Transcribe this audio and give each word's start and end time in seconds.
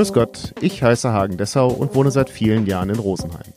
Grüß 0.00 0.14
Gott, 0.14 0.54
ich 0.62 0.82
heiße 0.82 1.12
Hagen 1.12 1.36
Dessau 1.36 1.68
und 1.68 1.94
wohne 1.94 2.10
seit 2.10 2.30
vielen 2.30 2.64
Jahren 2.64 2.88
in 2.88 2.98
Rosenheim. 2.98 3.52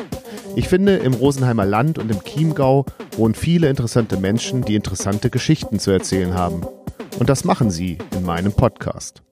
Ich 0.58 0.68
finde, 0.68 0.98
im 0.98 1.14
Rosenheimer 1.14 1.66
Land 1.66 1.98
und 1.98 2.12
im 2.12 2.22
Chiemgau 2.22 2.86
wohnen 3.16 3.34
viele 3.34 3.70
interessante 3.70 4.18
Menschen, 4.18 4.62
die 4.62 4.76
interessante 4.76 5.30
Geschichten 5.30 5.80
zu 5.80 5.92
erzählen 5.92 6.34
haben. 6.34 6.68
Und 7.18 7.30
das 7.30 7.46
machen 7.46 7.72
sie 7.72 7.98
in 8.14 8.24
meinem 8.26 8.52
Podcast. 8.52 9.24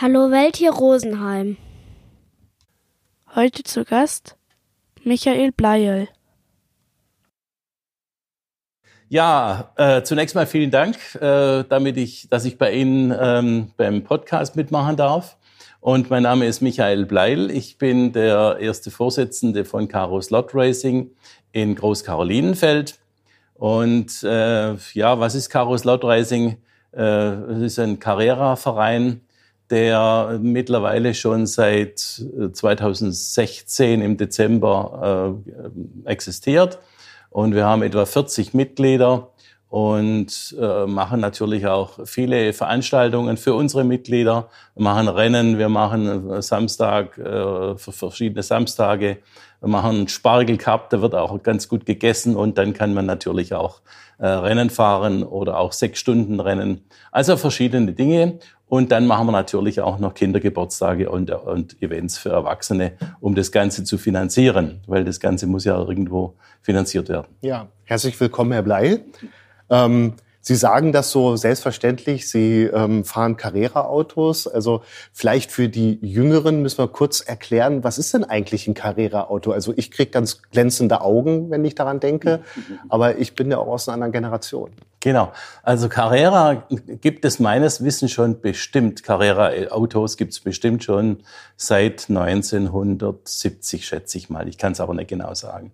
Hallo 0.00 0.30
Welt 0.30 0.54
hier 0.54 0.70
Rosenheim. 0.70 1.56
Heute 3.34 3.64
zu 3.64 3.84
Gast 3.84 4.36
Michael 5.02 5.50
Bleierl. 5.50 6.06
Ja, 9.08 9.72
äh, 9.74 10.04
zunächst 10.04 10.36
mal 10.36 10.46
vielen 10.46 10.70
Dank, 10.70 10.96
äh, 11.16 11.64
damit 11.68 11.96
ich, 11.96 12.28
dass 12.28 12.44
ich 12.44 12.56
bei 12.56 12.72
Ihnen 12.72 13.12
ähm, 13.20 13.72
beim 13.76 14.04
Podcast 14.04 14.54
mitmachen 14.54 14.94
darf. 14.94 15.36
Und 15.80 16.10
mein 16.10 16.24
Name 16.24 16.46
ist 16.46 16.60
Michael 16.60 17.06
Bleil. 17.06 17.50
Ich 17.50 17.78
bin 17.78 18.12
der 18.12 18.58
erste 18.60 18.90
Vorsitzende 18.90 19.64
von 19.64 19.88
Caro 19.88 20.20
Slot 20.20 20.54
Racing 20.54 21.10
in 21.52 21.74
Großkarolinenfeld. 21.74 22.98
Und 23.54 24.22
äh, 24.22 24.74
ja, 24.92 25.18
was 25.18 25.34
ist 25.34 25.48
Caro 25.48 25.78
Slot 25.78 26.04
Racing? 26.04 26.58
Äh, 26.92 27.02
es 27.02 27.62
ist 27.62 27.78
ein 27.78 27.98
Carrera-Verein, 27.98 29.22
der 29.70 30.38
mittlerweile 30.42 31.14
schon 31.14 31.46
seit 31.46 31.98
2016 31.98 34.02
äh, 34.02 34.04
im 34.04 34.18
Dezember 34.18 35.40
äh, 36.04 36.10
existiert. 36.10 36.78
Und 37.30 37.54
wir 37.54 37.64
haben 37.64 37.82
etwa 37.82 38.04
40 38.04 38.52
Mitglieder 38.52 39.29
und 39.70 40.56
äh, 40.60 40.84
machen 40.86 41.20
natürlich 41.20 41.66
auch 41.68 42.00
viele 42.04 42.52
Veranstaltungen 42.52 43.36
für 43.36 43.54
unsere 43.54 43.84
Mitglieder. 43.84 44.48
Wir 44.74 44.82
machen 44.82 45.06
Rennen, 45.06 45.58
wir 45.58 45.68
machen 45.68 46.42
Samstag, 46.42 47.16
äh, 47.16 47.76
verschiedene 47.78 48.42
Samstage, 48.42 49.18
wir 49.60 49.68
machen 49.68 49.90
einen 49.90 50.08
Spargel 50.08 50.58
Cup, 50.58 50.90
da 50.90 51.00
wird 51.00 51.14
auch 51.14 51.40
ganz 51.44 51.68
gut 51.68 51.86
gegessen 51.86 52.34
und 52.34 52.58
dann 52.58 52.74
kann 52.74 52.94
man 52.94 53.06
natürlich 53.06 53.54
auch 53.54 53.80
äh, 54.18 54.26
Rennen 54.26 54.70
fahren 54.70 55.22
oder 55.22 55.58
auch 55.58 55.72
sechs 55.72 56.00
Stunden 56.00 56.40
Rennen. 56.40 56.84
Also 57.12 57.36
verschiedene 57.36 57.92
Dinge. 57.92 58.40
Und 58.66 58.92
dann 58.92 59.08
machen 59.08 59.26
wir 59.26 59.32
natürlich 59.32 59.80
auch 59.80 59.98
noch 59.98 60.14
Kindergeburtstage 60.14 61.10
und, 61.10 61.30
und 61.32 61.82
Events 61.82 62.18
für 62.18 62.28
Erwachsene, 62.28 62.92
um 63.18 63.34
das 63.34 63.50
Ganze 63.50 63.82
zu 63.82 63.98
finanzieren, 63.98 64.80
weil 64.86 65.04
das 65.04 65.18
Ganze 65.18 65.48
muss 65.48 65.64
ja 65.64 65.76
irgendwo 65.76 66.34
finanziert 66.62 67.08
werden. 67.08 67.26
Ja, 67.40 67.66
herzlich 67.84 68.20
willkommen, 68.20 68.52
Herr 68.52 68.62
Blei. 68.62 69.00
Ähm, 69.70 70.14
Sie 70.42 70.54
sagen 70.54 70.92
das 70.92 71.10
so 71.10 71.36
selbstverständlich. 71.36 72.28
Sie 72.30 72.64
ähm, 72.64 73.04
fahren 73.04 73.36
Carrera-Autos. 73.36 74.46
Also 74.46 74.82
vielleicht 75.12 75.52
für 75.52 75.68
die 75.68 75.98
Jüngeren 76.00 76.62
müssen 76.62 76.78
wir 76.78 76.88
kurz 76.88 77.20
erklären, 77.20 77.84
was 77.84 77.98
ist 77.98 78.14
denn 78.14 78.24
eigentlich 78.24 78.66
ein 78.66 78.72
Carrera-Auto? 78.72 79.52
Also 79.52 79.74
ich 79.76 79.90
kriege 79.90 80.10
ganz 80.10 80.40
glänzende 80.50 81.02
Augen, 81.02 81.50
wenn 81.50 81.62
ich 81.64 81.74
daran 81.74 82.00
denke. 82.00 82.40
Aber 82.88 83.18
ich 83.18 83.34
bin 83.34 83.50
ja 83.50 83.58
auch 83.58 83.66
aus 83.66 83.86
einer 83.88 83.94
anderen 83.96 84.12
Generation. 84.12 84.70
Genau. 85.00 85.30
Also 85.62 85.90
Carrera 85.90 86.66
gibt 86.70 87.26
es 87.26 87.38
meines 87.38 87.84
Wissens 87.84 88.10
schon 88.10 88.40
bestimmt. 88.40 89.02
Carrera-Autos 89.02 90.16
gibt 90.16 90.32
es 90.32 90.40
bestimmt 90.40 90.84
schon 90.84 91.18
seit 91.56 92.08
1970, 92.08 93.86
schätze 93.86 94.16
ich 94.16 94.30
mal. 94.30 94.48
Ich 94.48 94.56
kann 94.56 94.72
es 94.72 94.80
aber 94.80 94.94
nicht 94.94 95.08
genau 95.08 95.34
sagen. 95.34 95.72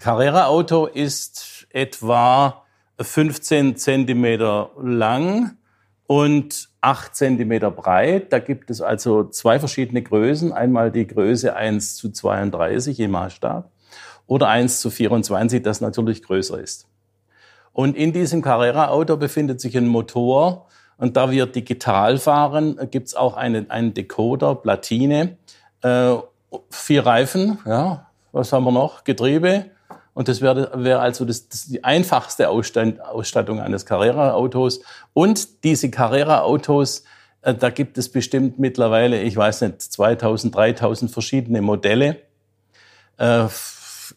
Carrera-Auto 0.00 0.86
ist 0.86 1.68
etwa 1.70 2.64
15 3.00 3.76
Zentimeter 3.76 4.70
lang 4.80 5.56
und 6.06 6.68
8 6.80 7.14
Zentimeter 7.14 7.70
breit. 7.70 8.32
Da 8.32 8.38
gibt 8.38 8.70
es 8.70 8.80
also 8.80 9.24
zwei 9.24 9.58
verschiedene 9.58 10.02
Größen. 10.02 10.52
Einmal 10.52 10.90
die 10.90 11.06
Größe 11.06 11.54
1 11.54 11.96
zu 11.96 12.10
32 12.10 12.98
im 13.00 13.12
Maßstab 13.12 13.70
oder 14.26 14.48
1 14.48 14.80
zu 14.80 14.90
24, 14.90 15.62
das 15.62 15.80
natürlich 15.80 16.22
größer 16.22 16.58
ist. 16.60 16.86
Und 17.72 17.96
in 17.96 18.12
diesem 18.12 18.42
Carrera-Auto 18.42 19.16
befindet 19.16 19.60
sich 19.60 19.76
ein 19.76 19.86
Motor. 19.86 20.66
Und 20.96 21.16
da 21.16 21.30
wir 21.30 21.46
digital 21.46 22.18
fahren, 22.18 22.78
gibt 22.90 23.08
es 23.08 23.14
auch 23.14 23.36
einen, 23.36 23.70
einen 23.70 23.94
Decoder, 23.94 24.56
Platine, 24.56 25.36
äh, 25.82 26.16
vier 26.70 27.06
Reifen, 27.06 27.58
ja, 27.64 28.06
was 28.32 28.52
haben 28.52 28.64
wir 28.64 28.72
noch? 28.72 29.04
Getriebe, 29.04 29.66
und 30.18 30.26
das 30.26 30.40
wäre 30.40 30.72
wär 30.74 31.00
also 31.00 31.24
das, 31.24 31.48
das 31.48 31.66
die 31.66 31.84
einfachste 31.84 32.48
Ausstand, 32.48 33.00
Ausstattung 33.00 33.60
eines 33.60 33.86
Carrera-Autos. 33.86 34.80
Und 35.12 35.62
diese 35.62 35.92
Carrera-Autos, 35.92 37.04
äh, 37.42 37.54
da 37.54 37.70
gibt 37.70 37.98
es 37.98 38.08
bestimmt 38.08 38.58
mittlerweile, 38.58 39.22
ich 39.22 39.36
weiß 39.36 39.60
nicht, 39.60 39.80
2000, 39.80 40.52
3000 40.52 41.08
verschiedene 41.12 41.62
Modelle. 41.62 42.16
Äh, 43.16 43.46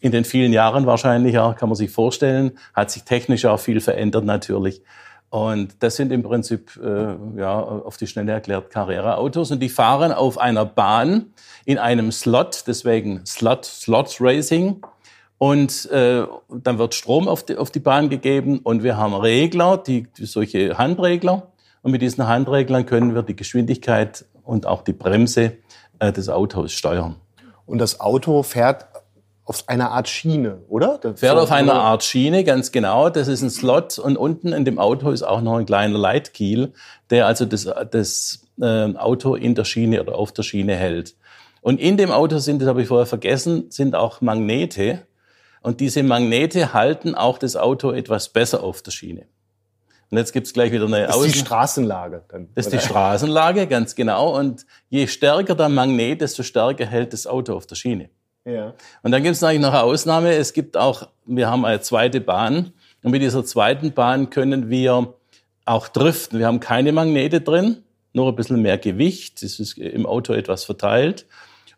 in 0.00 0.10
den 0.10 0.24
vielen 0.24 0.52
Jahren 0.52 0.86
wahrscheinlich, 0.86 1.34
ja, 1.34 1.52
kann 1.52 1.68
man 1.68 1.76
sich 1.76 1.92
vorstellen, 1.92 2.58
hat 2.74 2.90
sich 2.90 3.04
technisch 3.04 3.44
auch 3.44 3.60
viel 3.60 3.80
verändert 3.80 4.24
natürlich. 4.24 4.82
Und 5.30 5.84
das 5.84 5.94
sind 5.94 6.10
im 6.10 6.24
Prinzip, 6.24 6.80
äh, 6.82 7.14
ja, 7.38 7.60
auf 7.60 7.96
die 7.96 8.08
Schnelle 8.08 8.32
erklärt, 8.32 8.70
Carrera-Autos. 8.70 9.52
Und 9.52 9.60
die 9.60 9.68
fahren 9.68 10.10
auf 10.10 10.36
einer 10.36 10.64
Bahn 10.64 11.26
in 11.64 11.78
einem 11.78 12.10
Slot, 12.10 12.64
deswegen 12.66 13.24
Slot, 13.24 13.66
Slot 13.66 14.16
Racing. 14.18 14.82
Und 15.42 15.90
äh, 15.90 16.24
dann 16.48 16.78
wird 16.78 16.94
Strom 16.94 17.26
auf 17.26 17.42
die, 17.42 17.56
auf 17.56 17.72
die 17.72 17.80
Bahn 17.80 18.08
gegeben 18.08 18.60
und 18.62 18.84
wir 18.84 18.96
haben 18.96 19.12
Regler, 19.12 19.76
die, 19.76 20.06
solche 20.20 20.78
Handregler. 20.78 21.48
Und 21.82 21.90
mit 21.90 22.00
diesen 22.00 22.28
Handreglern 22.28 22.86
können 22.86 23.16
wir 23.16 23.24
die 23.24 23.34
Geschwindigkeit 23.34 24.24
und 24.44 24.66
auch 24.66 24.82
die 24.82 24.92
Bremse 24.92 25.54
äh, 25.98 26.12
des 26.12 26.28
Autos 26.28 26.70
steuern. 26.70 27.16
Und 27.66 27.78
das 27.78 27.98
Auto 27.98 28.44
fährt 28.44 28.86
auf 29.44 29.64
einer 29.68 29.90
Art 29.90 30.08
Schiene, 30.08 30.58
oder? 30.68 30.98
Das 31.02 31.18
fährt 31.18 31.36
auf 31.36 31.50
einer 31.50 31.74
Art 31.74 32.04
Schiene, 32.04 32.44
ganz 32.44 32.70
genau. 32.70 33.10
Das 33.10 33.26
ist 33.26 33.42
ein 33.42 33.50
Slot 33.50 33.98
und 33.98 34.16
unten 34.16 34.52
in 34.52 34.64
dem 34.64 34.78
Auto 34.78 35.10
ist 35.10 35.24
auch 35.24 35.40
noch 35.40 35.56
ein 35.56 35.66
kleiner 35.66 35.98
Leitkiel, 35.98 36.72
der 37.10 37.26
also 37.26 37.46
das, 37.46 37.68
das 37.90 38.46
äh, 38.60 38.94
Auto 38.94 39.34
in 39.34 39.56
der 39.56 39.64
Schiene 39.64 40.02
oder 40.02 40.14
auf 40.14 40.30
der 40.30 40.44
Schiene 40.44 40.76
hält. 40.76 41.16
Und 41.62 41.80
in 41.80 41.96
dem 41.96 42.12
Auto 42.12 42.38
sind, 42.38 42.62
das 42.62 42.68
habe 42.68 42.82
ich 42.82 42.86
vorher 42.86 43.06
vergessen, 43.06 43.72
sind 43.72 43.96
auch 43.96 44.20
Magnete, 44.20 45.02
und 45.62 45.80
diese 45.80 46.02
Magnete 46.02 46.74
halten 46.74 47.14
auch 47.14 47.38
das 47.38 47.56
Auto 47.56 47.92
etwas 47.92 48.28
besser 48.28 48.62
auf 48.62 48.82
der 48.82 48.90
Schiene. 48.90 49.26
Und 50.10 50.18
jetzt 50.18 50.32
gibt's 50.32 50.52
gleich 50.52 50.72
wieder 50.72 50.84
eine 50.84 51.06
Das 51.06 51.16
ist 51.16 51.34
die 51.34 51.38
Straßenlage. 51.38 52.24
Dann, 52.28 52.48
das 52.54 52.66
ist 52.66 52.72
die 52.74 52.80
Straßenlage, 52.80 53.66
ganz 53.66 53.94
genau. 53.94 54.36
Und 54.38 54.66
je 54.90 55.06
stärker 55.06 55.54
der 55.54 55.70
Magnet, 55.70 56.20
desto 56.20 56.42
stärker 56.42 56.84
hält 56.84 57.14
das 57.14 57.26
Auto 57.26 57.54
auf 57.56 57.66
der 57.66 57.76
Schiene. 57.76 58.10
Ja. 58.44 58.74
Und 59.02 59.12
dann 59.12 59.22
gibt's 59.22 59.40
natürlich 59.40 59.62
noch 59.62 59.72
eine 59.72 59.84
Ausnahme. 59.84 60.34
Es 60.34 60.52
gibt 60.52 60.76
auch, 60.76 61.08
wir 61.24 61.48
haben 61.48 61.64
eine 61.64 61.80
zweite 61.80 62.20
Bahn. 62.20 62.72
Und 63.02 63.12
mit 63.12 63.22
dieser 63.22 63.42
zweiten 63.44 63.92
Bahn 63.92 64.28
können 64.28 64.68
wir 64.68 65.14
auch 65.64 65.88
driften. 65.88 66.38
Wir 66.38 66.46
haben 66.46 66.60
keine 66.60 66.92
Magnete 66.92 67.40
drin, 67.40 67.82
nur 68.12 68.28
ein 68.28 68.36
bisschen 68.36 68.60
mehr 68.60 68.76
Gewicht. 68.78 69.42
Das 69.42 69.58
ist 69.60 69.78
im 69.78 70.04
Auto 70.04 70.34
etwas 70.34 70.64
verteilt. 70.64 71.26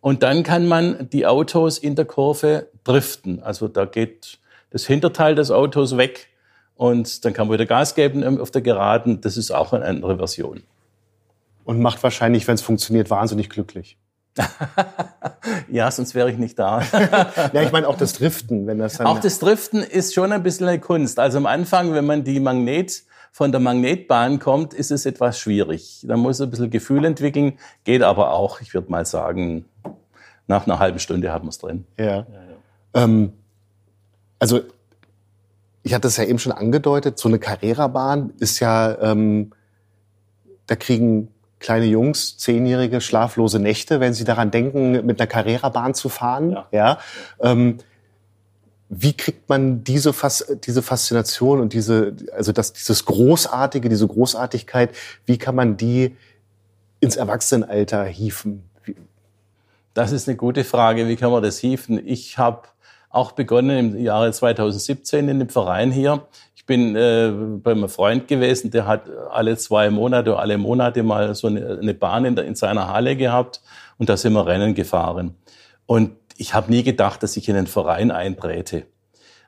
Und 0.05 0.23
dann 0.23 0.43
kann 0.43 0.67
man 0.67 1.09
die 1.09 1.25
Autos 1.25 1.79
in 1.79 1.95
der 1.95 2.05
Kurve 2.05 2.69
driften. 2.85 3.43
Also 3.43 3.69
da 3.69 3.87
geht 3.87 4.39
das 4.69 4.85
Hinterteil 4.85 5.35
des 5.35 5.51
Autos 5.51 5.97
weg 5.97 6.29
und 6.75 7.25
dann 7.25 7.33
kann 7.33 7.49
man 7.49 7.55
wieder 7.55 7.65
Gas 7.65 7.95
geben 7.95 8.39
auf 8.39 8.51
der 8.51 8.61
Geraden. 8.61 9.23
Das 9.23 9.39
ist 9.39 9.51
auch 9.51 9.73
eine 9.73 9.87
andere 9.87 10.19
Version. 10.19 10.63
Und 11.65 11.81
macht 11.81 12.03
wahrscheinlich, 12.03 12.47
wenn 12.47 12.57
es 12.57 12.61
funktioniert, 12.61 13.09
wahnsinnig 13.09 13.49
glücklich. 13.49 13.97
ja, 15.71 15.91
sonst 15.91 16.15
wäre 16.15 16.31
ich 16.31 16.37
nicht 16.37 16.59
da. 16.59 16.83
ja, 17.55 17.63
ich 17.63 17.73
meine 17.73 17.89
auch 17.89 17.97
das 17.97 18.13
Driften, 18.13 18.67
wenn 18.67 18.77
das 18.81 18.99
dann 18.99 19.07
Auch 19.07 19.21
das 19.21 19.39
Driften 19.39 19.83
ist 19.83 20.13
schon 20.13 20.33
ein 20.33 20.43
bisschen 20.43 20.69
eine 20.69 20.81
Kunst. 20.81 21.19
Also 21.19 21.39
am 21.39 21.47
Anfang, 21.47 21.95
wenn 21.95 22.05
man 22.05 22.25
die 22.25 22.41
Magnet 22.41 23.04
von 23.35 23.51
der 23.51 23.61
Magnetbahn 23.61 24.39
kommt, 24.39 24.75
ist 24.75 24.93
es 24.93 25.07
etwas 25.07 25.41
schwierig. 25.41 26.05
Da 26.07 26.17
muss 26.17 26.41
ein 26.41 26.51
bisschen 26.51 26.71
Gefühl 26.71 27.05
entwickeln, 27.05 27.59
geht 27.83 28.05
aber 28.05 28.31
auch, 28.31 28.61
ich 28.61 28.75
würde 28.75 28.93
mal 28.93 29.05
sagen, 29.05 29.65
nach 30.47 30.69
einer 30.69 30.79
halben 30.79 31.01
Stunde 31.01 31.33
hat 31.33 31.43
man 31.43 31.49
es 31.49 31.59
drin. 31.59 31.85
Ja. 31.99 32.05
ja, 32.05 32.23
ja. 32.23 33.03
Ähm, 33.03 33.33
also 34.39 34.61
ich 35.83 35.95
hatte 35.95 36.07
es 36.07 36.17
ja 36.17 36.23
eben 36.23 36.39
schon 36.39 36.53
angedeutet, 36.53 37.19
so 37.19 37.29
eine 37.29 37.41
Carrera-Bahn 37.41 38.35
ist 38.39 38.61
ja, 38.61 38.97
ähm, 39.03 39.51
da 40.69 40.77
kriegen 40.77 41.27
kleine 41.59 41.87
Jungs, 41.87 42.39
zehnjährige, 42.39 43.01
schlaflose 43.01 43.59
Nächte, 43.59 43.99
wenn 43.99 44.15
sie 44.15 44.23
daran 44.23 44.53
denken, 44.53 45.05
mit 45.05 45.21
einer 45.21 45.27
Carrera-Bahn 45.27 45.95
zu 45.95 46.09
fahren. 46.09 46.53
Ja. 46.53 46.69
ja. 46.71 46.99
Ähm, 47.41 47.79
wie 48.89 49.13
kriegt 49.13 49.49
man 49.49 49.83
diese, 49.83 50.13
Fas 50.13 50.45
diese 50.65 50.83
Faszination 50.83 51.61
und 51.61 51.73
diese, 51.73 52.15
also 52.33 52.53
das, 52.53 52.73
dieses 52.73 53.05
Großartige, 53.05 53.89
diese 53.89 54.07
Großartigkeit, 54.07 54.91
wie 55.27 55.39
kann 55.39 55.55
man 55.55 55.77
die 55.77 56.17
ins 57.01 57.17
Erwachsenenalter 57.17 58.05
hieven? 58.05 58.63
Das 59.95 60.13
ist 60.13 60.29
eine 60.29 60.37
gute 60.37 60.65
Frage. 60.65 61.07
Wie 61.09 61.17
kann 61.17 61.31
man 61.31 61.43
das 61.43 61.59
hieven? 61.59 62.05
Ich 62.05 62.37
habe 62.37 62.63
auch 63.11 63.33
begonnen 63.33 63.95
im 63.95 63.99
Jahre 64.01 64.33
2017 64.33 65.29
in 65.29 65.39
dem 65.39 65.49
Verein 65.49 65.93
hier. 65.93 66.27
Ich 66.57 66.67
bin 66.67 66.97
äh, 66.97 67.31
bei 67.63 67.71
einem 67.71 67.89
Freund 67.89 68.27
gewesen, 68.27 68.71
der 68.71 68.87
hat 68.87 69.09
alle 69.31 69.57
zwei 69.57 69.91
Monate, 69.91 70.37
alle 70.37 70.59
Monate 70.59 71.03
mal 71.03 71.35
so 71.35 71.47
eine, 71.47 71.79
eine 71.81 71.95
Bahn 71.95 72.25
in, 72.25 72.35
der, 72.35 72.45
in 72.45 72.57
seiner 72.57 72.89
Halle 72.89 73.17
gehabt 73.17 73.61
und 73.99 74.09
da 74.09 74.17
sind 74.17 74.33
wir 74.33 74.47
Rennen 74.47 74.75
gefahren. 74.75 75.37
Und 75.87 76.13
ich 76.37 76.55
habe 76.55 76.71
nie 76.71 76.83
gedacht, 76.83 77.23
dass 77.23 77.37
ich 77.37 77.49
in 77.49 77.57
einen 77.57 77.67
Verein 77.67 78.11
eintrete. 78.11 78.85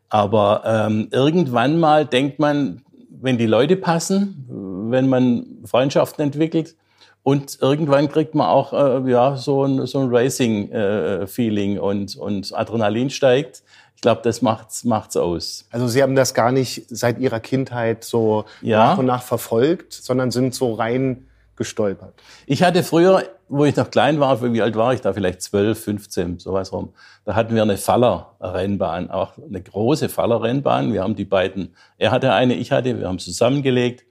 Aber 0.09 0.63
ähm, 0.65 1.09
irgendwann 1.11 1.81
mal 1.81 2.07
denkt 2.07 2.39
man, 2.39 2.83
wenn 3.11 3.39
die 3.39 3.47
Leute 3.47 3.77
passen, 3.77 4.47
wenn 4.91 5.09
man 5.09 5.47
Freundschaften 5.65 6.25
entwickelt 6.25 6.77
und 7.23 7.59
irgendwann 7.61 8.09
kriegt 8.09 8.35
man 8.35 8.47
auch 8.47 8.73
äh, 8.73 9.11
ja 9.11 9.37
so 9.37 9.65
ein, 9.65 9.87
so 9.87 10.01
ein 10.01 10.09
Racing-Feeling 10.11 11.77
äh, 11.77 11.81
und, 11.81 12.17
und 12.17 12.57
Adrenalin 12.57 13.11
steigt 13.11 13.63
ich 13.97 14.03
glaube, 14.03 14.21
das 14.23 14.43
macht's 14.43 14.85
macht's 14.85 15.17
aus. 15.17 15.67
Also 15.71 15.89
Sie 15.89 16.03
haben 16.03 16.15
das 16.15 16.35
gar 16.35 16.53
nicht 16.53 16.85
seit 16.89 17.19
Ihrer 17.19 17.41
Kindheit 17.41 18.05
so 18.05 18.45
ja. 18.61 18.79
nach 18.79 18.99
und 18.99 19.07
nach 19.07 19.23
verfolgt, 19.23 19.95
sondern 19.95 20.31
sind 20.31 20.55
so 20.55 20.75
rein 20.75 21.29
gestolpert. 21.57 22.13
Ich 22.45 22.63
hatte 22.63 22.83
früher, 22.83 23.25
wo 23.49 23.65
ich 23.65 23.77
noch 23.77 23.91
klein 23.91 24.21
war, 24.21 24.43
wie 24.53 24.63
alt 24.63 24.77
war 24.77 24.93
ich 24.93 25.01
da? 25.01 25.13
Vielleicht 25.13 25.43
12, 25.43 25.79
15, 25.79 26.39
sowas 26.39 26.73
rum. 26.73 26.93
Da 27.25 27.35
hatten 27.35 27.55
wir 27.55 27.63
eine 27.63 27.77
Fallerrennbahn, 27.77 29.11
auch 29.11 29.33
eine 29.39 29.63
große 29.63 30.09
Fallerrennbahn. 30.09 30.93
Wir 30.93 31.03
haben 31.03 31.15
die 31.15 31.25
beiden, 31.25 31.75
er 31.99 32.11
hatte 32.11 32.33
eine, 32.33 32.55
ich 32.55 32.73
hatte, 32.73 32.99
wir 32.99 33.09
haben 33.09 33.19
zusammengelegt 33.19 34.05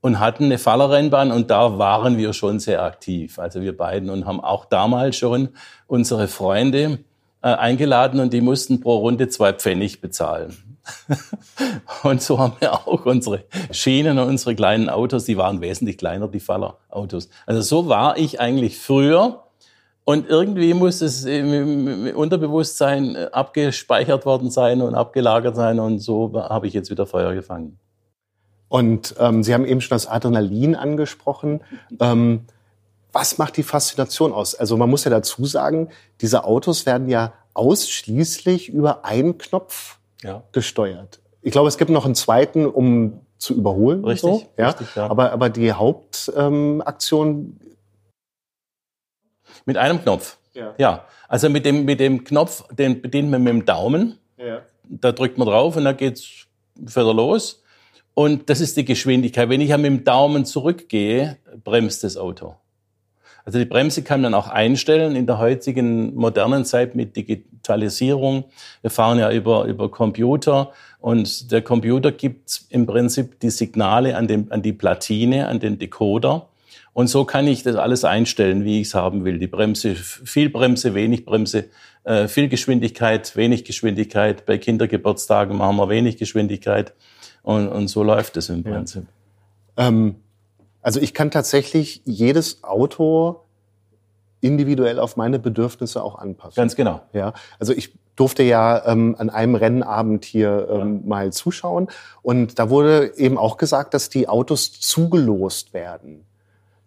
und 0.00 0.18
hatten 0.18 0.44
eine 0.44 0.58
Fallerrennbahn 0.58 1.30
und 1.30 1.50
da 1.50 1.78
waren 1.78 2.16
wir 2.16 2.32
schon 2.32 2.58
sehr 2.58 2.82
aktiv, 2.82 3.38
also 3.38 3.60
wir 3.60 3.76
beiden 3.76 4.10
und 4.10 4.26
haben 4.26 4.40
auch 4.40 4.64
damals 4.64 5.16
schon 5.16 5.50
unsere 5.86 6.26
Freunde 6.26 6.98
äh, 7.42 7.48
eingeladen 7.48 8.20
und 8.20 8.32
die 8.32 8.40
mussten 8.40 8.80
pro 8.80 8.96
Runde 8.96 9.28
zwei 9.28 9.52
Pfennig 9.52 10.00
bezahlen. 10.00 10.69
und 12.02 12.22
so 12.22 12.38
haben 12.38 12.54
wir 12.60 12.72
auch 12.74 13.04
unsere 13.06 13.44
Schienen 13.70 14.18
und 14.18 14.28
unsere 14.28 14.54
kleinen 14.54 14.88
Autos, 14.88 15.24
die 15.24 15.36
waren 15.36 15.60
wesentlich 15.60 15.98
kleiner, 15.98 16.28
die 16.28 16.40
Fallerautos. 16.40 17.28
Also 17.46 17.60
so 17.60 17.88
war 17.88 18.16
ich 18.16 18.40
eigentlich 18.40 18.78
früher. 18.78 19.44
Und 20.04 20.28
irgendwie 20.28 20.74
muss 20.74 21.02
es 21.02 21.24
im 21.24 22.10
Unterbewusstsein 22.16 23.14
äh, 23.14 23.28
abgespeichert 23.32 24.26
worden 24.26 24.50
sein 24.50 24.82
und 24.82 24.94
abgelagert 24.94 25.54
sein. 25.54 25.78
Und 25.78 26.00
so 26.00 26.32
habe 26.34 26.66
ich 26.66 26.72
jetzt 26.72 26.90
wieder 26.90 27.06
Feuer 27.06 27.34
gefangen. 27.34 27.78
Und 28.68 29.14
ähm, 29.18 29.42
Sie 29.42 29.54
haben 29.54 29.66
eben 29.66 29.80
schon 29.80 29.94
das 29.94 30.06
Adrenalin 30.06 30.74
angesprochen. 30.74 31.60
Ähm, 32.00 32.46
was 33.12 33.38
macht 33.38 33.56
die 33.56 33.62
Faszination 33.62 34.32
aus? 34.32 34.54
Also 34.54 34.76
man 34.76 34.90
muss 34.90 35.04
ja 35.04 35.10
dazu 35.10 35.44
sagen, 35.44 35.90
diese 36.20 36.44
Autos 36.44 36.86
werden 36.86 37.08
ja 37.08 37.32
ausschließlich 37.54 38.68
über 38.68 39.04
einen 39.04 39.38
Knopf 39.38 39.99
ja. 40.22 40.42
gesteuert. 40.52 41.20
Ich 41.42 41.52
glaube, 41.52 41.68
es 41.68 41.78
gibt 41.78 41.90
noch 41.90 42.04
einen 42.04 42.14
zweiten, 42.14 42.66
um 42.66 43.20
zu 43.38 43.54
überholen. 43.54 44.04
Richtig, 44.04 44.20
so, 44.30 44.42
ja? 44.58 44.68
richtig 44.68 44.94
ja. 44.94 45.08
Aber, 45.08 45.32
aber 45.32 45.48
die 45.50 45.72
Hauptaktion. 45.72 47.28
Ähm, 47.28 47.76
mit 49.64 49.76
einem 49.76 50.02
Knopf. 50.02 50.38
Ja. 50.54 50.74
ja. 50.78 51.04
Also 51.28 51.48
mit 51.48 51.64
dem, 51.64 51.84
mit 51.84 52.00
dem 52.00 52.24
Knopf, 52.24 52.64
den 52.72 53.00
bedient 53.02 53.30
man 53.30 53.42
mit 53.42 53.52
dem 53.52 53.64
Daumen. 53.64 54.18
Ja. 54.36 54.62
Da 54.84 55.12
drückt 55.12 55.38
man 55.38 55.46
drauf 55.46 55.76
und 55.76 55.84
dann 55.84 55.96
geht's 55.96 56.46
wieder 56.74 57.14
los. 57.14 57.62
Und 58.14 58.50
das 58.50 58.60
ist 58.60 58.76
die 58.76 58.84
Geschwindigkeit. 58.84 59.48
Wenn 59.48 59.60
ich 59.60 59.70
ja 59.70 59.78
mit 59.78 59.86
dem 59.86 60.04
Daumen 60.04 60.44
zurückgehe, 60.44 61.38
bremst 61.64 62.04
das 62.04 62.16
Auto. 62.16 62.56
Also 63.50 63.58
die 63.58 63.64
Bremse 63.64 64.04
kann 64.04 64.20
man 64.20 64.32
auch 64.32 64.46
einstellen 64.46 65.16
in 65.16 65.26
der 65.26 65.38
heutigen 65.38 66.14
modernen 66.14 66.64
Zeit 66.64 66.94
mit 66.94 67.16
Digitalisierung. 67.16 68.44
Wir 68.80 68.92
fahren 68.92 69.18
ja 69.18 69.32
über, 69.32 69.64
über 69.64 69.90
Computer 69.90 70.72
und 71.00 71.50
der 71.50 71.60
Computer 71.60 72.12
gibt 72.12 72.62
im 72.68 72.86
Prinzip 72.86 73.40
die 73.40 73.50
Signale 73.50 74.16
an, 74.16 74.28
den, 74.28 74.52
an 74.52 74.62
die 74.62 74.72
Platine, 74.72 75.48
an 75.48 75.58
den 75.58 75.80
Decoder. 75.80 76.46
Und 76.92 77.08
so 77.08 77.24
kann 77.24 77.48
ich 77.48 77.64
das 77.64 77.74
alles 77.74 78.04
einstellen, 78.04 78.64
wie 78.64 78.80
ich 78.80 78.86
es 78.86 78.94
haben 78.94 79.24
will. 79.24 79.40
Die 79.40 79.48
Bremse, 79.48 79.96
viel 79.96 80.48
Bremse, 80.48 80.94
wenig 80.94 81.24
Bremse, 81.24 81.70
äh, 82.04 82.28
viel 82.28 82.48
Geschwindigkeit, 82.48 83.34
wenig 83.34 83.64
Geschwindigkeit. 83.64 84.46
Bei 84.46 84.58
Kindergeburtstagen 84.58 85.56
machen 85.56 85.74
wir 85.76 85.88
wenig 85.88 86.18
Geschwindigkeit. 86.18 86.94
Und, 87.42 87.66
und 87.66 87.88
so 87.88 88.04
läuft 88.04 88.36
es 88.36 88.48
im 88.48 88.62
Prinzip. 88.62 89.06
Ja. 89.76 89.88
Ähm 89.88 90.14
also 90.82 91.00
ich 91.00 91.14
kann 91.14 91.30
tatsächlich 91.30 92.02
jedes 92.04 92.64
Auto 92.64 93.40
individuell 94.40 94.98
auf 94.98 95.16
meine 95.16 95.38
Bedürfnisse 95.38 96.02
auch 96.02 96.18
anpassen. 96.18 96.56
Ganz 96.56 96.76
genau. 96.76 97.02
Ja, 97.12 97.34
also 97.58 97.72
ich 97.72 97.92
durfte 98.16 98.42
ja 98.42 98.86
ähm, 98.86 99.14
an 99.18 99.30
einem 99.30 99.54
Rennabend 99.54 100.24
hier 100.24 100.68
ähm, 100.70 101.00
ja. 101.02 101.08
mal 101.08 101.32
zuschauen 101.32 101.88
und 102.22 102.58
da 102.58 102.70
wurde 102.70 103.14
eben 103.16 103.38
auch 103.38 103.56
gesagt, 103.56 103.94
dass 103.94 104.08
die 104.08 104.28
Autos 104.28 104.72
zugelost 104.80 105.72
werden 105.72 106.26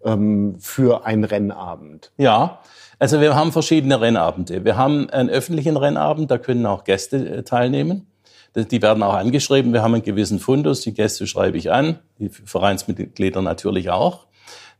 ähm, 0.04 0.56
für 0.60 1.06
einen 1.06 1.24
Rennabend. 1.24 2.12
Ja, 2.18 2.60
also 3.00 3.20
wir 3.20 3.36
haben 3.36 3.52
verschiedene 3.52 4.00
Rennabende. 4.00 4.64
Wir 4.64 4.78
haben 4.78 5.10
einen 5.10 5.30
öffentlichen 5.30 5.78
Rennabend, 5.78 6.30
da 6.32 6.38
können 6.38 6.66
auch 6.66 6.84
Gäste 6.84 7.18
äh, 7.18 7.44
teilnehmen. 7.44 8.08
Die 8.56 8.82
werden 8.82 9.02
auch 9.02 9.16
angeschrieben. 9.16 9.74
Wir 9.74 9.82
haben 9.82 9.96
einen 9.96 10.04
gewissen 10.04 10.40
Fundus. 10.40 10.82
Die 10.82 10.94
Gäste 10.94 11.26
schreibe 11.26 11.58
ich 11.58 11.72
an. 11.72 12.00
Die 12.20 12.30
Vereinsmitglieder 12.30 13.42
natürlich 13.42 13.90
auch. 13.90 14.28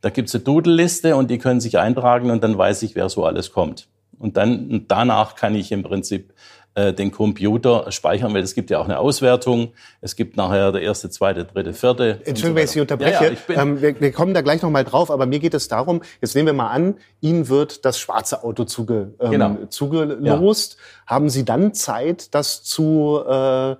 Da 0.00 0.10
gibt 0.10 0.28
es 0.28 0.34
eine 0.34 0.44
Doodle-Liste 0.44 1.16
und 1.16 1.30
die 1.30 1.38
können 1.38 1.60
sich 1.60 1.78
eintragen 1.78 2.30
und 2.30 2.44
dann 2.44 2.56
weiß 2.56 2.82
ich, 2.82 2.94
wer 2.94 3.08
so 3.08 3.24
alles 3.24 3.52
kommt. 3.52 3.88
Und 4.18 4.36
dann 4.36 4.84
danach 4.86 5.34
kann 5.34 5.54
ich 5.54 5.72
im 5.72 5.82
Prinzip 5.82 6.34
den 6.76 7.12
Computer 7.12 7.92
speichern, 7.92 8.34
weil 8.34 8.42
es 8.42 8.54
gibt 8.54 8.68
ja 8.70 8.80
auch 8.80 8.86
eine 8.86 8.98
Auswertung. 8.98 9.72
Es 10.00 10.16
gibt 10.16 10.36
nachher 10.36 10.72
der 10.72 10.82
erste, 10.82 11.08
zweite, 11.08 11.44
dritte, 11.44 11.72
vierte. 11.72 12.20
Entschuldigung, 12.24 12.56
wenn 12.56 12.64
ich 12.64 12.70
Sie 12.70 12.80
unterbreche. 12.80 13.36
Ja, 13.48 13.54
ja, 13.54 13.62
ähm, 13.62 13.80
wir, 13.80 14.00
wir, 14.00 14.10
kommen 14.10 14.34
da 14.34 14.40
gleich 14.40 14.60
nochmal 14.60 14.84
drauf, 14.84 15.10
aber 15.10 15.26
mir 15.26 15.38
geht 15.38 15.54
es 15.54 15.68
darum, 15.68 16.02
jetzt 16.20 16.34
nehmen 16.34 16.46
wir 16.46 16.52
mal 16.52 16.70
an, 16.70 16.96
Ihnen 17.20 17.48
wird 17.48 17.84
das 17.84 17.98
schwarze 17.98 18.42
Auto 18.42 18.64
zuge, 18.64 19.14
ähm, 19.20 19.30
genau. 19.30 19.56
zugelost. 19.68 20.76
Ja. 20.76 21.14
Haben 21.14 21.30
Sie 21.30 21.44
dann 21.44 21.74
Zeit, 21.74 22.34
das 22.34 22.64
zu 22.64 23.22
äh, 23.24 23.76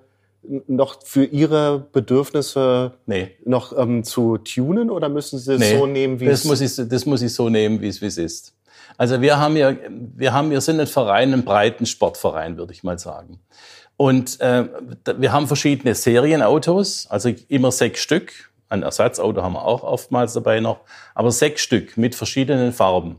noch 0.66 1.02
für 1.04 1.24
Ihre 1.24 1.86
Bedürfnisse 1.92 2.92
nee. 3.06 3.32
noch 3.44 3.76
ähm, 3.76 4.04
zu 4.04 4.38
tunen 4.38 4.90
oder 4.90 5.08
müssen 5.08 5.38
Sie 5.38 5.54
es 5.54 5.60
nee, 5.60 5.78
so 5.78 5.86
nehmen, 5.86 6.20
wie 6.20 6.26
das 6.26 6.44
es 6.44 6.78
ich, 6.78 6.88
Das 6.88 7.06
muss 7.06 7.22
ich 7.22 7.32
so 7.32 7.48
nehmen, 7.48 7.80
wie 7.80 7.88
es 7.88 8.00
ist. 8.00 8.53
Also 8.96 9.20
wir 9.20 9.38
haben 9.38 9.56
ja, 9.56 9.74
wir 9.88 10.32
haben, 10.32 10.50
wir 10.50 10.60
sind 10.60 10.80
ein 10.80 10.86
Verein, 10.86 11.32
ein 11.32 11.44
breiten 11.44 11.86
Sportverein, 11.86 12.56
würde 12.56 12.72
ich 12.72 12.84
mal 12.84 12.98
sagen. 12.98 13.40
Und 13.96 14.40
äh, 14.40 14.64
wir 15.16 15.32
haben 15.32 15.46
verschiedene 15.46 15.94
Serienautos, 15.94 17.06
also 17.08 17.30
immer 17.48 17.70
sechs 17.70 18.00
Stück. 18.00 18.50
Ein 18.68 18.82
Ersatzauto 18.82 19.42
haben 19.42 19.52
wir 19.52 19.64
auch 19.64 19.84
oftmals 19.84 20.32
dabei 20.32 20.60
noch, 20.60 20.80
aber 21.14 21.30
sechs 21.30 21.62
Stück 21.62 21.96
mit 21.96 22.14
verschiedenen 22.14 22.72
Farben. 22.72 23.16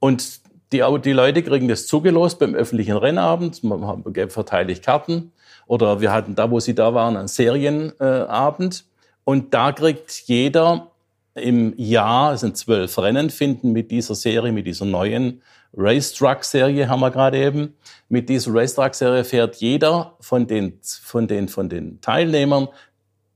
Und 0.00 0.40
die, 0.72 0.84
die 1.04 1.12
Leute 1.12 1.42
kriegen 1.42 1.68
das 1.68 1.86
zugelost 1.86 2.38
beim 2.38 2.54
öffentlichen 2.54 2.96
Rennabend, 2.96 3.62
man 3.64 4.04
verteile 4.28 4.72
ich 4.72 4.82
Karten. 4.82 5.32
Oder 5.66 6.00
wir 6.00 6.12
hatten 6.12 6.34
da, 6.34 6.50
wo 6.50 6.58
sie 6.58 6.74
da 6.74 6.94
waren, 6.94 7.16
einen 7.16 7.28
Serienabend. 7.28 8.84
Und 9.24 9.54
da 9.54 9.70
kriegt 9.70 10.10
jeder 10.26 10.90
im 11.34 11.74
Jahr, 11.76 12.34
es 12.34 12.40
sind 12.40 12.56
zwölf 12.56 12.98
Rennen, 12.98 13.30
finden 13.30 13.72
mit 13.72 13.90
dieser 13.90 14.14
Serie, 14.14 14.52
mit 14.52 14.66
dieser 14.66 14.84
neuen 14.84 15.42
Racetrack-Serie 15.76 16.88
haben 16.88 17.00
wir 17.00 17.10
gerade 17.10 17.38
eben. 17.38 17.74
Mit 18.08 18.28
dieser 18.28 18.52
Racetrack-Serie 18.54 19.24
fährt 19.24 19.56
jeder 19.56 20.16
von 20.20 20.46
den, 20.46 20.80
von, 20.82 21.28
den, 21.28 21.48
von 21.48 21.68
den 21.68 22.00
Teilnehmern 22.00 22.68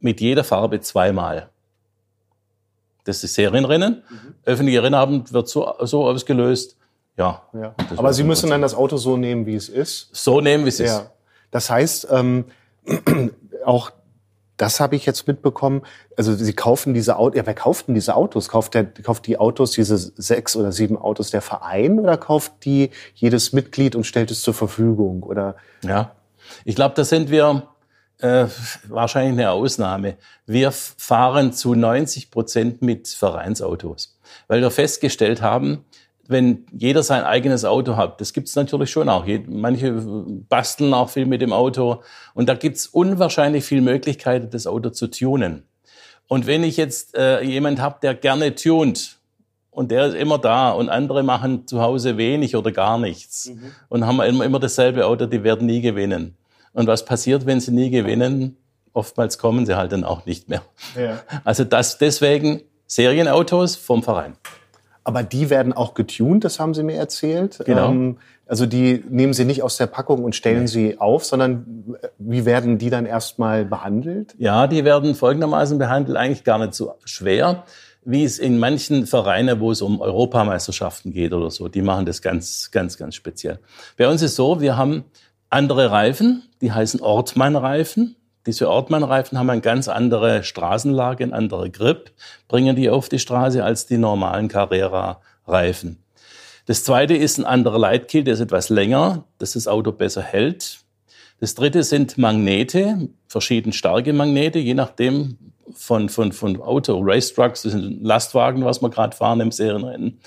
mit 0.00 0.20
jeder 0.20 0.44
Farbe 0.44 0.80
zweimal. 0.80 1.48
Das 3.04 3.22
ist 3.22 3.34
Serienrennen. 3.34 4.02
Mhm. 4.08 4.34
Öffentliche 4.44 4.82
Rennabend 4.82 5.32
wird 5.32 5.48
so, 5.48 5.74
so 5.80 6.06
ausgelöst. 6.06 6.76
Ja. 7.16 7.42
ja. 7.52 7.74
Aber 7.96 8.12
Sie 8.12 8.24
müssen 8.24 8.50
dann 8.50 8.62
das 8.62 8.74
Auto 8.74 8.96
so 8.96 9.16
nehmen, 9.16 9.46
wie 9.46 9.54
es 9.54 9.68
ist. 9.68 10.08
So 10.12 10.40
nehmen, 10.40 10.64
wie 10.64 10.70
es 10.70 10.78
ja. 10.78 10.98
ist. 10.98 11.10
Das 11.50 11.70
heißt, 11.70 12.08
ähm, 12.10 12.46
auch 13.64 13.92
das 14.56 14.80
habe 14.80 14.96
ich 14.96 15.06
jetzt 15.06 15.26
mitbekommen. 15.26 15.82
Also 16.16 16.34
sie 16.34 16.52
kaufen 16.52 16.94
diese 16.94 17.16
Autos. 17.16 17.36
Ja, 17.36 17.46
wer 17.46 17.54
kauft 17.54 17.88
denn 17.88 17.94
diese 17.94 18.14
Autos? 18.14 18.48
Kauft 18.48 18.74
der, 18.74 18.84
kauft 18.84 19.26
die 19.26 19.38
Autos, 19.38 19.72
diese 19.72 19.98
sechs 19.98 20.56
oder 20.56 20.72
sieben 20.72 20.96
Autos 20.96 21.30
der 21.30 21.42
Verein 21.42 21.98
oder 21.98 22.16
kauft 22.16 22.64
die 22.64 22.90
jedes 23.14 23.52
Mitglied 23.52 23.96
und 23.96 24.04
stellt 24.04 24.30
es 24.30 24.42
zur 24.42 24.54
Verfügung? 24.54 25.22
Oder? 25.22 25.56
Ja, 25.82 26.12
ich 26.64 26.76
glaube, 26.76 26.94
da 26.94 27.04
sind 27.04 27.30
wir 27.30 27.68
äh, 28.18 28.46
wahrscheinlich 28.88 29.32
eine 29.32 29.50
Ausnahme. 29.50 30.16
Wir 30.46 30.72
fahren 30.72 31.52
zu 31.52 31.74
90 31.74 32.30
Prozent 32.30 32.82
mit 32.82 33.08
Vereinsautos, 33.08 34.18
weil 34.46 34.60
wir 34.60 34.70
festgestellt 34.70 35.42
haben, 35.42 35.84
wenn 36.28 36.66
jeder 36.72 37.02
sein 37.02 37.22
eigenes 37.24 37.64
Auto 37.64 37.96
hat, 37.96 38.20
das 38.20 38.32
gibt's 38.32 38.56
natürlich 38.56 38.90
schon 38.90 39.08
auch. 39.08 39.26
Manche 39.46 39.92
basteln 40.48 40.94
auch 40.94 41.10
viel 41.10 41.26
mit 41.26 41.42
dem 41.42 41.52
Auto 41.52 42.02
und 42.34 42.48
da 42.48 42.54
gibt's 42.54 42.86
unwahrscheinlich 42.86 43.64
viel 43.64 43.80
Möglichkeiten, 43.80 44.50
das 44.50 44.66
Auto 44.66 44.90
zu 44.90 45.08
tunen. 45.08 45.64
Und 46.28 46.46
wenn 46.46 46.64
ich 46.64 46.76
jetzt 46.76 47.16
äh, 47.16 47.42
jemand 47.42 47.80
habe, 47.80 47.98
der 48.02 48.14
gerne 48.14 48.54
tunt 48.54 49.18
und 49.70 49.90
der 49.90 50.06
ist 50.06 50.14
immer 50.14 50.38
da 50.38 50.70
und 50.70 50.88
andere 50.88 51.22
machen 51.22 51.66
zu 51.66 51.82
Hause 51.82 52.16
wenig 52.16 52.56
oder 52.56 52.72
gar 52.72 52.98
nichts 52.98 53.46
mhm. 53.46 53.72
und 53.88 54.06
haben 54.06 54.20
immer, 54.20 54.44
immer 54.44 54.60
dasselbe 54.60 55.06
Auto, 55.06 55.26
die 55.26 55.42
werden 55.42 55.66
nie 55.66 55.80
gewinnen. 55.80 56.36
Und 56.72 56.86
was 56.86 57.04
passiert, 57.04 57.46
wenn 57.46 57.60
sie 57.60 57.72
nie 57.72 57.90
gewinnen? 57.90 58.56
Oftmals 58.92 59.38
kommen 59.38 59.66
sie 59.66 59.76
halt 59.76 59.92
dann 59.92 60.04
auch 60.04 60.24
nicht 60.26 60.48
mehr. 60.48 60.62
Ja. 60.96 61.22
Also 61.44 61.64
das 61.64 61.98
deswegen 61.98 62.62
Serienautos 62.86 63.76
vom 63.76 64.02
Verein. 64.02 64.36
Aber 65.04 65.22
die 65.22 65.50
werden 65.50 65.72
auch 65.74 65.94
getuned, 65.94 66.44
das 66.44 66.58
haben 66.58 66.72
Sie 66.72 66.82
mir 66.82 66.96
erzählt. 66.96 67.60
Genau. 67.64 67.90
Ähm, 67.90 68.18
also 68.46 68.66
die 68.66 69.04
nehmen 69.08 69.34
Sie 69.34 69.44
nicht 69.44 69.62
aus 69.62 69.76
der 69.76 69.86
Packung 69.86 70.24
und 70.24 70.34
stellen 70.34 70.62
nee. 70.62 70.66
sie 70.66 70.98
auf, 70.98 71.24
sondern 71.24 71.96
wie 72.18 72.44
werden 72.44 72.78
die 72.78 72.90
dann 72.90 73.06
erstmal 73.06 73.64
behandelt? 73.64 74.34
Ja, 74.38 74.66
die 74.66 74.84
werden 74.84 75.14
folgendermaßen 75.14 75.78
behandelt, 75.78 76.16
eigentlich 76.16 76.44
gar 76.44 76.58
nicht 76.58 76.74
so 76.74 76.94
schwer, 77.04 77.64
wie 78.04 78.24
es 78.24 78.38
in 78.38 78.58
manchen 78.58 79.06
Vereinen, 79.06 79.60
wo 79.60 79.70
es 79.70 79.80
um 79.82 80.00
Europameisterschaften 80.00 81.12
geht 81.12 81.32
oder 81.32 81.50
so, 81.50 81.68
die 81.68 81.82
machen 81.82 82.06
das 82.06 82.20
ganz, 82.20 82.70
ganz, 82.70 82.98
ganz 82.98 83.14
speziell. 83.14 83.58
Bei 83.96 84.08
uns 84.08 84.22
ist 84.22 84.36
so, 84.36 84.60
wir 84.60 84.76
haben 84.76 85.04
andere 85.48 85.90
Reifen, 85.90 86.42
die 86.60 86.72
heißen 86.72 87.00
Ortmann-Reifen. 87.00 88.16
Diese 88.46 88.68
Ortmann-Reifen 88.68 89.38
haben 89.38 89.48
eine 89.48 89.60
ganz 89.60 89.88
andere 89.88 90.42
Straßenlage, 90.42 91.24
ein 91.24 91.32
anderer 91.32 91.68
Grip, 91.70 92.12
bringen 92.48 92.76
die 92.76 92.90
auf 92.90 93.08
die 93.08 93.18
Straße 93.18 93.64
als 93.64 93.86
die 93.86 93.96
normalen 93.96 94.48
Carrera-Reifen. 94.48 96.02
Das 96.66 96.84
zweite 96.84 97.14
ist 97.14 97.38
ein 97.38 97.44
anderer 97.44 97.78
Leitkiel, 97.78 98.24
der 98.24 98.34
ist 98.34 98.40
etwas 98.40 98.68
länger, 98.68 99.24
dass 99.38 99.52
das 99.52 99.68
Auto 99.68 99.92
besser 99.92 100.22
hält. 100.22 100.80
Das 101.40 101.54
dritte 101.54 101.82
sind 101.82 102.16
Magnete, 102.16 103.08
verschieden 103.28 103.72
starke 103.72 104.12
Magnete, 104.12 104.58
je 104.58 104.74
nachdem 104.74 105.38
von, 105.72 106.08
von, 106.08 106.32
von 106.32 106.60
Auto, 106.60 107.00
Race-Trucks, 107.02 107.62
das 107.62 107.72
sind 107.72 108.02
Lastwagen, 108.02 108.64
was 108.64 108.82
wir 108.82 108.90
gerade 108.90 109.16
fahren 109.16 109.40
im 109.40 109.50
Serienrennen. 109.50 110.20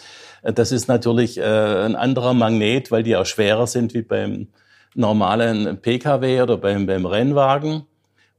Das 0.43 0.71
ist 0.71 0.87
natürlich 0.87 1.37
äh, 1.37 1.43
ein 1.43 1.95
anderer 1.95 2.33
Magnet, 2.33 2.91
weil 2.91 3.03
die 3.03 3.15
auch 3.15 3.25
schwerer 3.25 3.67
sind 3.67 3.93
wie 3.93 4.01
beim 4.01 4.47
normalen 4.95 5.77
Pkw 5.81 6.41
oder 6.41 6.57
beim, 6.57 6.85
beim 6.85 7.05
Rennwagen. 7.05 7.83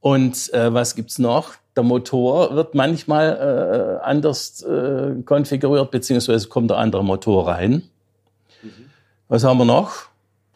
Und 0.00 0.52
äh, 0.52 0.72
was 0.72 0.94
gibt's 0.94 1.18
noch? 1.18 1.54
Der 1.76 1.82
Motor 1.82 2.54
wird 2.54 2.74
manchmal 2.74 3.98
äh, 4.00 4.04
anders 4.04 4.62
äh, 4.62 5.22
konfiguriert, 5.24 5.90
beziehungsweise 5.90 6.48
kommt 6.48 6.70
der 6.70 6.78
andere 6.78 7.04
Motor 7.04 7.48
rein. 7.48 7.82
Mhm. 8.62 8.70
Was 9.28 9.44
haben 9.44 9.58
wir 9.58 9.64
noch? 9.64 10.08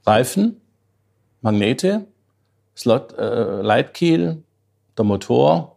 Reifen, 0.05 0.61
Magnete, 1.41 2.07
Slot, 2.77 3.17
äh, 3.19 3.61
Leitkiel, 3.61 4.43
der 4.97 5.05
Motor 5.05 5.77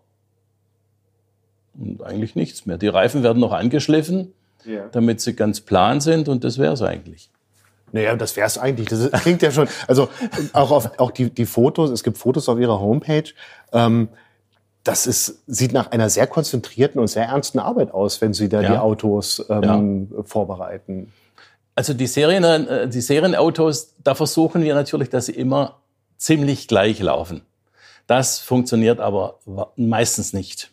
und 1.78 2.04
eigentlich 2.04 2.36
nichts 2.36 2.66
mehr. 2.66 2.78
Die 2.78 2.88
Reifen 2.88 3.24
werden 3.24 3.40
noch 3.40 3.52
angeschliffen, 3.52 4.34
ja. 4.66 4.88
damit 4.92 5.22
sie 5.22 5.36
ganz 5.36 5.62
plan 5.62 6.02
sind 6.02 6.30
und 6.30 6.44
das 6.44 6.58
wäre 6.58 6.74
es 6.74 6.82
eigentlich. 6.82 7.30
Naja, 7.92 8.16
das 8.16 8.36
wäre 8.36 8.48
es 8.48 8.58
eigentlich. 8.58 8.90
Das 8.90 9.12
klingt 9.22 9.42
ja 9.42 9.52
schon, 9.52 9.68
also 9.88 10.10
auch, 10.54 10.72
auf, 10.72 11.00
auch 11.00 11.12
die, 11.12 11.30
die 11.30 11.46
Fotos, 11.46 11.90
es 11.90 12.04
gibt 12.04 12.18
Fotos 12.18 12.50
auf 12.50 12.60
ihrer 12.60 12.80
Homepage. 12.80 13.32
Ähm, 13.72 14.10
das 14.84 15.08
ist, 15.08 15.44
sieht 15.48 15.74
nach 15.74 15.92
einer 15.92 16.10
sehr 16.10 16.28
konzentrierten 16.28 17.02
und 17.02 17.08
sehr 17.08 17.26
ernsten 17.26 17.60
Arbeit 17.60 17.92
aus, 17.92 18.22
wenn 18.22 18.34
Sie 18.34 18.50
da 18.50 18.62
ja. 18.62 18.72
die 18.72 18.78
Autos 18.78 19.44
ähm, 19.50 20.10
ja. 20.16 20.24
vorbereiten. 20.24 21.12
Also 21.74 21.94
die, 21.94 22.08
Serien, 22.08 22.44
äh, 22.44 22.88
die 22.88 23.02
Serienautos, 23.02 23.96
da 24.04 24.16
versuchen 24.16 24.64
wir 24.64 24.76
natürlich, 24.76 25.10
dass 25.10 25.26
sie 25.26 25.34
immer 25.34 25.82
ziemlich 26.18 26.68
gleich 26.68 27.00
laufen. 27.00 27.42
Das 28.08 28.40
funktioniert 28.40 29.00
aber 29.00 29.40
meistens 29.76 30.32
nicht. 30.32 30.72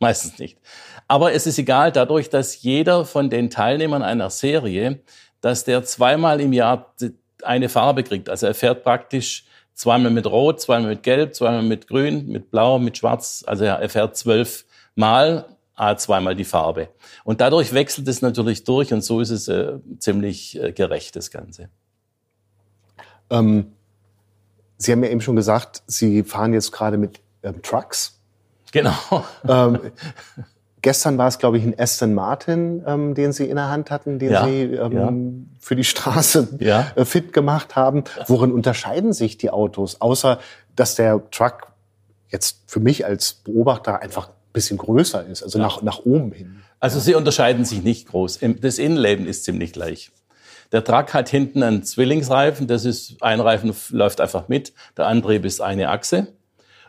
Meistens 0.00 0.38
nicht. 0.38 0.58
Aber 1.06 1.32
es 1.32 1.46
ist 1.46 1.58
egal, 1.58 1.92
dadurch, 1.92 2.30
dass 2.30 2.62
jeder 2.62 3.04
von 3.04 3.30
den 3.30 3.50
Teilnehmern 3.50 4.02
einer 4.02 4.30
Serie 4.30 5.00
dass 5.42 5.64
der 5.64 5.84
zweimal 5.84 6.40
im 6.40 6.54
Jahr 6.54 6.94
eine 7.42 7.68
Farbe 7.68 8.02
kriegt. 8.02 8.30
Also 8.30 8.46
er 8.46 8.54
fährt 8.54 8.82
praktisch 8.82 9.44
zweimal 9.74 10.10
mit 10.10 10.26
Rot, 10.26 10.60
zweimal 10.60 10.90
mit 10.90 11.02
Gelb, 11.02 11.34
zweimal 11.34 11.62
mit 11.62 11.88
Grün, 11.88 12.28
mit 12.28 12.50
Blau, 12.50 12.78
mit 12.78 12.96
Schwarz. 12.96 13.44
Also 13.46 13.64
er 13.64 13.88
fährt 13.90 14.16
zwölf 14.16 14.64
Mal, 14.94 15.46
a 15.74 15.96
zweimal 15.96 16.36
die 16.36 16.44
Farbe. 16.44 16.88
Und 17.24 17.40
dadurch 17.40 17.72
wechselt 17.72 18.06
es 18.08 18.22
natürlich 18.22 18.64
durch 18.64 18.92
und 18.92 19.02
so 19.02 19.20
ist 19.20 19.30
es 19.30 19.48
äh, 19.48 19.78
ziemlich 19.98 20.60
äh, 20.60 20.72
gerecht, 20.72 21.16
das 21.16 21.30
Ganze. 21.30 21.70
Ähm, 23.30 23.72
Sie 24.76 24.92
haben 24.92 25.02
ja 25.04 25.10
eben 25.10 25.20
schon 25.20 25.36
gesagt, 25.36 25.82
Sie 25.86 26.24
fahren 26.24 26.52
jetzt 26.52 26.72
gerade 26.72 26.98
mit 26.98 27.20
ähm, 27.42 27.62
Trucks. 27.62 28.20
Genau. 28.72 29.24
Ähm, 29.48 29.78
Gestern 30.82 31.16
war 31.16 31.28
es, 31.28 31.38
glaube 31.38 31.58
ich, 31.58 31.64
ein 31.64 31.78
Aston 31.78 32.12
Martin, 32.12 32.82
ähm, 32.86 33.14
den 33.14 33.32
Sie 33.32 33.44
in 33.44 33.54
der 33.54 33.70
Hand 33.70 33.90
hatten, 33.90 34.18
den 34.18 34.32
ja, 34.32 34.44
Sie 34.44 34.62
ähm, 34.62 34.92
ja. 34.92 35.56
für 35.60 35.76
die 35.76 35.84
Straße 35.84 36.56
ja. 36.58 36.88
äh, 36.96 37.04
fit 37.04 37.32
gemacht 37.32 37.76
haben. 37.76 38.02
Worin 38.26 38.50
unterscheiden 38.52 39.12
sich 39.12 39.38
die 39.38 39.50
Autos, 39.50 40.00
außer 40.00 40.40
dass 40.74 40.96
der 40.96 41.22
Truck 41.30 41.68
jetzt 42.30 42.62
für 42.66 42.80
mich 42.80 43.06
als 43.06 43.34
Beobachter 43.34 44.02
einfach 44.02 44.28
ein 44.28 44.52
bisschen 44.52 44.76
größer 44.76 45.24
ist, 45.24 45.44
also 45.44 45.60
nach, 45.60 45.82
nach 45.82 46.00
oben 46.00 46.32
hin? 46.32 46.62
Also 46.80 46.98
sie 46.98 47.14
unterscheiden 47.14 47.64
sich 47.64 47.84
nicht 47.84 48.08
groß. 48.08 48.40
Das 48.60 48.78
Innenleben 48.78 49.26
ist 49.26 49.44
ziemlich 49.44 49.72
gleich. 49.72 50.10
Der 50.72 50.82
Truck 50.82 51.14
hat 51.14 51.28
hinten 51.28 51.62
einen 51.62 51.84
Zwillingsreifen, 51.84 52.66
das 52.66 52.84
ist, 52.84 53.22
ein 53.22 53.40
Reifen 53.40 53.72
läuft 53.90 54.20
einfach 54.20 54.48
mit, 54.48 54.72
der 54.96 55.06
Antrieb 55.06 55.44
ist 55.44 55.60
eine 55.60 55.90
Achse. 55.90 56.28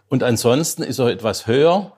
Und 0.09 0.23
ansonsten 0.23 0.81
ist 0.81 0.99
er 0.99 1.07
etwas 1.07 1.45
höher, 1.45 1.91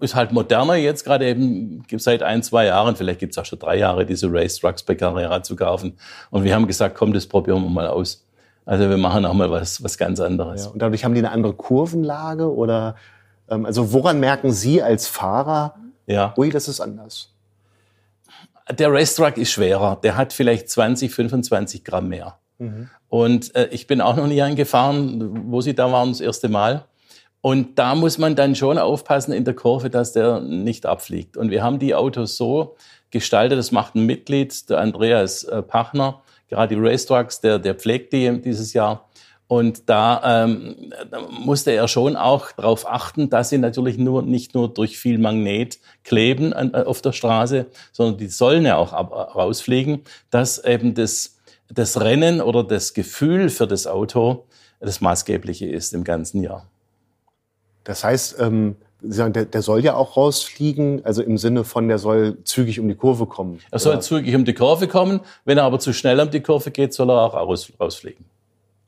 ist 0.00 0.14
halt 0.14 0.32
moderner 0.32 0.76
jetzt 0.76 1.04
gerade 1.04 1.26
eben, 1.28 1.84
seit 1.96 2.22
ein, 2.22 2.42
zwei 2.42 2.66
Jahren, 2.66 2.96
vielleicht 2.96 3.20
gibt 3.20 3.32
es 3.32 3.38
auch 3.38 3.44
schon 3.44 3.58
drei 3.58 3.76
Jahre, 3.76 4.06
diese 4.06 4.28
Race 4.30 4.58
Trucks 4.58 4.82
bei 4.82 4.94
Carrera 4.94 5.42
zu 5.42 5.56
kaufen. 5.56 5.98
Und 6.30 6.44
wir 6.44 6.54
haben 6.54 6.66
gesagt, 6.66 6.96
komm, 6.96 7.12
das 7.12 7.26
probieren 7.26 7.62
wir 7.62 7.70
mal 7.70 7.88
aus. 7.88 8.24
Also 8.64 8.88
wir 8.88 8.98
machen 8.98 9.24
auch 9.24 9.34
mal 9.34 9.50
was, 9.50 9.82
was 9.82 9.96
ganz 9.96 10.20
anderes. 10.20 10.66
Ja, 10.66 10.70
und 10.70 10.82
dadurch 10.82 11.04
haben 11.04 11.14
die 11.14 11.20
eine 11.20 11.30
andere 11.30 11.54
Kurvenlage 11.54 12.54
oder, 12.54 12.96
ähm, 13.48 13.64
also 13.64 13.92
woran 13.92 14.20
merken 14.20 14.52
Sie 14.52 14.82
als 14.82 15.08
Fahrer, 15.08 15.74
ja. 16.06 16.34
ui, 16.36 16.50
das 16.50 16.68
ist 16.68 16.80
anders? 16.80 17.32
Der 18.70 18.92
Racetrack 18.92 19.38
ist 19.38 19.50
schwerer. 19.50 19.98
Der 20.02 20.16
hat 20.16 20.32
vielleicht 20.34 20.68
20, 20.68 21.12
25 21.12 21.84
Gramm 21.84 22.08
mehr. 22.08 22.38
Mhm. 22.58 22.90
Und 23.08 23.54
äh, 23.54 23.68
ich 23.70 23.86
bin 23.86 24.00
auch 24.02 24.16
noch 24.16 24.26
nie 24.26 24.42
angefahren, 24.42 25.50
wo 25.50 25.62
Sie 25.62 25.74
da 25.74 25.90
waren, 25.90 26.10
das 26.10 26.20
erste 26.20 26.48
Mal. 26.48 26.84
Und 27.48 27.78
da 27.78 27.94
muss 27.94 28.18
man 28.18 28.36
dann 28.36 28.54
schon 28.54 28.76
aufpassen 28.76 29.32
in 29.32 29.46
der 29.46 29.54
Kurve, 29.54 29.88
dass 29.88 30.12
der 30.12 30.40
nicht 30.40 30.84
abfliegt. 30.84 31.38
Und 31.38 31.50
wir 31.50 31.62
haben 31.62 31.78
die 31.78 31.94
Autos 31.94 32.36
so 32.36 32.76
gestaltet, 33.10 33.58
das 33.58 33.72
macht 33.72 33.94
ein 33.94 34.04
Mitglied, 34.04 34.68
der 34.68 34.80
Andreas 34.80 35.44
äh, 35.44 35.62
Pachner, 35.62 36.20
gerade 36.50 36.74
die 36.74 36.78
Racetracks, 36.78 37.40
der, 37.40 37.58
der 37.58 37.74
pflegt 37.74 38.12
die 38.12 38.42
dieses 38.42 38.74
Jahr. 38.74 39.08
Und 39.46 39.88
da, 39.88 40.44
ähm, 40.44 40.92
da 41.10 41.22
musste 41.22 41.70
er 41.70 41.88
schon 41.88 42.16
auch 42.16 42.52
darauf 42.52 42.86
achten, 42.86 43.30
dass 43.30 43.48
sie 43.48 43.56
natürlich 43.56 43.96
nur 43.96 44.20
nicht 44.20 44.54
nur 44.54 44.68
durch 44.68 44.98
viel 44.98 45.16
Magnet 45.16 45.78
kleben 46.04 46.52
an, 46.52 46.74
äh, 46.74 46.82
auf 46.82 47.00
der 47.00 47.12
Straße, 47.12 47.64
sondern 47.92 48.18
die 48.18 48.28
sollen 48.28 48.66
ja 48.66 48.76
auch 48.76 48.92
ab, 48.92 49.10
rausfliegen, 49.34 50.02
dass 50.28 50.62
eben 50.62 50.92
das, 50.92 51.38
das 51.70 51.98
Rennen 51.98 52.42
oder 52.42 52.62
das 52.62 52.92
Gefühl 52.92 53.48
für 53.48 53.66
das 53.66 53.86
Auto 53.86 54.44
das 54.80 55.00
maßgebliche 55.00 55.64
ist 55.64 55.94
im 55.94 56.04
ganzen 56.04 56.42
Jahr. 56.42 56.68
Das 57.84 58.04
heißt, 58.04 58.40
ähm, 58.40 58.76
Sie 59.00 59.12
sagen, 59.12 59.32
der, 59.32 59.44
der 59.44 59.62
soll 59.62 59.84
ja 59.84 59.94
auch 59.94 60.16
rausfliegen, 60.16 61.04
also 61.04 61.22
im 61.22 61.38
Sinne 61.38 61.62
von, 61.62 61.86
der 61.86 61.98
soll 61.98 62.38
zügig 62.42 62.80
um 62.80 62.88
die 62.88 62.96
Kurve 62.96 63.26
kommen. 63.26 63.60
Er 63.70 63.78
soll 63.78 63.94
oder? 63.94 64.00
zügig 64.00 64.34
um 64.34 64.44
die 64.44 64.54
Kurve 64.54 64.88
kommen. 64.88 65.20
Wenn 65.44 65.56
er 65.56 65.64
aber 65.64 65.78
zu 65.78 65.92
schnell 65.92 66.18
um 66.18 66.30
die 66.30 66.40
Kurve 66.40 66.72
geht, 66.72 66.92
soll 66.92 67.10
er 67.10 67.22
auch 67.22 67.34
raus, 67.34 67.72
rausfliegen. 67.78 68.24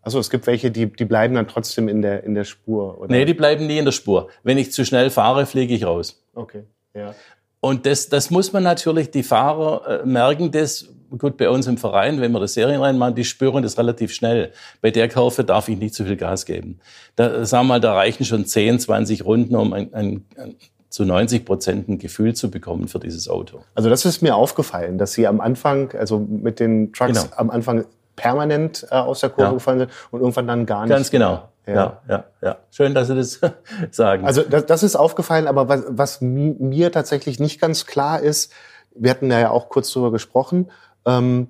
Also 0.02 0.18
es 0.18 0.28
gibt 0.30 0.46
welche, 0.46 0.72
die, 0.72 0.86
die 0.86 1.04
bleiben 1.04 1.34
dann 1.34 1.46
trotzdem 1.46 1.86
in 1.86 2.02
der, 2.02 2.24
in 2.24 2.34
der 2.34 2.44
Spur, 2.44 2.98
oder? 2.98 3.12
Nee, 3.12 3.24
die 3.24 3.34
bleiben 3.34 3.66
nie 3.66 3.78
in 3.78 3.84
der 3.84 3.92
Spur. 3.92 4.28
Wenn 4.42 4.58
ich 4.58 4.72
zu 4.72 4.84
schnell 4.84 5.10
fahre, 5.10 5.46
fliege 5.46 5.74
ich 5.74 5.84
raus. 5.84 6.20
Okay, 6.34 6.64
ja. 6.94 7.14
Und 7.60 7.86
das, 7.86 8.08
das 8.08 8.30
muss 8.30 8.52
man 8.52 8.62
natürlich, 8.62 9.10
die 9.10 9.22
Fahrer 9.22 10.00
äh, 10.00 10.06
merken 10.06 10.50
das, 10.50 10.88
gut, 11.18 11.36
bei 11.36 11.48
uns 11.50 11.66
im 11.66 11.76
Verein, 11.76 12.20
wenn 12.20 12.32
wir 12.32 12.40
das 12.40 12.54
Serienrennen 12.54 12.98
machen, 12.98 13.14
die 13.14 13.24
spüren 13.24 13.62
das 13.62 13.78
relativ 13.78 14.12
schnell. 14.12 14.52
Bei 14.80 14.90
der 14.90 15.08
Kurve 15.08 15.44
darf 15.44 15.68
ich 15.68 15.78
nicht 15.78 15.94
zu 15.94 16.04
viel 16.04 16.16
Gas 16.16 16.46
geben. 16.46 16.80
Da, 17.16 17.44
sagen 17.44 17.66
wir 17.66 17.74
mal, 17.74 17.80
da 17.80 17.94
reichen 17.94 18.24
schon 18.24 18.46
10, 18.46 18.80
20 18.80 19.24
Runden, 19.24 19.56
um 19.56 19.72
ein, 19.72 19.92
ein, 19.94 20.24
ein 20.36 20.56
zu 20.90 21.04
90 21.04 21.44
Prozent 21.44 21.88
ein 21.88 21.98
Gefühl 21.98 22.34
zu 22.34 22.50
bekommen 22.50 22.88
für 22.88 22.98
dieses 22.98 23.28
Auto. 23.28 23.60
Also 23.74 23.88
das 23.88 24.04
ist 24.04 24.22
mir 24.22 24.34
aufgefallen, 24.34 24.98
dass 24.98 25.12
Sie 25.12 25.26
am 25.26 25.40
Anfang, 25.40 25.92
also 25.92 26.18
mit 26.18 26.58
den 26.58 26.92
Trucks 26.92 27.22
genau. 27.22 27.36
am 27.36 27.50
Anfang 27.50 27.84
permanent 28.16 28.86
äh, 28.90 28.96
aus 28.96 29.20
der 29.20 29.30
Kurve 29.30 29.50
ja. 29.50 29.54
gefallen 29.54 29.78
sind 29.78 29.90
und 30.10 30.20
irgendwann 30.20 30.48
dann 30.48 30.66
gar 30.66 30.82
nicht. 30.82 30.90
Ganz 30.90 31.10
genau. 31.10 31.48
Ja. 31.66 31.74
ja, 31.74 32.00
ja, 32.08 32.24
ja. 32.42 32.56
Schön, 32.70 32.94
dass 32.94 33.06
Sie 33.06 33.14
das 33.14 33.40
sagen. 33.92 34.24
Also 34.24 34.42
das, 34.42 34.66
das 34.66 34.82
ist 34.82 34.96
aufgefallen, 34.96 35.46
aber 35.46 35.68
was, 35.68 35.84
was 35.88 36.20
mir 36.20 36.90
tatsächlich 36.90 37.38
nicht 37.38 37.60
ganz 37.60 37.86
klar 37.86 38.20
ist, 38.20 38.52
wir 38.94 39.10
hatten 39.10 39.30
ja 39.30 39.50
auch 39.50 39.68
kurz 39.68 39.92
drüber 39.92 40.10
gesprochen, 40.10 40.70
ähm, 41.06 41.48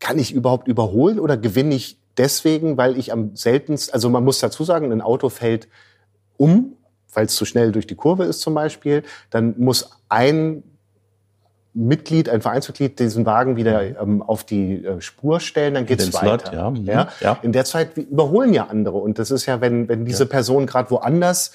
kann 0.00 0.18
ich 0.18 0.32
überhaupt 0.32 0.68
überholen 0.68 1.18
oder 1.18 1.36
gewinne 1.36 1.74
ich 1.74 1.98
deswegen, 2.16 2.76
weil 2.76 2.98
ich 2.98 3.12
am 3.12 3.34
seltensten, 3.36 3.94
also 3.94 4.10
man 4.10 4.24
muss 4.24 4.38
dazu 4.38 4.64
sagen, 4.64 4.92
ein 4.92 5.00
Auto 5.00 5.28
fällt 5.28 5.68
um 6.36 6.76
weil 7.12 7.26
es 7.26 7.34
zu 7.34 7.44
schnell 7.44 7.72
durch 7.72 7.86
die 7.86 7.94
Kurve 7.94 8.24
ist 8.24 8.40
zum 8.40 8.54
Beispiel, 8.54 9.02
dann 9.30 9.54
muss 9.58 9.90
ein 10.08 10.62
Mitglied, 11.74 12.28
ein 12.28 12.40
Vereinsmitglied 12.40 12.98
diesen 12.98 13.24
Wagen 13.26 13.56
wieder 13.56 14.00
ähm, 14.00 14.22
auf 14.22 14.44
die 14.44 14.84
äh, 14.84 15.00
Spur 15.00 15.38
stellen, 15.40 15.74
dann 15.74 15.86
geht's 15.86 16.04
Den 16.04 16.14
weiter. 16.14 16.46
Slot, 16.46 16.52
ja. 16.52 16.70
Mhm. 16.70 16.84
Ja? 16.84 17.08
Ja. 17.20 17.38
In 17.42 17.52
der 17.52 17.64
Zeit 17.64 17.96
überholen 17.96 18.52
ja 18.52 18.66
andere 18.66 18.98
und 18.98 19.18
das 19.18 19.30
ist 19.30 19.46
ja, 19.46 19.60
wenn 19.60 19.88
wenn 19.88 20.04
diese 20.04 20.26
Person 20.26 20.66
gerade 20.66 20.90
woanders 20.90 21.52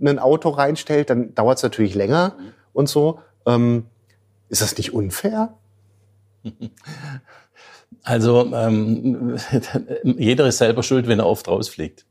ein 0.00 0.18
Auto 0.18 0.50
reinstellt, 0.50 1.10
dann 1.10 1.34
dauert 1.34 1.58
es 1.58 1.62
natürlich 1.62 1.94
länger 1.94 2.32
und 2.72 2.88
so. 2.88 3.20
Ähm, 3.46 3.86
ist 4.48 4.62
das 4.62 4.76
nicht 4.76 4.92
unfair? 4.94 5.54
Also 8.02 8.52
ähm, 8.54 9.36
jeder 10.04 10.46
ist 10.46 10.58
selber 10.58 10.82
schuld, 10.82 11.06
wenn 11.06 11.20
er 11.20 11.26
oft 11.26 11.48
rausfliegt. 11.48 12.04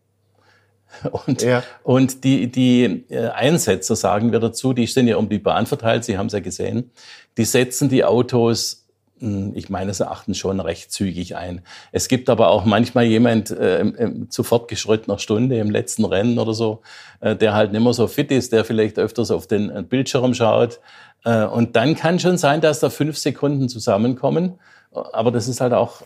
Und, 1.28 1.42
Ja. 1.42 1.64
und 1.84 2.24
die, 2.24 2.52
die 2.52 3.06
äh, 3.10 3.28
Einsetzer, 3.30 3.96
sagen 3.96 4.32
wir 4.32 4.40
dazu, 4.40 4.74
die 4.74 4.86
sind 4.86 5.08
ja 5.08 5.18
um 5.18 5.28
die 5.28 5.40
Bahn 5.40 5.66
verteilt, 5.66 6.04
Sie 6.04 6.18
haben 6.20 6.28
es 6.28 6.34
ja 6.34 6.40
gesehen, 6.40 6.92
die 7.36 7.46
setzen 7.46 7.90
die 7.90 8.04
Autos, 8.06 8.86
mh, 9.20 9.54
ich 9.56 9.70
meines 9.70 10.00
Erachtens 10.02 10.38
schon 10.38 10.60
recht 10.60 10.92
zügig 10.92 11.36
ein. 11.36 11.62
Es 11.92 12.08
gibt 12.08 12.30
aber 12.30 12.50
auch 12.50 12.64
manchmal 12.66 13.06
jemand 13.06 13.50
äh, 13.50 13.92
zu 14.30 14.44
fortgeschrittener 14.44 15.18
Stunde 15.18 15.58
im 15.58 15.72
letzten 15.72 16.06
Rennen 16.06 16.38
oder 16.38 16.54
so, 16.54 16.82
äh, 17.22 17.36
der 17.36 17.56
halt 17.56 17.72
nicht 17.72 17.84
mehr 17.84 17.94
so 17.94 18.08
fit 18.08 18.30
ist, 18.32 18.54
der 18.54 18.64
vielleicht 18.64 19.00
öfters 19.00 19.32
auf 19.32 19.48
den 19.48 19.72
äh, 19.72 19.82
Bildschirm 19.82 20.36
schaut. 20.36 20.80
Äh, 21.26 21.46
und 21.46 21.76
dann 21.76 21.96
kann 21.96 22.20
schon 22.20 22.38
sein, 22.38 22.62
dass 22.62 22.80
da 22.80 22.90
fünf 22.90 23.18
Sekunden 23.18 23.70
zusammenkommen. 23.70 24.60
Aber 24.92 25.32
das 25.32 25.48
ist 25.48 25.60
halt 25.60 25.74
auch, 25.74 26.04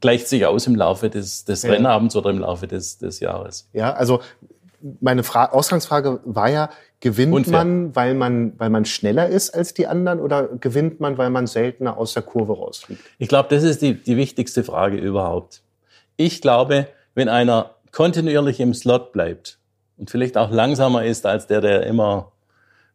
gleicht 0.00 0.28
sich 0.28 0.46
aus 0.46 0.66
im 0.66 0.74
Laufe 0.74 1.10
des, 1.10 1.44
des 1.44 1.62
Ja. 1.62 1.72
Rennabends 1.72 2.16
oder 2.16 2.30
im 2.30 2.38
Laufe 2.38 2.66
des, 2.66 2.96
des 2.98 3.20
Jahres. 3.20 3.68
Ja, 3.74 3.92
also 3.92 4.20
meine 5.00 5.22
Fra 5.22 5.46
Ausgangsfrage 5.50 6.20
war 6.24 6.48
ja, 6.48 6.70
gewinnt 7.00 7.34
Unfair. 7.34 7.52
man, 7.64 7.94
weil 7.96 8.14
man, 8.14 8.58
weil 8.58 8.70
man 8.70 8.86
schneller 8.86 9.28
ist 9.28 9.50
als 9.50 9.74
die 9.74 9.86
anderen 9.86 10.20
oder 10.20 10.48
gewinnt 10.48 11.00
man, 11.00 11.18
weil 11.18 11.28
man 11.30 11.46
seltener 11.46 11.98
aus 11.98 12.14
der 12.14 12.22
Kurve 12.22 12.54
rausfliegt? 12.54 13.02
Ich 13.18 13.28
glaube, 13.28 13.48
das 13.54 13.62
ist 13.62 13.82
die, 13.82 13.94
die 13.94 14.16
wichtigste 14.16 14.64
Frage 14.64 14.96
überhaupt. 14.96 15.62
Ich 16.16 16.40
glaube, 16.40 16.86
wenn 17.14 17.28
einer 17.28 17.74
kontinuierlich 17.92 18.60
im 18.60 18.72
Slot 18.72 19.12
bleibt 19.12 19.58
und 19.98 20.10
vielleicht 20.10 20.38
auch 20.38 20.50
langsamer 20.50 21.04
ist 21.04 21.26
als 21.26 21.46
der, 21.46 21.60
der 21.60 21.86
immer, 21.86 22.32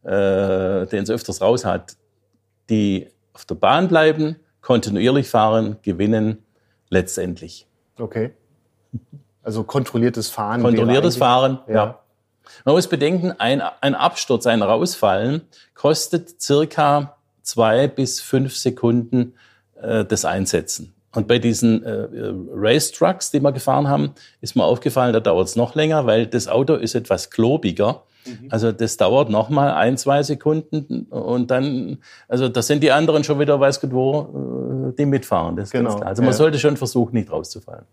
äh, 0.06 0.86
den 0.88 1.04
es 1.04 1.10
öfters 1.10 1.42
raus 1.42 1.66
hat, 1.66 1.96
die 2.70 3.08
auf 3.34 3.46
der 3.46 3.56
Bahn 3.56 3.88
bleiben, 3.88 4.38
kontinuierlich 4.62 5.28
fahren, 5.30 5.78
gewinnen 5.82 6.44
letztendlich. 6.90 7.68
Okay. 8.00 8.34
Also 9.44 9.64
kontrolliertes 9.64 10.30
Fahren. 10.30 10.62
Kontrolliertes 10.62 11.18
Fahren, 11.18 11.60
eigentlich- 11.60 11.76
ja. 11.76 12.00
Man 12.64 12.76
muss 12.76 12.88
bedenken, 12.88 13.34
ein, 13.40 13.62
ein 13.82 13.96
Absturz, 13.96 14.46
ein 14.46 14.62
Rausfallen 14.62 15.42
kostet 15.74 16.40
circa 16.42 17.18
zwei 17.42 17.88
bis 17.88 18.22
fünf 18.22 18.56
Sekunden 18.56 19.34
äh, 19.82 20.06
das 20.06 20.26
Einsetzen. 20.26 20.94
Und 21.16 21.28
bei 21.28 21.40
diesen 21.40 21.84
äh, 21.84 21.90
äh, 21.92 22.34
Race-Trucks, 22.54 23.32
die 23.32 23.40
wir 23.40 23.52
gefahren 23.52 23.88
haben, 23.88 24.14
ist 24.42 24.56
mir 24.56 24.64
aufgefallen, 24.64 25.14
da 25.14 25.20
dauert 25.22 25.48
es 25.48 25.56
noch 25.56 25.74
länger, 25.74 26.06
weil 26.06 26.28
das 26.28 26.48
Auto 26.48 26.76
ist 26.76 26.94
etwas 26.94 27.32
klobiger. 27.32 28.04
Also 28.50 28.72
das 28.72 28.98
dauert 28.98 29.30
noch 29.30 29.50
mal 29.50 29.72
ein, 29.74 29.98
zwei 29.98 30.24
Sekunden 30.24 31.08
und 31.10 31.52
dann, 31.52 32.00
also 32.28 32.50
da 32.50 32.62
sind 32.62 32.82
die 32.84 32.92
anderen 32.92 33.24
schon 33.24 33.40
wieder, 33.40 33.60
weiß 33.60 33.82
Gott 33.82 33.92
wo, 33.94 34.90
äh, 34.92 34.96
die 34.98 35.06
mitfahren. 35.06 35.56
Das 35.56 35.70
Genau. 35.72 35.98
Also 36.00 36.22
man 36.22 36.32
ja. 36.32 36.38
sollte 36.38 36.60
schon 36.60 36.78
versuchen, 36.78 37.16
nicht 37.16 37.32
rauszufallen. 37.32 37.86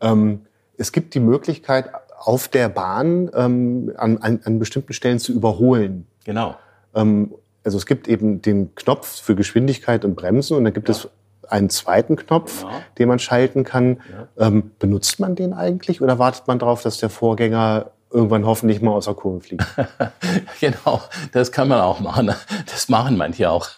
Ähm, 0.00 0.42
es 0.76 0.92
gibt 0.92 1.14
die 1.14 1.20
Möglichkeit, 1.20 1.90
auf 2.18 2.48
der 2.48 2.68
Bahn 2.68 3.30
ähm, 3.34 3.92
an, 3.96 4.18
an, 4.18 4.40
an 4.44 4.58
bestimmten 4.58 4.92
Stellen 4.92 5.18
zu 5.18 5.32
überholen. 5.32 6.06
Genau. 6.24 6.56
Ähm, 6.94 7.34
also 7.64 7.76
es 7.76 7.86
gibt 7.86 8.08
eben 8.08 8.40
den 8.42 8.74
Knopf 8.74 9.20
für 9.22 9.34
Geschwindigkeit 9.34 10.04
und 10.04 10.14
Bremsen 10.14 10.56
und 10.56 10.64
dann 10.64 10.72
gibt 10.72 10.88
es 10.88 11.08
einen 11.48 11.70
zweiten 11.70 12.16
Knopf, 12.16 12.62
Genau. 12.62 12.74
den 12.98 13.08
man 13.08 13.18
schalten 13.18 13.64
kann. 13.64 14.00
Ähm, 14.38 14.70
benutzt 14.78 15.20
man 15.20 15.34
den 15.34 15.52
eigentlich 15.52 16.00
oder 16.00 16.18
wartet 16.18 16.46
man 16.46 16.58
darauf, 16.58 16.82
dass 16.82 16.98
der 16.98 17.10
Vorgänger 17.10 17.90
irgendwann 18.14 18.46
hoffentlich 18.46 18.80
mal 18.80 18.92
aus 18.92 19.04
der 19.04 19.14
Kurve 19.14 19.40
fliegt? 19.40 19.64
Genau, 20.60 21.02
das 21.32 21.52
kann 21.52 21.68
man 21.68 21.80
auch 21.80 22.00
machen. 22.00 22.34
Das 22.66 22.88
machen 22.88 23.16
manche 23.16 23.50
auch. 23.50 23.68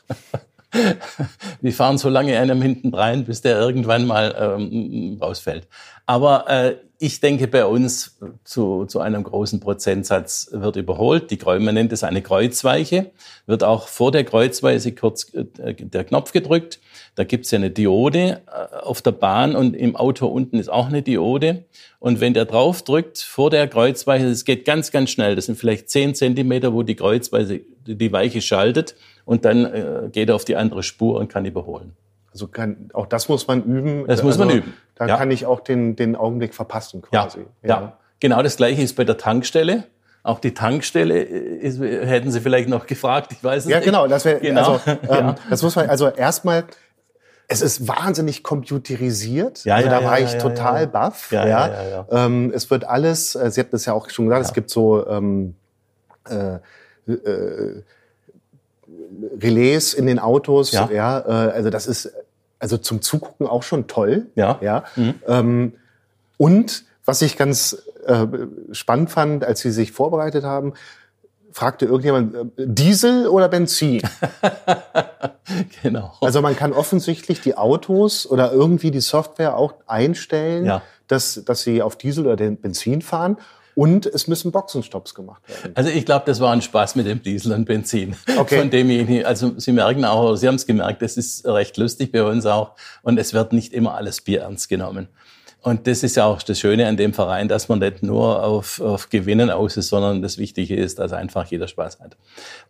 Die 1.62 1.72
fahren 1.72 1.98
so 1.98 2.08
lange 2.08 2.38
einem 2.38 2.60
hinten 2.60 2.94
rein, 2.94 3.24
bis 3.24 3.40
der 3.40 3.58
irgendwann 3.58 4.06
mal 4.06 4.34
ähm, 4.38 5.18
rausfällt. 5.20 5.66
Aber 6.06 6.48
äh, 6.48 6.76
ich 6.98 7.20
denke, 7.20 7.46
bei 7.48 7.66
uns 7.66 8.16
zu, 8.44 8.86
zu 8.86 9.00
einem 9.00 9.22
großen 9.22 9.60
Prozentsatz 9.60 10.48
wird 10.52 10.76
überholt. 10.76 11.30
Die, 11.30 11.38
man 11.44 11.74
nennt 11.74 11.92
es 11.92 12.04
eine 12.04 12.22
Kreuzweiche. 12.22 13.10
Wird 13.46 13.64
auch 13.64 13.88
vor 13.88 14.12
der 14.12 14.24
Kreuzweise 14.24 14.92
kurz 14.92 15.34
äh, 15.34 15.74
der 15.74 16.04
Knopf 16.04 16.32
gedrückt. 16.32 16.80
Da 17.16 17.24
gibt's 17.24 17.50
ja 17.50 17.58
eine 17.58 17.70
Diode 17.70 18.42
äh, 18.46 18.76
auf 18.76 19.02
der 19.02 19.12
Bahn 19.12 19.56
und 19.56 19.74
im 19.74 19.96
Auto 19.96 20.26
unten 20.26 20.58
ist 20.58 20.70
auch 20.70 20.86
eine 20.86 21.02
Diode. 21.02 21.64
Und 21.98 22.20
wenn 22.20 22.34
der 22.34 22.44
drauf 22.46 22.82
drückt 22.82 23.18
vor 23.18 23.50
der 23.50 23.68
Kreuzweiche, 23.68 24.28
das 24.28 24.44
geht 24.44 24.64
ganz, 24.64 24.92
ganz 24.92 25.10
schnell. 25.10 25.34
Das 25.34 25.46
sind 25.46 25.58
vielleicht 25.58 25.90
zehn 25.90 26.14
Zentimeter, 26.14 26.72
wo 26.72 26.82
die 26.82 26.96
Kreuzweise 26.96 27.60
die 27.86 28.12
Weiche 28.12 28.40
schaltet 28.40 28.94
und 29.24 29.44
dann 29.44 29.64
äh, 29.64 30.08
geht 30.12 30.28
er 30.28 30.36
auf 30.36 30.44
die 30.44 30.56
andere 30.56 30.82
Spur 30.82 31.18
und 31.18 31.28
kann 31.28 31.44
überholen. 31.44 31.94
Also 32.36 32.48
kann, 32.48 32.90
auch 32.92 33.06
das 33.06 33.30
muss 33.30 33.46
man 33.48 33.62
üben. 33.64 34.06
Das 34.06 34.22
muss 34.22 34.36
man 34.36 34.48
also, 34.48 34.58
üben, 34.60 34.74
Da 34.94 35.06
ja. 35.06 35.16
kann 35.16 35.30
ich 35.30 35.46
auch 35.46 35.60
den, 35.60 35.96
den 35.96 36.14
Augenblick 36.16 36.52
verpassen 36.54 37.00
quasi. 37.00 37.46
ja. 37.62 37.96
Genau 38.20 38.42
das 38.42 38.56
Gleiche 38.58 38.82
ist 38.82 38.94
bei 38.94 39.04
der 39.04 39.16
Tankstelle. 39.16 39.84
Auch 40.22 40.38
die 40.38 40.52
Tankstelle 40.52 41.18
ist, 41.22 41.80
hätten 41.80 42.30
Sie 42.30 42.40
vielleicht 42.42 42.68
noch 42.68 42.86
gefragt. 42.86 43.32
Ich 43.32 43.42
weiß 43.42 43.64
es 43.64 43.70
Ja, 43.70 43.78
nicht. 43.78 43.86
genau. 43.86 44.06
Das 44.06 44.26
wäre, 44.26 44.40
Genau. 44.40 44.72
also, 44.74 44.80
ähm, 44.90 44.98
Ja. 45.08 45.34
das 45.48 45.62
muss 45.62 45.76
man, 45.76 45.88
also 45.88 46.08
erstmal, 46.08 46.64
es 47.48 47.62
ist 47.62 47.88
wahnsinnig 47.88 48.42
computerisiert. 48.42 49.64
Ja, 49.64 49.76
also 49.76 49.88
ja, 49.88 50.00
da 50.00 50.04
war 50.06 50.18
ja, 50.18 50.26
ich 50.26 50.32
ja, 50.34 50.38
total 50.38 50.80
ja. 50.82 50.86
baff. 50.86 51.30
Ja, 51.32 51.46
Ja, 51.46 51.68
ja, 51.68 51.88
ja, 52.10 52.26
Ähm, 52.26 52.52
es 52.54 52.70
wird 52.70 52.84
alles, 52.84 53.34
äh, 53.34 53.50
Sie 53.50 53.60
hatten 53.60 53.70
das 53.72 53.86
ja 53.86 53.94
auch 53.94 54.10
schon 54.10 54.26
gesagt, 54.26 54.44
es 54.44 54.52
gibt 54.52 54.68
so 54.68 55.06
ähm, 55.08 55.54
äh, 56.28 56.56
äh, 57.10 57.82
Relais 59.40 59.94
in 59.94 60.06
den 60.06 60.18
Autos. 60.18 60.72
Ja. 60.72 60.88
Ja, 60.92 61.18
äh, 61.20 61.50
also 61.52 61.70
das 61.70 61.86
ist 61.86 62.12
also 62.58 62.78
zum 62.78 63.02
Zugucken 63.02 63.46
auch 63.46 63.62
schon 63.62 63.86
toll. 63.86 64.26
Ja. 64.34 64.58
ja. 64.60 64.84
Ähm, 65.26 65.74
und 66.38 66.84
was 67.04 67.22
ich 67.22 67.36
ganz 67.36 67.82
äh, 68.06 68.26
spannend 68.72 69.10
fand, 69.10 69.44
als 69.44 69.60
Sie 69.60 69.70
sich 69.70 69.92
vorbereitet 69.92 70.44
haben, 70.44 70.74
fragte 71.52 71.86
irgendjemand, 71.86 72.34
äh, 72.34 72.66
Diesel 72.66 73.28
oder 73.28 73.48
Benzin? 73.48 74.02
genau. 75.82 76.12
Also 76.20 76.42
man 76.42 76.56
kann 76.56 76.72
offensichtlich 76.72 77.40
die 77.40 77.56
Autos 77.56 78.26
oder 78.26 78.52
irgendwie 78.52 78.90
die 78.90 79.00
Software 79.00 79.56
auch 79.56 79.74
einstellen, 79.86 80.66
Ja. 80.66 80.82
dass, 81.08 81.42
dass 81.44 81.62
sie 81.62 81.82
auf 81.82 81.96
Diesel 81.96 82.26
oder 82.26 82.36
Benzin 82.36 83.00
fahren. 83.02 83.38
Und 83.76 84.06
es 84.06 84.26
müssen 84.26 84.52
Boxenstopps 84.52 85.14
gemacht 85.14 85.42
werden. 85.46 85.72
Also 85.74 85.90
ich 85.90 86.06
glaube, 86.06 86.24
das 86.24 86.40
war 86.40 86.50
ein 86.50 86.62
Spaß 86.62 86.96
mit 86.96 87.06
dem 87.06 87.22
Diesel 87.22 87.52
und 87.52 87.66
Benzin. 87.66 88.16
Okay. 88.38 88.58
Von 88.58 88.70
demjenigen, 88.70 89.26
also 89.26 89.52
Sie 89.58 89.70
merken 89.70 90.06
auch, 90.06 90.34
Sie 90.36 90.48
haben 90.48 90.54
es 90.54 90.66
gemerkt, 90.66 91.02
das 91.02 91.18
ist 91.18 91.46
recht 91.46 91.76
lustig 91.76 92.10
bei 92.10 92.22
uns 92.22 92.46
auch. 92.46 92.72
Und 93.02 93.18
es 93.18 93.34
wird 93.34 93.52
nicht 93.52 93.74
immer 93.74 93.94
alles 93.94 94.22
Bier 94.22 94.40
ernst 94.40 94.70
genommen. 94.70 95.08
Und 95.60 95.86
das 95.86 96.02
ist 96.02 96.16
ja 96.16 96.24
auch 96.24 96.42
das 96.42 96.58
Schöne 96.58 96.86
an 96.86 96.96
dem 96.96 97.12
Verein, 97.12 97.48
dass 97.48 97.68
man 97.68 97.80
nicht 97.80 98.02
nur 98.02 98.42
auf, 98.44 98.80
auf 98.80 99.10
Gewinnen 99.10 99.50
aus 99.50 99.76
ist, 99.76 99.88
sondern 99.88 100.22
das 100.22 100.38
Wichtige 100.38 100.74
ist, 100.74 100.98
dass 100.98 101.12
einfach 101.12 101.44
jeder 101.46 101.68
Spaß 101.68 102.00
hat. 102.00 102.16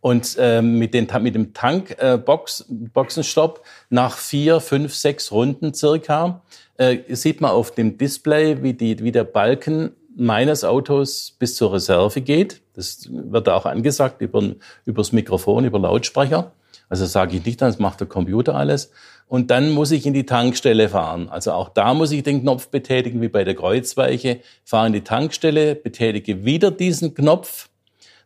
Und 0.01 0.37
ähm, 0.41 0.79
mit, 0.79 0.93
den, 0.93 1.07
mit 1.21 1.37
dem 1.37 1.55
Tank 1.55 1.95
äh, 1.99 2.19
Box, 2.19 2.65
Boxenstopp 2.69 3.63
nach 3.91 4.17
vier, 4.17 4.59
fünf, 4.59 4.93
sechs 4.93 5.31
Runden 5.31 5.73
circa 5.73 6.43
äh, 6.79 6.99
sieht 7.15 7.41
man 7.41 7.53
auf 7.53 7.71
dem 7.71 7.97
Display, 7.97 8.63
wie, 8.65 8.75
die, 8.75 8.99
wie 9.05 9.13
der 9.13 9.25
Balken 9.25 9.93
meines 10.17 10.65
Autos 10.65 11.37
bis 11.39 11.55
zur 11.57 11.73
Reserve 11.73 12.21
geht. 12.21 12.63
Das 12.75 13.09
wird 13.11 13.49
auch 13.49 13.67
angesagt 13.67 14.21
über, 14.23 14.55
übers 14.85 15.13
Mikrofon, 15.13 15.65
über 15.65 15.79
Lautsprecher. 15.79 16.53
Also 16.89 17.05
sage 17.07 17.37
ich 17.37 17.45
nicht, 17.45 17.61
das 17.63 17.79
macht 17.79 18.01
der 18.01 18.07
Computer 18.07 18.55
alles. 18.55 18.91
Und 19.29 19.51
dann 19.51 19.73
muss 19.73 19.91
ich 19.91 20.07
in 20.07 20.15
die 20.15 20.25
Tankstelle 20.25 20.89
fahren. 20.89 21.29
Also 21.29 21.53
auch 21.53 21.69
da 21.69 21.95
muss 21.95 22.13
ich 22.13 22.23
den 22.23 22.43
Knopf 22.43 22.69
betätigen, 22.69 23.21
wie 23.21 23.29
bei 23.29 23.43
der 23.45 23.57
Kreuzweiche. 23.57 24.41
Fahre 24.65 24.87
in 24.87 24.93
die 24.93 25.01
Tankstelle, 25.03 25.75
betätige 25.75 26.45
wieder 26.45 26.71
diesen 26.71 27.13
Knopf. 27.15 27.69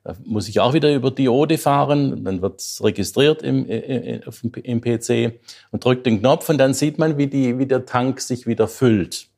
Da 0.05 0.15
muss 0.25 0.49
ich 0.49 0.61
auch 0.61 0.75
wieder 0.75 0.95
über 0.95 1.11
Diode 1.11 1.57
fahren. 1.57 2.23
Dann 2.25 2.43
wird 2.43 2.61
es 2.61 2.85
registriert 2.85 3.43
im, 3.43 3.69
äh, 3.69 4.21
auf 4.27 4.41
dem- 4.43 4.53
im 4.63 4.81
PC 4.83 5.41
und 5.71 5.85
drückt 5.85 6.05
den 6.05 6.21
Knopf 6.21 6.49
und 6.51 6.59
dann 6.59 6.75
sieht 6.75 6.99
man, 6.99 7.17
wie, 7.17 7.27
die, 7.29 7.59
wie 7.59 7.67
der 7.67 7.87
Tank 7.87 8.21
sich 8.21 8.47
wieder 8.47 8.69
füllt. 8.69 9.30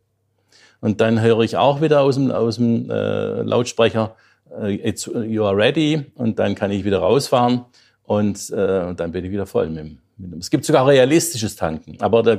Und 0.82 1.00
dann 1.00 1.22
höre 1.22 1.40
ich 1.40 1.56
auch 1.56 1.80
wieder 1.80 2.00
aus 2.02 2.16
dem, 2.16 2.30
aus 2.30 2.56
dem 2.56 2.90
äh, 2.90 3.40
Lautsprecher, 3.42 4.14
äh, 4.60 4.74
it's, 4.86 5.06
you 5.06 5.44
are 5.44 5.56
ready. 5.56 6.04
Und 6.16 6.38
dann 6.38 6.54
kann 6.54 6.70
ich 6.70 6.84
wieder 6.84 6.98
rausfahren 6.98 7.62
und, 8.04 8.50
äh, 8.50 8.80
und 8.84 9.00
dann 9.00 9.12
bin 9.12 9.24
ich 9.24 9.30
wieder 9.30 9.46
voll. 9.46 9.68
Mit, 9.68 9.78
dem- 9.78 9.98
mit 10.18 10.32
dem. 10.32 10.38
Es 10.40 10.50
gibt 10.50 10.64
sogar 10.66 10.86
realistisches 10.86 11.56
Tanken, 11.56 11.96
aber 12.00 12.22
da 12.22 12.36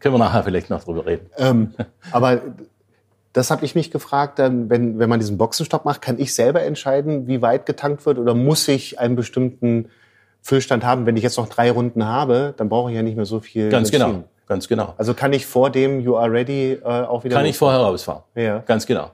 können 0.00 0.14
wir 0.14 0.18
nachher 0.18 0.42
vielleicht 0.42 0.70
noch 0.70 0.82
drüber 0.82 1.06
reden. 1.06 1.26
Ähm, 1.36 1.74
aber 2.12 2.40
das 3.34 3.50
habe 3.50 3.64
ich 3.64 3.74
mich 3.74 3.90
gefragt, 3.90 4.38
dann, 4.38 4.70
wenn, 4.70 4.98
wenn 4.98 5.08
man 5.10 5.20
diesen 5.20 5.36
Boxenstopp 5.38 5.84
macht, 5.84 6.00
kann 6.02 6.18
ich 6.18 6.34
selber 6.34 6.62
entscheiden, 6.62 7.26
wie 7.26 7.42
weit 7.42 7.66
getankt 7.66 8.06
wird 8.06 8.18
oder 8.18 8.34
muss 8.34 8.66
ich 8.68 8.98
einen 8.98 9.16
bestimmten 9.16 9.90
Füllstand 10.40 10.82
haben? 10.84 11.04
Wenn 11.04 11.16
ich 11.16 11.22
jetzt 11.24 11.36
noch 11.36 11.48
drei 11.48 11.70
Runden 11.70 12.06
habe, 12.06 12.54
dann 12.56 12.68
brauche 12.70 12.90
ich 12.90 12.96
ja 12.96 13.02
nicht 13.02 13.16
mehr 13.16 13.26
so 13.26 13.40
viel. 13.40 13.68
Ganz 13.68 13.90
Benzin. 13.90 14.06
genau, 14.12 14.24
ganz 14.48 14.66
genau. 14.68 14.94
Also 14.96 15.14
kann 15.14 15.32
ich 15.32 15.46
vor 15.46 15.70
dem 15.70 16.00
You 16.00 16.16
Are 16.16 16.30
Ready 16.30 16.72
äh, 16.72 16.84
auch 16.84 17.24
wieder. 17.24 17.36
Kann 17.36 17.46
ich 17.46 17.56
vorher 17.56 17.80
rausfahren. 17.80 18.22
Ja. 18.34 18.58
Ganz 18.60 18.86
genau. 18.86 19.10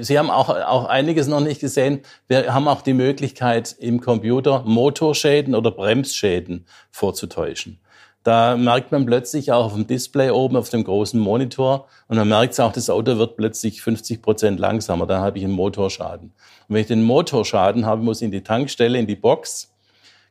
Sie 0.00 0.18
haben 0.18 0.30
auch, 0.30 0.50
auch 0.50 0.84
einiges 0.84 1.26
noch 1.26 1.40
nicht 1.40 1.60
gesehen. 1.60 2.02
Wir 2.28 2.54
haben 2.54 2.68
auch 2.68 2.82
die 2.82 2.92
Möglichkeit, 2.92 3.74
im 3.78 4.00
Computer 4.00 4.62
Motorschäden 4.64 5.54
oder 5.54 5.72
Bremsschäden 5.72 6.66
vorzutäuschen. 6.92 7.80
Da 8.22 8.56
merkt 8.56 8.90
man 8.90 9.04
plötzlich 9.04 9.52
auch 9.52 9.66
auf 9.66 9.74
dem 9.74 9.86
Display 9.86 10.30
oben 10.30 10.56
auf 10.56 10.70
dem 10.70 10.82
großen 10.82 11.20
Monitor 11.20 11.88
und 12.08 12.16
man 12.16 12.28
merkt 12.28 12.58
auch, 12.58 12.72
das 12.72 12.88
Auto 12.88 13.18
wird 13.18 13.36
plötzlich 13.36 13.82
50 13.82 14.22
Prozent 14.22 14.60
langsamer. 14.60 15.06
Dann 15.06 15.20
habe 15.20 15.38
ich 15.38 15.44
einen 15.44 15.52
Motorschaden. 15.52 16.32
Und 16.68 16.74
wenn 16.74 16.80
ich 16.80 16.86
den 16.86 17.02
Motorschaden 17.02 17.84
habe, 17.84 18.02
muss 18.02 18.22
ich 18.22 18.26
in 18.26 18.30
die 18.30 18.42
Tankstelle, 18.42 18.98
in 18.98 19.06
die 19.06 19.16
Box, 19.16 19.74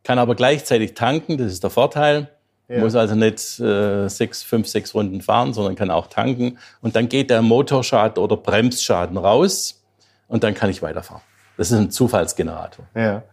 kann 0.03 0.17
aber 0.17 0.33
gleichzeitig 0.35 0.95
tanken. 0.95 1.37
Das 1.37 1.51
ist 1.51 1.63
der 1.63 1.69
Vorteil. 1.69 2.29
Ja. 2.73 2.79
Muss 2.79 2.95
also 2.95 3.13
nicht 3.13 3.59
äh, 3.59 4.07
sechs, 4.07 4.41
fünf, 4.41 4.67
sechs 4.67 4.95
Runden 4.95 5.21
fahren, 5.21 5.53
sondern 5.53 5.75
kann 5.75 5.91
auch 5.91 6.07
tanken. 6.07 6.57
Und 6.81 6.95
dann 6.95 7.07
geht 7.07 7.29
der 7.29 7.41
Motorschaden 7.41 8.23
oder 8.23 8.35
Bremsschaden 8.35 9.17
raus 9.17 9.83
und 10.27 10.43
dann 10.43 10.55
kann 10.55 10.69
ich 10.69 10.81
weiterfahren. 10.81 11.21
Das 11.55 11.69
ist 11.69 11.77
ein 11.77 11.91
Zufallsgenerator. 11.91 12.85
Ja. 12.95 13.23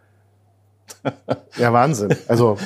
Ja, 1.57 1.73
Wahnsinn. 1.73 2.15
Also 2.29 2.59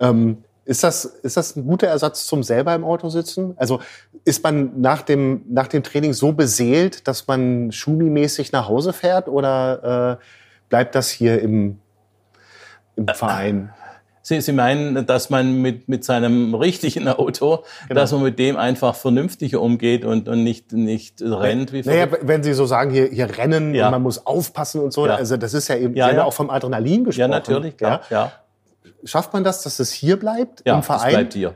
ähm, 0.00 0.44
ist 0.66 0.84
das, 0.84 1.04
ist 1.04 1.36
das 1.36 1.56
ein 1.56 1.66
guter 1.66 1.86
Ersatz 1.86 2.26
zum 2.26 2.42
selber 2.42 2.74
im 2.74 2.84
Auto 2.84 3.08
sitzen? 3.08 3.54
Also 3.56 3.80
ist 4.24 4.42
man 4.42 4.80
nach 4.80 5.02
dem, 5.02 5.42
nach 5.48 5.68
dem 5.68 5.82
Training 5.82 6.12
so 6.12 6.32
beseelt, 6.32 7.08
dass 7.08 7.26
man 7.26 7.70
Schumi-mäßig 7.70 8.52
nach 8.52 8.68
Hause 8.68 8.92
fährt 8.92 9.28
oder 9.28 10.18
äh, 10.20 10.24
bleibt 10.68 10.94
das 10.94 11.08
hier 11.08 11.40
im, 11.40 11.78
im 12.96 13.08
Verein? 13.08 13.72
Sie, 14.26 14.40
Sie 14.40 14.52
meinen, 14.52 15.04
dass 15.04 15.28
man 15.28 15.60
mit, 15.60 15.86
mit 15.86 16.02
seinem 16.02 16.54
richtigen 16.54 17.06
Auto, 17.08 17.62
Genau. 17.88 18.00
dass 18.00 18.10
man 18.12 18.22
mit 18.22 18.38
dem 18.38 18.56
einfach 18.56 18.94
vernünftig 18.94 19.54
umgeht 19.54 20.06
und, 20.06 20.28
und 20.30 20.42
nicht, 20.42 20.72
nicht 20.72 21.20
rennt 21.20 21.74
wie 21.74 21.82
Naja, 21.82 22.06
wenn 22.22 22.42
Sie 22.42 22.54
so 22.54 22.64
sagen, 22.64 22.90
hier, 22.90 23.08
hier 23.08 23.36
rennen 23.36 23.74
Ja. 23.74 23.84
und 23.86 23.90
man 23.92 24.02
muss 24.02 24.26
aufpassen 24.26 24.80
und 24.80 24.94
so, 24.94 25.06
Ja. 25.06 25.16
also 25.16 25.36
das 25.36 25.52
ist 25.52 25.68
ja 25.68 25.76
eben, 25.76 25.94
Ja, 25.94 26.06
Sie 26.06 26.10
haben 26.12 26.16
ja. 26.16 26.24
auch 26.24 26.32
vom 26.32 26.48
Adrenalin 26.48 27.04
gesprochen. 27.04 27.20
Ja, 27.20 27.28
natürlich, 27.28 27.76
klar. 27.76 28.00
Ja, 28.08 28.32
Schafft 29.04 29.34
man 29.34 29.44
das, 29.44 29.62
dass 29.62 29.78
es 29.78 29.92
hier 29.92 30.18
bleibt 30.18 30.62
ja 30.66 30.72
im 30.72 30.78
das 30.80 30.86
Verein? 30.86 31.10
bleibt 31.10 31.34
hier. 31.34 31.54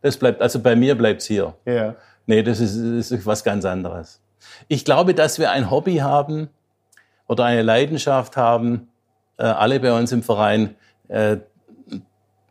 Das 0.00 0.16
bleibt, 0.16 0.40
also 0.40 0.60
bei 0.60 0.76
mir 0.76 0.94
bleibt's 0.96 1.26
hier. 1.26 1.54
Ja. 1.64 1.96
Nee, 2.26 2.44
das 2.44 2.60
ist, 2.60 2.76
das 2.76 3.10
ist 3.10 3.26
was 3.26 3.42
ganz 3.42 3.64
anderes. 3.64 4.20
Ich 4.68 4.84
glaube, 4.84 5.12
dass 5.12 5.40
wir 5.40 5.50
ein 5.50 5.72
Hobby 5.72 5.96
haben 5.96 6.48
oder 7.26 7.44
eine 7.44 7.62
Leidenschaft 7.62 8.36
haben, 8.36 8.86
äh, 9.38 9.42
alle 9.42 9.80
bei 9.80 9.92
uns 9.92 10.12
im 10.12 10.22
Verein, 10.22 10.76
äh, 11.08 11.38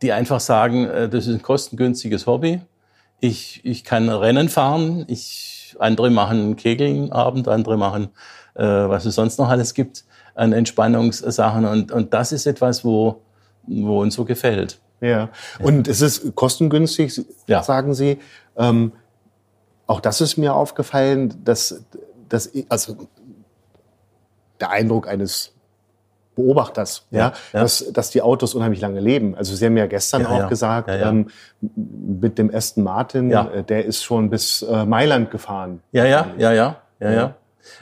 die 0.02 0.12
einfach 0.12 0.40
sagen, 0.40 0.86
äh, 0.86 1.08
das 1.08 1.26
ist 1.26 1.34
ein 1.34 1.42
kostengünstiges 1.42 2.26
Hobby. 2.26 2.60
Ich, 3.20 3.60
ich 3.64 3.84
kann 3.84 4.08
Rennen 4.08 4.48
fahren, 4.48 5.04
ich, 5.08 5.74
andere 5.78 6.10
machen 6.10 6.56
Kegelabend, 6.56 7.48
andere 7.48 7.76
machen, 7.76 8.08
äh, 8.54 8.62
was 8.64 9.04
es 9.06 9.14
sonst 9.14 9.38
noch 9.38 9.48
alles 9.48 9.74
gibt 9.74 10.04
an 10.34 10.52
Entspannungssachen. 10.52 11.64
Und, 11.64 11.92
und 11.92 12.12
das 12.12 12.32
ist 12.32 12.46
etwas, 12.46 12.84
wo, 12.84 13.22
wo 13.66 14.00
uns 14.02 14.14
so 14.14 14.24
gefällt. 14.24 14.80
Ja, 15.00 15.28
und 15.60 15.88
es 15.88 16.00
ist 16.00 16.34
kostengünstig, 16.34 17.20
Ja. 17.46 17.62
sagen 17.62 17.92
Sie. 17.94 18.18
Ähm, 18.56 18.92
auch 19.86 20.00
das 20.00 20.20
ist 20.20 20.36
mir 20.36 20.54
aufgefallen, 20.54 21.34
dass, 21.44 21.84
dass 22.28 22.50
also 22.68 22.96
der 24.58 24.70
Eindruck 24.70 25.06
eines 25.06 25.52
Beobachters, 26.36 27.06
ja, 27.10 27.18
Ja, 27.18 27.32
ja. 27.52 27.60
Dass, 27.62 27.92
dass 27.92 28.10
die 28.10 28.22
Autos 28.22 28.54
unheimlich 28.54 28.80
lange 28.80 29.00
leben. 29.00 29.34
Also 29.34 29.56
Sie 29.56 29.66
haben 29.66 29.76
ja 29.76 29.86
gestern 29.86 30.22
Ja, 30.22 30.28
auch 30.28 30.38
ja. 30.38 30.48
gesagt. 30.48 30.88
Ähm, 30.92 31.28
mit 31.76 32.38
dem 32.38 32.54
Aston 32.54 32.84
Martin, 32.84 33.32
äh, 33.32 33.64
der 33.64 33.84
ist 33.84 34.04
schon 34.04 34.30
bis 34.30 34.62
äh, 34.62 34.84
Mailand 34.84 35.30
gefahren. 35.32 35.80
Ja, 35.90 36.04
ja, 36.04 36.28
ja, 36.38 36.52
ja, 36.52 36.76
ja, 37.00 37.10
ja. 37.12 37.34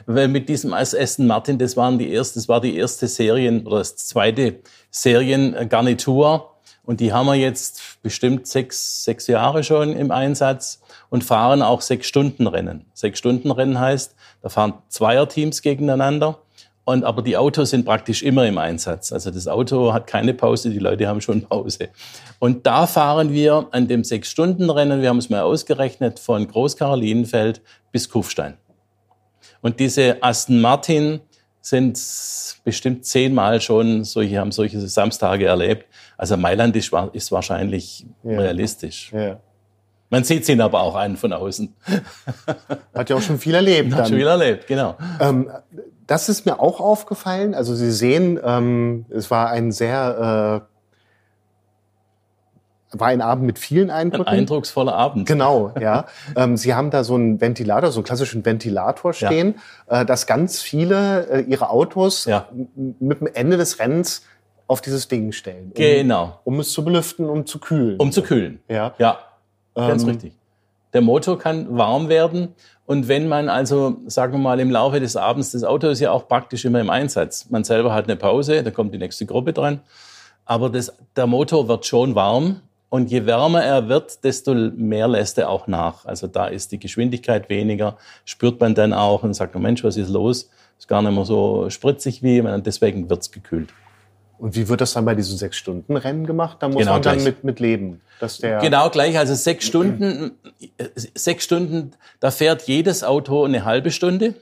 Weil 0.07 0.29
mit 0.29 0.49
diesem 0.49 0.73
Aston 0.73 1.27
Martin, 1.27 1.59
das 1.59 1.77
waren 1.77 1.99
die 1.99 2.11
erste, 2.11 2.39
das 2.39 2.49
war 2.49 2.59
die 2.59 2.75
erste 2.75 3.07
Serien 3.07 3.67
oder 3.67 3.77
das 3.79 3.97
zweite 3.97 4.55
Seriengarnitur. 4.89 6.51
Und 6.83 6.99
die 6.99 7.13
haben 7.13 7.25
wir 7.25 7.35
jetzt 7.35 7.81
bestimmt 8.03 8.47
sechs, 8.47 9.03
sechs 9.03 9.27
Jahre 9.27 9.63
schon 9.63 9.93
im 9.93 10.11
Einsatz 10.11 10.81
und 11.09 11.23
fahren 11.23 11.61
auch 11.61 11.81
sechs 11.81 12.07
Stunden 12.07 12.47
Rennen. 12.47 12.85
Sechs 12.93 13.19
Stunden 13.19 13.51
Rennen 13.51 13.79
heißt, 13.79 14.15
da 14.41 14.49
fahren 14.49 14.73
Zweierteams 14.89 15.61
gegeneinander. 15.61 16.39
Und, 16.85 17.03
aber 17.03 17.23
die 17.23 17.35
Autos 17.35 17.71
sind 17.71 17.83
praktisch 17.83 18.21
immer 18.21 18.45
im 18.45 18.59
Einsatz. 18.59 19.11
Also 19.11 19.31
das 19.31 19.47
Auto 19.47 19.91
hat 19.91 20.05
keine 20.05 20.35
Pause, 20.35 20.69
die 20.69 20.77
Leute 20.79 21.07
haben 21.07 21.19
schon 21.19 21.41
Pause. 21.41 21.89
Und 22.37 22.65
da 22.67 22.85
fahren 22.85 23.33
wir 23.33 23.67
an 23.71 23.87
dem 23.87 24.03
Sechs-Stunden-Rennen, 24.03 25.01
wir 25.01 25.09
haben 25.09 25.17
es 25.17 25.29
mal 25.31 25.41
ausgerechnet, 25.41 26.19
von 26.19 26.47
Großkarolinenfeld 26.47 27.61
bis 27.91 28.07
Kufstein. 28.07 28.57
Und 29.61 29.79
diese 29.79 30.21
Aston 30.21 30.61
Martin 30.61 31.21
sind 31.59 31.99
bestimmt 32.63 33.03
zehnmal 33.05 33.59
schon 33.59 34.03
solche, 34.03 34.37
haben 34.37 34.51
solche 34.51 34.79
Samstage 34.87 35.47
erlebt. 35.47 35.87
Also 36.17 36.37
Mailand 36.37 36.75
ist, 36.75 36.91
ist 37.13 37.31
wahrscheinlich 37.31 38.05
Ja. 38.23 38.39
realistisch. 38.39 39.11
Ja. 39.11 39.39
Man 40.15 40.23
sieht 40.23 40.47
ihn 40.47 40.61
aber 40.61 40.79
auch 40.81 40.95
an 40.95 41.17
von 41.17 41.33
außen. 41.33 41.75
Hat 42.95 43.09
ja 43.09 43.17
auch 43.17 43.21
schon 43.21 43.37
viel 43.37 43.53
erlebt. 43.53 43.91
Hat 43.91 43.99
dann. 43.99 44.07
schon 44.07 44.17
wieder 44.17 44.31
erlebt, 44.31 44.65
genau. 44.65 44.95
Ähm, 45.19 45.51
das 46.07 46.29
ist 46.29 46.45
mir 46.45 46.61
auch 46.61 46.79
aufgefallen. 46.79 47.53
Also 47.53 47.75
Sie 47.75 47.91
sehen, 47.91 48.39
ähm, 48.41 49.05
es 49.09 49.29
war 49.29 49.49
ein 49.49 49.73
sehr, 49.73 50.63
äh, 52.93 52.97
war 52.97 53.07
ein 53.09 53.21
Abend 53.21 53.45
mit 53.45 53.59
vielen 53.59 53.89
Ein 53.89 54.07
Eindrücken. 54.07 54.27
eindrucksvoller 54.31 54.95
Abend. 54.95 55.27
Genau, 55.27 55.73
ja. 55.81 56.05
ähm, 56.37 56.55
Sie 56.55 56.73
haben 56.73 56.91
da 56.91 57.03
so 57.03 57.15
einen 57.15 57.41
Ventilator, 57.41 57.91
so 57.91 57.99
einen 57.99 58.05
klassischen 58.05 58.45
Ventilator 58.45 59.11
Ja. 59.11 59.27
stehen, 59.27 59.55
äh, 59.87 60.05
dass 60.05 60.27
ganz 60.27 60.61
viele 60.61 61.27
äh, 61.27 61.41
ihre 61.41 61.69
Autos 61.71 62.23
Ja. 62.23 62.47
mit 62.75 63.19
dem 63.19 63.27
Ende 63.33 63.57
des 63.57 63.79
Rennens 63.79 64.21
auf 64.67 64.79
dieses 64.79 65.09
Ding 65.09 65.33
stellen, 65.33 65.67
um, 65.67 65.73
Genau. 65.75 66.39
um 66.45 66.59
es 66.61 66.71
zu 66.71 66.85
belüften, 66.85 67.25
um 67.29 67.45
zu 67.45 67.59
kühlen. 67.59 67.97
Um 67.99 68.13
zu 68.13 68.21
kühlen. 68.23 68.61
ja. 68.69 68.93
Ja, 68.97 69.17
ganz 69.75 70.03
Ähm, 70.03 70.09
richtig. 70.09 70.33
Der 70.93 71.01
Motor 71.01 71.37
kann 71.37 71.77
warm 71.77 72.09
werden. 72.09 72.55
Und 72.85 73.07
wenn 73.07 73.27
man 73.27 73.49
also, 73.49 73.97
sagen 74.05 74.33
wir 74.33 74.39
mal, 74.39 74.59
im 74.59 74.71
Laufe 74.71 74.99
des 74.99 75.15
Abends, 75.17 75.51
das 75.51 75.63
Auto 75.63 75.87
ist 75.87 75.99
ja 75.99 76.11
auch 76.11 76.27
praktisch 76.27 76.65
immer 76.65 76.79
im 76.79 76.89
Einsatz. 76.89 77.49
Man 77.49 77.63
selber 77.63 77.93
hat 77.93 78.05
eine 78.05 78.15
Pause, 78.15 78.63
da 78.63 78.71
kommt 78.71 78.93
die 78.93 78.97
nächste 78.97 79.25
Gruppe 79.25 79.53
dran. 79.53 79.81
Aber 80.45 80.69
das, 80.69 80.95
der 81.15 81.27
Motor 81.27 81.67
wird 81.67 81.85
schon 81.85 82.15
warm. 82.15 82.61
Und 82.89 83.11
je 83.11 83.25
wärmer 83.25 83.61
er 83.63 83.89
wird, 83.89 84.23
desto 84.23 84.53
mehr 84.53 85.07
lässt 85.07 85.37
er 85.37 85.49
auch 85.49 85.67
nach. 85.67 86.05
Also 86.05 86.27
da 86.27 86.45
ist 86.45 86.71
die 86.71 86.79
Geschwindigkeit 86.79 87.49
weniger, 87.49 87.97
spürt 88.23 88.61
man 88.61 88.73
dann 88.73 88.93
auch 88.93 89.23
und 89.23 89.33
sagt, 89.33 89.55
Mensch, 89.55 89.83
was 89.83 89.97
ist 89.97 90.09
los? 90.09 90.49
Ist 90.77 90.87
gar 90.87 91.01
nicht 91.01 91.13
mehr 91.13 91.25
so 91.25 91.69
spritzig 91.69 92.23
wie, 92.23 92.39
und 92.39 92.65
deswegen 92.65 93.09
wird's 93.09 93.31
gekühlt. 93.31 93.73
Und 94.37 94.55
wie 94.55 94.67
wird 94.67 94.81
das 94.81 94.93
dann 94.93 95.05
bei 95.05 95.15
diesen 95.15 95.37
sechs 95.37 95.57
Stunden 95.57 95.95
Rennen 95.95 96.25
gemacht? 96.25 96.57
Da 96.59 96.67
muss 96.67 96.77
Genau 96.77 96.93
man 96.93 97.01
dann 97.01 97.15
gleich. 97.15 97.25
mit, 97.25 97.43
mit 97.43 97.59
leben. 97.59 98.01
Dass 98.19 98.37
der 98.39 98.59
Genau 98.59 98.89
gleich, 98.89 99.17
also 99.17 99.33
sechs 99.33 99.65
Stunden, 99.65 100.31
äh, 100.77 100.87
sechs 101.15 101.43
Stunden, 101.43 101.91
da 102.19 102.31
fährt 102.31 102.63
jedes 102.63 103.03
Auto 103.03 103.43
eine 103.43 103.65
halbe 103.65 103.91
Stunde. 103.91 104.35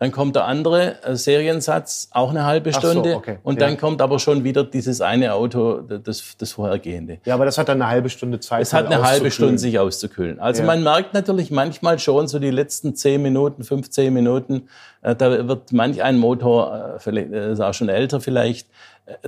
Dann 0.00 0.10
kommt 0.10 0.34
der 0.34 0.44
andere 0.46 1.02
äh, 1.04 1.14
Seriensatz, 1.14 2.08
auch 2.10 2.30
eine 2.30 2.44
halbe 2.44 2.70
Ach 2.74 2.80
so, 2.82 2.90
Stunde. 2.90 3.14
okay, 3.14 3.38
Und 3.44 3.60
ja. 3.60 3.66
dann 3.66 3.78
kommt 3.78 4.02
aber 4.02 4.18
schon 4.18 4.42
wieder 4.42 4.64
dieses 4.64 5.00
eine 5.00 5.34
Auto, 5.34 5.80
das, 5.82 6.36
das 6.36 6.52
vorhergehende. 6.52 7.18
Ja, 7.24 7.34
aber 7.34 7.44
das 7.44 7.58
hat 7.58 7.68
dann 7.68 7.80
eine 7.80 7.90
halbe 7.90 8.08
Stunde 8.10 8.40
Zeit. 8.40 8.62
Es 8.62 8.72
hat 8.72 8.88
mal 8.88 8.96
eine 8.96 9.04
halbe. 9.04 9.30
Stunde, 9.30 9.58
sich 9.58 9.78
auszukühlen. 9.78 10.40
Also 10.40 10.62
Ja. 10.62 10.66
man 10.66 10.82
merkt 10.82 11.14
natürlich 11.14 11.50
manchmal 11.50 11.98
schon 12.00 12.26
so 12.26 12.38
die 12.40 12.50
letzten 12.50 12.96
10 12.96 13.22
Minuten, 13.22 13.62
15 13.62 14.12
Minuten, 14.12 14.68
äh, 15.02 15.14
da 15.14 15.46
wird 15.46 15.72
manch 15.72 16.02
ein 16.02 16.18
Motor, 16.18 16.96
äh, 16.96 16.98
vielleicht, 16.98 17.30
ist 17.30 17.60
auch 17.60 17.74
schon 17.74 17.88
älter 17.88 18.20
vielleicht, 18.20 18.68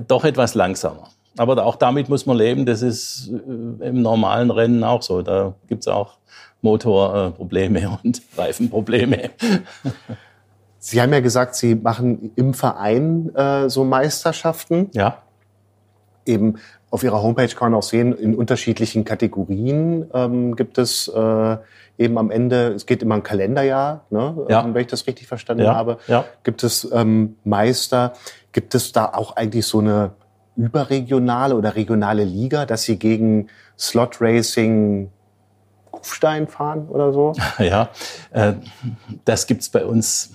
doch 0.08 0.24
etwas 0.24 0.54
langsamer. 0.54 1.08
Aber 1.38 1.64
auch 1.64 1.76
damit 1.76 2.08
muss 2.08 2.24
man 2.26 2.38
leben. 2.38 2.64
Das 2.66 2.80
ist 2.82 3.28
im 3.28 4.00
normalen 4.02 4.50
Rennen 4.50 4.82
auch 4.84 5.02
so. 5.02 5.20
Da 5.22 5.54
gibt's 5.68 5.86
auch 5.86 6.14
Motorprobleme 6.62 7.98
und 8.04 8.22
Reifenprobleme. 8.36 9.30
Sie 10.88 11.02
haben 11.02 11.12
ja 11.12 11.18
gesagt, 11.18 11.56
Sie 11.56 11.74
machen 11.74 12.30
im 12.36 12.54
Verein 12.54 13.34
äh, 13.34 13.68
so 13.68 13.82
Meisterschaften. 13.82 14.88
Ja, 14.92 15.18
Eben 16.24 16.58
auf 16.90 17.02
Ihrer 17.02 17.20
Homepage 17.22 17.48
kann 17.48 17.72
man 17.72 17.78
auch 17.78 17.82
sehen, 17.82 18.12
in 18.16 18.36
unterschiedlichen 18.36 19.04
Kategorien 19.04 20.06
ähm, 20.14 20.54
gibt 20.54 20.78
es 20.78 21.08
äh, 21.08 21.56
eben 21.98 22.18
am 22.18 22.30
Ende, 22.30 22.68
es 22.68 22.86
geht 22.86 23.02
immer 23.02 23.16
ein 23.16 23.24
Kalenderjahr, 23.24 24.04
ne? 24.10 24.46
Ja. 24.48 24.64
ähm, 24.64 24.74
wenn 24.74 24.82
ich 24.82 24.86
das 24.86 25.06
richtig 25.08 25.26
verstanden 25.26 25.64
Ja, 25.64 25.74
habe, 25.74 25.98
ja. 26.06 26.24
gibt 26.44 26.62
es 26.62 26.88
ähm, 26.92 27.34
Meister. 27.42 28.12
Gibt 28.52 28.76
es 28.76 28.92
da 28.92 29.06
auch 29.06 29.34
eigentlich 29.36 29.66
so 29.66 29.80
eine 29.80 30.12
überregionale 30.56 31.56
oder 31.56 31.74
regionale 31.74 32.22
Liga, 32.22 32.64
dass 32.64 32.84
Sie 32.84 32.96
gegen 32.96 33.48
Slot 33.76 34.20
Racing 34.20 35.10
Kufstein 35.90 36.46
fahren 36.46 36.88
oder 36.88 37.12
so? 37.12 37.32
Ja, 37.58 37.88
äh, 38.30 38.52
das 39.24 39.48
gibt's 39.48 39.68
bei 39.68 39.84
uns 39.84 40.32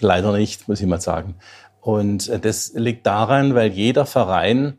leider 0.00 0.32
nicht, 0.32 0.68
muss 0.68 0.80
ich 0.80 0.86
mal 0.86 1.00
sagen. 1.00 1.36
Und 1.80 2.28
äh, 2.28 2.38
das 2.38 2.72
liegt 2.74 3.06
daran, 3.06 3.54
weil 3.54 3.72
jeder 3.72 4.06
Verein 4.06 4.78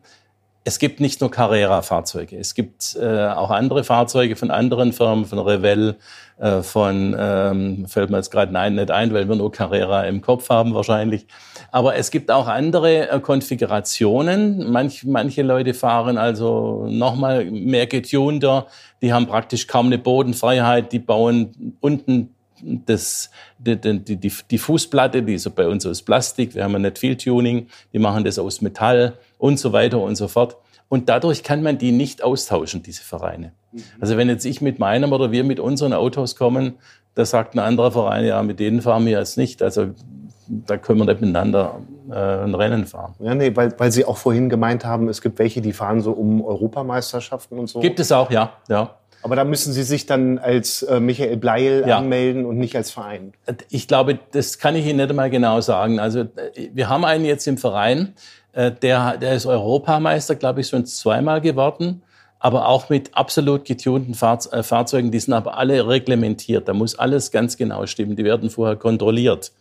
es 0.66 0.80
gibt 0.80 1.00
nicht 1.02 1.20
nur 1.20 1.30
Carrera-Fahrzeuge, 1.30 2.38
es 2.38 2.56
gibt 2.56 2.96
äh, 2.96 3.28
auch 3.28 3.50
andere 3.50 3.84
Fahrzeuge 3.84 4.38
von 4.38 4.50
anderen 4.50 4.94
Firmen, 4.94 5.26
von 5.26 5.40
Revell, 5.40 5.98
äh, 6.40 6.62
von, 6.62 7.16
ähm, 7.20 7.86
fällt 7.88 8.10
mir 8.10 8.18
jetzt 8.18 8.32
gerade 8.32 8.58
ein, 8.58 8.76
nicht 8.76 8.90
ein, 8.90 9.14
weil 9.14 9.28
wir 9.28 9.36
nur 9.36 9.52
Carrera 9.52 10.06
im 10.06 10.22
Kopf 10.22 10.50
haben 10.50 10.74
wahrscheinlich. 10.74 11.28
Aber 11.72 11.96
es 11.96 12.12
gibt 12.12 12.32
auch 12.32 12.48
andere 12.48 13.10
äh, 13.10 13.20
Konfigurationen. 13.20 14.72
Manch, 14.72 15.04
manche 15.04 15.42
Leute 15.42 15.74
fahren 15.74 16.18
also 16.18 16.88
nochmal 16.90 17.46
mehr 17.46 17.88
getunter, 17.88 18.68
die 19.02 19.12
haben 19.12 19.28
praktisch 19.28 19.68
kaum 19.68 19.88
eine 19.88 19.98
Bodenfreiheit, 19.98 20.94
die 20.94 21.00
bauen 21.00 21.76
unten 21.82 22.33
das, 22.64 23.30
die, 23.58 23.76
die, 23.76 24.18
die, 24.18 24.32
die 24.50 24.58
Fußplatte, 24.58 25.24
die 25.24 25.36
ist 25.36 25.56
bei 25.56 25.68
uns 25.68 25.86
aus 25.86 26.02
Plastik, 26.02 26.56
wir 26.56 26.64
haben 26.64 26.74
ja 26.74 26.80
nicht 26.80 27.00
viel 27.00 27.18
Tuning, 27.18 27.68
die 27.92 28.00
machen 28.00 28.24
das 28.24 28.40
aus 28.40 28.62
Metall 28.62 29.14
und 29.38 29.60
so 29.60 29.74
weiter 29.74 30.00
und 30.00 30.16
so 30.16 30.28
fort. 30.28 30.58
Und 30.90 31.10
dadurch 31.10 31.44
kann 31.44 31.64
man 31.64 31.78
die 31.78 31.92
nicht 31.92 32.24
austauschen, 32.24 32.84
diese 32.84 33.04
Vereine. 33.04 33.52
Mhm. 33.72 33.84
Also 34.00 34.18
wenn 34.18 34.30
jetzt 34.30 34.46
ich 34.46 34.62
mit 34.62 34.80
meinem 34.80 35.12
oder 35.12 35.32
wir 35.32 35.44
mit 35.44 35.60
unseren 35.60 35.94
Autos 35.94 36.36
kommen, 36.36 36.76
da 37.16 37.26
sagt 37.26 37.56
ein 37.56 37.60
anderer 37.60 37.92
Verein, 37.92 38.26
ja, 38.26 38.42
mit 38.44 38.60
denen 38.60 38.82
fahren 38.82 39.06
wir 39.06 39.20
jetzt 39.20 39.38
nicht. 39.38 39.62
Also 39.62 39.88
da 40.48 40.78
können 40.78 41.00
wir 41.00 41.06
nicht 41.06 41.22
miteinander 41.22 41.80
äh, 42.10 42.16
ein 42.16 42.56
Rennen 42.56 42.86
fahren. 42.86 43.14
Ja, 43.20 43.34
nee, 43.36 43.56
weil, 43.56 43.74
weil 43.80 43.92
Sie 43.92 44.06
auch 44.06 44.18
vorhin 44.18 44.50
gemeint 44.50 44.86
haben, 44.86 45.08
es 45.10 45.22
gibt 45.22 45.40
welche, 45.40 45.62
die 45.62 45.74
fahren 45.74 46.02
so 46.02 46.12
um 46.12 46.44
Europameisterschaften 46.44 47.58
und 47.60 47.68
so. 47.68 47.80
Gibt 47.80 48.00
es 48.00 48.12
auch, 48.12 48.30
ja. 48.30 48.54
ja. 48.68 48.96
Aber 49.24 49.38
da 49.38 49.46
müssen 49.46 49.72
Sie 49.72 49.84
sich 49.84 50.06
dann 50.06 50.38
als 50.38 50.84
äh, 50.84 51.00
Michael 51.00 51.38
Bleil 51.38 51.86
ja. 51.88 51.98
anmelden 51.98 52.46
und 52.46 52.58
nicht 52.58 52.76
als 52.76 52.92
Verein. 52.92 53.34
Ich 53.70 53.88
glaube, 53.88 54.20
das 54.32 54.60
kann 54.60 54.76
ich 54.76 54.86
Ihnen 54.86 54.98
nicht 54.98 55.10
einmal 55.10 55.30
genau 55.30 55.62
sagen. 55.62 56.00
Also 56.00 56.22
äh, 56.22 56.70
wir 56.74 56.90
haben 56.90 57.06
einen 57.06 57.24
jetzt 57.24 57.48
im 57.48 57.58
Verein, 57.58 58.16
äh, 58.52 58.72
der, 58.72 59.18
der 59.18 59.34
ist 59.34 59.46
Europameister, 59.46 60.36
glaube 60.36 60.62
ich, 60.62 60.68
schon 60.68 60.86
zweimal 60.86 61.40
geworden, 61.40 62.04
aber 62.40 62.68
auch 62.68 62.90
mit 62.90 63.16
absolut 63.16 63.64
getunten 63.64 64.12
äh, 64.12 64.64
Fahrzeugen. 64.64 65.12
Die 65.12 65.20
sind 65.20 65.34
aber 65.34 65.58
alle 65.58 65.88
reglementiert. 65.88 66.68
Da 66.68 66.74
muss 66.74 67.00
alles 67.00 67.32
ganz 67.32 67.56
genau 67.56 67.86
stimmen. 67.86 68.18
Die 68.18 68.26
werden 68.26 68.50
vorher 68.50 68.76
kontrolliert, 68.76 69.54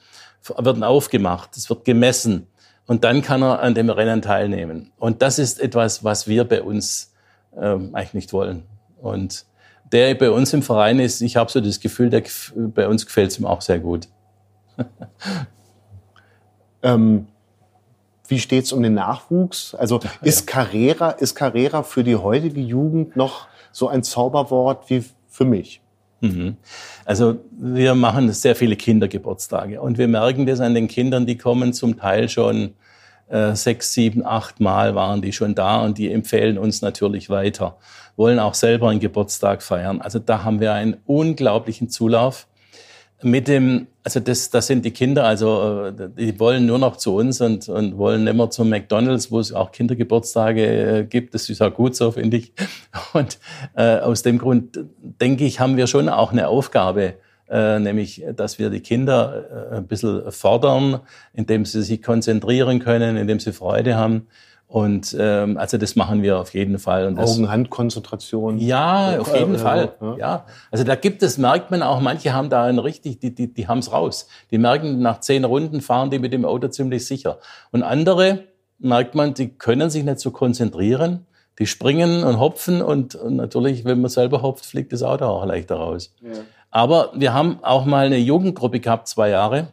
werden 0.58 0.82
aufgemacht, 0.82 1.56
es 1.56 1.70
wird 1.70 1.84
gemessen. 1.84 2.48
Und 2.88 3.04
dann 3.04 3.22
kann 3.22 3.42
er 3.42 3.60
an 3.60 3.74
dem 3.74 3.90
Rennen 3.90 4.22
teilnehmen. 4.22 4.90
Und 4.98 5.22
das 5.22 5.38
ist 5.38 5.60
etwas, 5.60 6.02
was 6.02 6.26
wir 6.26 6.42
bei 6.44 6.62
uns 6.62 7.12
ähm, 7.56 7.94
eigentlich 7.94 8.14
nicht 8.14 8.32
wollen. 8.32 8.64
Und 9.00 9.46
der 9.92 10.14
bei 10.14 10.30
uns 10.30 10.52
im 10.52 10.62
Verein 10.62 10.98
ist, 10.98 11.20
ich 11.20 11.36
habe 11.36 11.50
so 11.50 11.60
das 11.60 11.80
Gefühl, 11.80 12.10
der, 12.10 12.22
bei 12.56 12.88
uns 12.88 13.06
gefällt 13.06 13.30
es 13.30 13.38
ihm 13.38 13.44
auch 13.44 13.60
sehr 13.60 13.78
gut. 13.78 14.08
ähm, 16.82 17.26
wie 18.26 18.38
steht 18.38 18.64
es 18.64 18.72
um 18.72 18.82
den 18.82 18.94
Nachwuchs? 18.94 19.74
Also 19.74 20.00
ist 20.22 20.46
Carrera, 20.46 21.10
ist 21.10 21.34
Carrera 21.34 21.82
für 21.82 22.02
die 22.02 22.16
heutige 22.16 22.60
Jugend 22.60 23.14
noch 23.14 23.46
so 23.72 23.88
ein 23.88 24.02
Zauberwort 24.02 24.88
wie 24.88 25.04
für 25.28 25.44
mich? 25.44 25.82
Mhm. 26.20 26.56
Also 27.04 27.40
wir 27.50 27.94
machen 27.94 28.32
sehr 28.32 28.56
viele 28.56 28.76
Kindergeburtstage 28.76 29.80
und 29.80 29.98
wir 29.98 30.08
merken 30.08 30.46
das 30.46 30.60
an 30.60 30.74
den 30.74 30.88
Kindern, 30.88 31.26
die 31.26 31.36
kommen 31.36 31.72
zum 31.72 31.98
Teil 31.98 32.28
schon 32.28 32.74
äh, 33.32 33.56
sechs, 33.56 33.92
sieben, 33.92 34.24
acht 34.24 34.60
Mal 34.60 34.94
waren 34.94 35.22
die 35.22 35.32
schon 35.32 35.54
da 35.54 35.80
und 35.80 35.98
die 35.98 36.12
empfehlen 36.12 36.58
uns 36.58 36.82
natürlich 36.82 37.30
weiter, 37.30 37.78
wollen 38.16 38.38
auch 38.38 38.54
selber 38.54 38.90
einen 38.90 39.00
Geburtstag 39.00 39.62
feiern. 39.62 40.00
Also 40.00 40.18
da 40.18 40.44
haben 40.44 40.60
wir 40.60 40.74
einen 40.74 40.98
unglaublichen 41.06 41.88
Zulauf 41.88 42.46
mit 43.22 43.48
dem, 43.48 43.86
also 44.02 44.20
das, 44.20 44.50
das 44.50 44.66
sind 44.66 44.84
die 44.84 44.90
Kinder, 44.90 45.24
also 45.24 45.86
äh, 45.86 46.08
die 46.16 46.38
wollen 46.38 46.66
nur 46.66 46.78
noch 46.78 46.96
zu 46.96 47.14
uns 47.14 47.40
und, 47.40 47.68
und 47.68 47.96
wollen 47.96 48.26
immer 48.26 48.50
zum 48.50 48.68
McDonalds, 48.68 49.30
wo 49.30 49.38
es 49.38 49.52
auch 49.52 49.72
Kindergeburtstage 49.72 50.66
äh, 50.66 51.04
gibt. 51.04 51.34
Das 51.34 51.48
ist 51.48 51.62
auch 51.62 51.72
gut 51.72 51.96
so, 51.96 52.10
finde 52.10 52.36
ich. 52.36 52.52
Und 53.12 53.38
äh, 53.76 53.98
aus 53.98 54.22
dem 54.22 54.38
Grund 54.38 54.78
denke 55.00 55.44
ich, 55.44 55.60
haben 55.60 55.76
wir 55.76 55.86
schon 55.86 56.08
auch 56.08 56.32
eine 56.32 56.48
Aufgabe, 56.48 57.14
nämlich, 57.52 58.24
dass 58.34 58.58
wir 58.58 58.70
die 58.70 58.80
Kinder 58.80 59.70
äh, 59.72 59.76
ein 59.76 59.86
bisschen 59.86 60.30
fordern, 60.32 61.00
indem 61.34 61.64
sie 61.64 61.82
sich 61.82 62.02
konzentrieren 62.02 62.78
können, 62.78 63.16
indem 63.16 63.40
sie 63.40 63.52
Freude 63.52 63.96
haben. 63.96 64.26
Und 64.72 65.14
ähm, 65.20 65.58
also 65.58 65.76
das 65.76 65.96
machen 65.96 66.22
wir 66.22 66.38
auf 66.38 66.54
jeden 66.54 66.78
Fall. 66.78 67.06
Und 67.06 67.18
Augen-Hand-Konzentration. 67.18 68.56
Ja, 68.56 69.20
auf 69.20 69.36
jeden 69.36 69.56
äh, 69.56 69.58
Fall. 69.58 69.92
Ja. 70.00 70.16
ja. 70.16 70.46
Also 70.70 70.82
da 70.82 70.94
gibt 70.94 71.22
es, 71.22 71.36
merkt 71.36 71.70
man 71.70 71.82
auch, 71.82 72.00
manche 72.00 72.32
haben 72.32 72.48
da 72.48 72.64
einen 72.64 72.78
richtig, 72.78 73.18
die, 73.18 73.34
die, 73.34 73.52
die 73.52 73.68
haben 73.68 73.80
es 73.80 73.92
raus. 73.92 74.28
Die 74.50 74.56
merken, 74.56 75.00
nach 75.02 75.20
zehn 75.20 75.44
Runden 75.44 75.82
fahren 75.82 76.08
die 76.08 76.18
mit 76.18 76.32
dem 76.32 76.46
Auto 76.46 76.68
ziemlich 76.68 77.04
sicher. 77.06 77.38
Und 77.70 77.82
andere 77.82 78.44
merkt 78.78 79.14
man, 79.14 79.34
die 79.34 79.50
können 79.50 79.90
sich 79.90 80.04
nicht 80.04 80.20
so 80.20 80.30
konzentrieren. 80.30 81.26
Die 81.58 81.66
springen 81.66 82.24
und 82.24 82.40
hopfen 82.40 82.80
und, 82.80 83.14
und 83.14 83.36
natürlich, 83.36 83.84
wenn 83.84 84.00
man 84.00 84.08
selber 84.08 84.40
hopft, 84.40 84.64
fliegt 84.64 84.94
das 84.94 85.02
Auto 85.02 85.26
auch 85.26 85.44
leichter 85.44 85.76
raus. 85.76 86.14
Ja. 86.22 86.30
Aber 86.72 87.12
wir 87.14 87.32
haben 87.32 87.62
auch 87.62 87.84
mal 87.84 88.06
eine 88.06 88.18
Jugendgruppe 88.18 88.80
gehabt, 88.80 89.06
zwei 89.06 89.28
Jahre. 89.28 89.68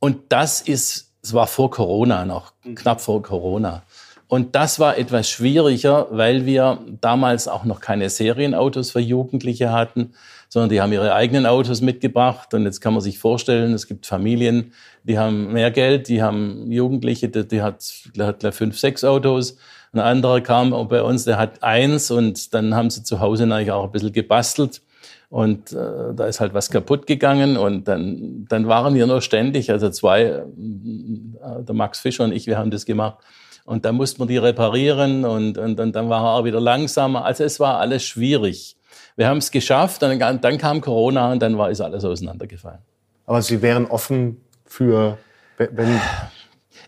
Und 0.00 0.16
das 0.30 0.62
ist 0.62 1.06
es 1.26 1.34
war 1.34 1.48
vor 1.48 1.70
Corona 1.70 2.24
noch, 2.24 2.52
mhm. 2.62 2.76
knapp 2.76 3.00
vor 3.00 3.20
Corona. 3.20 3.82
Und 4.28 4.54
das 4.54 4.78
war 4.78 4.96
etwas 4.96 5.28
schwieriger, 5.28 6.06
weil 6.10 6.46
wir 6.46 6.78
damals 7.00 7.48
auch 7.48 7.64
noch 7.64 7.80
keine 7.80 8.10
Serienautos 8.10 8.92
für 8.92 9.00
Jugendliche 9.00 9.72
hatten, 9.72 10.14
sondern 10.48 10.70
die 10.70 10.80
haben 10.80 10.92
ihre 10.92 11.14
eigenen 11.14 11.46
Autos 11.46 11.80
mitgebracht. 11.80 12.54
Und 12.54 12.64
jetzt 12.64 12.80
kann 12.80 12.92
man 12.92 13.02
sich 13.02 13.18
vorstellen, 13.18 13.72
es 13.72 13.86
gibt 13.86 14.06
Familien, 14.06 14.72
die 15.02 15.18
haben 15.18 15.52
mehr 15.52 15.70
Geld, 15.72 16.08
die 16.08 16.22
haben 16.22 16.70
Jugendliche, 16.70 17.28
die, 17.28 17.46
die 17.46 17.62
hat, 17.62 17.84
die 18.14 18.22
hat 18.22 18.40
gleich 18.40 18.54
fünf, 18.54 18.78
sechs 18.78 19.04
Autos. 19.04 19.58
Ein 19.92 20.00
anderer 20.00 20.40
kam 20.40 20.70
bei 20.88 21.02
uns, 21.02 21.24
der 21.24 21.38
hat 21.38 21.62
eins 21.62 22.10
und 22.10 22.54
dann 22.54 22.74
haben 22.74 22.90
sie 22.90 23.02
zu 23.02 23.20
Hause 23.20 23.46
natürlich 23.46 23.72
auch 23.72 23.84
ein 23.84 23.92
bisschen 23.92 24.12
gebastelt. 24.12 24.82
Und 25.28 25.72
äh, 25.72 26.14
da 26.14 26.26
ist 26.26 26.40
halt 26.40 26.54
was 26.54 26.70
kaputt 26.70 27.06
gegangen 27.06 27.56
und 27.56 27.88
dann, 27.88 28.46
dann 28.48 28.68
waren 28.68 28.94
wir 28.94 29.06
nur 29.06 29.20
ständig, 29.20 29.70
also 29.72 29.90
zwei, 29.90 30.22
äh, 30.22 30.42
der 30.56 31.74
Max 31.74 32.00
Fischer 32.00 32.24
und 32.24 32.32
ich, 32.32 32.46
wir 32.46 32.58
haben 32.58 32.70
das 32.70 32.86
gemacht. 32.86 33.18
Und 33.64 33.84
dann 33.84 33.96
mussten 33.96 34.20
wir 34.20 34.26
die 34.26 34.38
reparieren 34.38 35.24
und, 35.24 35.58
und, 35.58 35.80
und 35.80 35.92
dann 35.92 36.08
war 36.08 36.22
er 36.22 36.34
auch 36.34 36.44
wieder 36.44 36.60
langsamer. 36.60 37.24
Also 37.24 37.42
es 37.42 37.58
war 37.58 37.78
alles 37.78 38.04
schwierig. 38.04 38.76
Wir 39.16 39.28
haben 39.28 39.38
es 39.38 39.50
geschafft, 39.50 40.02
dann, 40.02 40.18
dann 40.18 40.58
kam 40.58 40.80
Corona 40.80 41.32
und 41.32 41.40
dann 41.40 41.58
war 41.58 41.70
es 41.70 41.80
alles 41.80 42.04
auseinandergefallen. 42.04 42.78
Aber 43.26 43.42
Sie 43.42 43.62
wären 43.62 43.86
offen 43.86 44.40
für, 44.64 45.18
wenn 45.58 46.00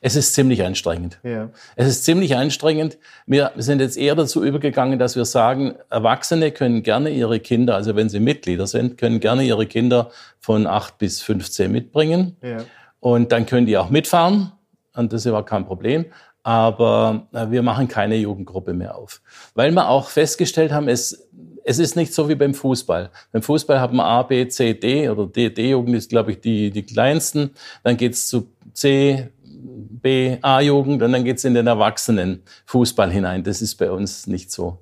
es 0.01 0.17
ist 0.17 0.35
ziemlich 0.35 0.65
anstrengend. 0.65 1.19
Ja. 1.23 1.51
Es 1.77 1.87
ist 1.87 2.05
ziemlich 2.05 2.37
anstrengend. 2.37 2.99
Wir 3.27 3.53
sind 3.57 3.81
jetzt 3.81 3.97
eher 3.97 4.15
dazu 4.15 4.45
übergegangen, 4.45 4.99
dass 4.99 5.17
wir 5.17 5.25
sagen, 5.25 5.75
Erwachsene 5.91 6.51
können 6.53 6.83
gerne 6.83 7.11
ihre 7.11 7.41
Kinder, 7.41 7.75
also 7.75 7.97
wenn 7.97 8.09
sie 8.09 8.21
Mitglieder 8.21 8.67
sind, 8.67 8.99
können 8.99 9.21
gerne 9.21 9.45
ihre 9.45 9.67
Kinder 9.67 10.11
von 10.41 10.67
8 10.67 10.99
bis 10.99 11.21
15 11.23 11.71
mitbringen. 11.71 12.37
Ja. 12.43 12.59
Und 13.01 13.33
dann 13.33 13.47
können 13.47 13.67
die 13.67 13.77
auch 13.77 13.91
mitfahren. 13.91 14.53
Und 14.95 15.13
das 15.13 15.23
ist 15.23 15.27
aber 15.29 15.45
kein 15.45 15.65
Problem. 15.65 16.07
Aber 16.43 17.29
äh, 17.33 17.51
wir 17.51 17.63
machen 17.63 17.89
keine 17.89 18.17
Jugendgruppe 18.17 18.73
mehr 18.73 18.97
auf. 18.97 19.21
Weil 19.55 19.71
wir 19.73 19.89
auch 19.89 20.09
festgestellt 20.09 20.73
haben, 20.73 20.89
es, 20.89 21.29
es 21.65 21.79
ist 21.79 21.97
nicht 21.97 22.15
so 22.15 22.29
wie 22.29 22.35
beim 22.35 22.55
Fußball. 22.55 23.11
Beim 23.33 23.43
Fußball 23.43 23.81
haben 23.81 23.97
wir 23.97 24.05
A, 24.05 24.23
B, 24.23 24.49
C, 24.49 24.75
D 24.75 25.09
oder 25.09 25.27
D, 25.27 25.51
D-Jugend 25.51 25.95
ist, 25.95 26.09
glaube 26.09 26.33
ich, 26.33 26.41
die, 26.41 26.71
die 26.71 26.85
kleinsten. 26.85 27.51
Dann 27.83 27.97
geht's 27.97 28.29
zu 28.29 28.49
C, 28.73 29.29
B, 29.59 30.39
A-Jugend 30.43 31.03
und 31.03 31.13
dann 31.13 31.25
geht's 31.25 31.45
in 31.45 31.55
den 31.55 31.67
Erwachsenen-Fußball 31.67 33.11
hinein. 33.11 33.43
Das 33.43 33.63
ist 33.63 33.77
bei 33.77 33.91
uns 33.91 34.27
nicht 34.27 34.51
so. 34.51 34.79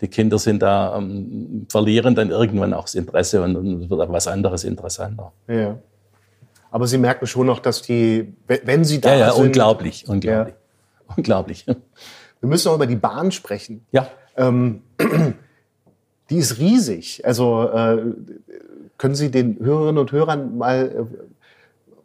Die 0.00 0.08
Kinder 0.08 0.38
sind 0.38 0.62
da, 0.62 0.96
ähm, 0.96 1.66
verlieren 1.68 2.14
dann 2.14 2.30
irgendwann 2.30 2.72
auch 2.72 2.84
das 2.84 2.94
Interesse 2.94 3.42
und 3.42 3.54
dann 3.54 3.90
wird 3.90 4.12
was 4.12 4.26
anderes 4.26 4.64
interessanter. 4.64 5.32
Ja. 5.46 5.78
Aber 6.70 6.86
Sie 6.86 6.98
merken 6.98 7.26
schon 7.26 7.46
noch, 7.46 7.58
dass 7.58 7.82
die, 7.82 8.32
wenn 8.46 8.84
Sie 8.84 9.00
da 9.00 9.12
ja, 9.12 9.18
ja, 9.18 9.32
sind... 9.32 9.46
unglaublich, 9.46 10.08
unglaublich, 10.08 10.54
ja. 10.54 11.14
unglaublich. 11.16 11.66
Wir 11.66 12.48
müssen 12.48 12.68
auch 12.68 12.76
über 12.76 12.86
die 12.86 12.96
Bahn 12.96 13.32
sprechen. 13.32 13.84
Ja. 13.92 14.08
Ähm, 14.36 14.82
die 16.30 16.36
ist 16.36 16.58
riesig. 16.58 17.26
Also 17.26 17.68
äh, 17.68 18.02
können 18.96 19.14
Sie 19.14 19.30
den 19.30 19.58
Hörerinnen 19.58 19.98
und 19.98 20.12
Hörern 20.12 20.56
mal 20.56 21.08
äh, 21.10 21.16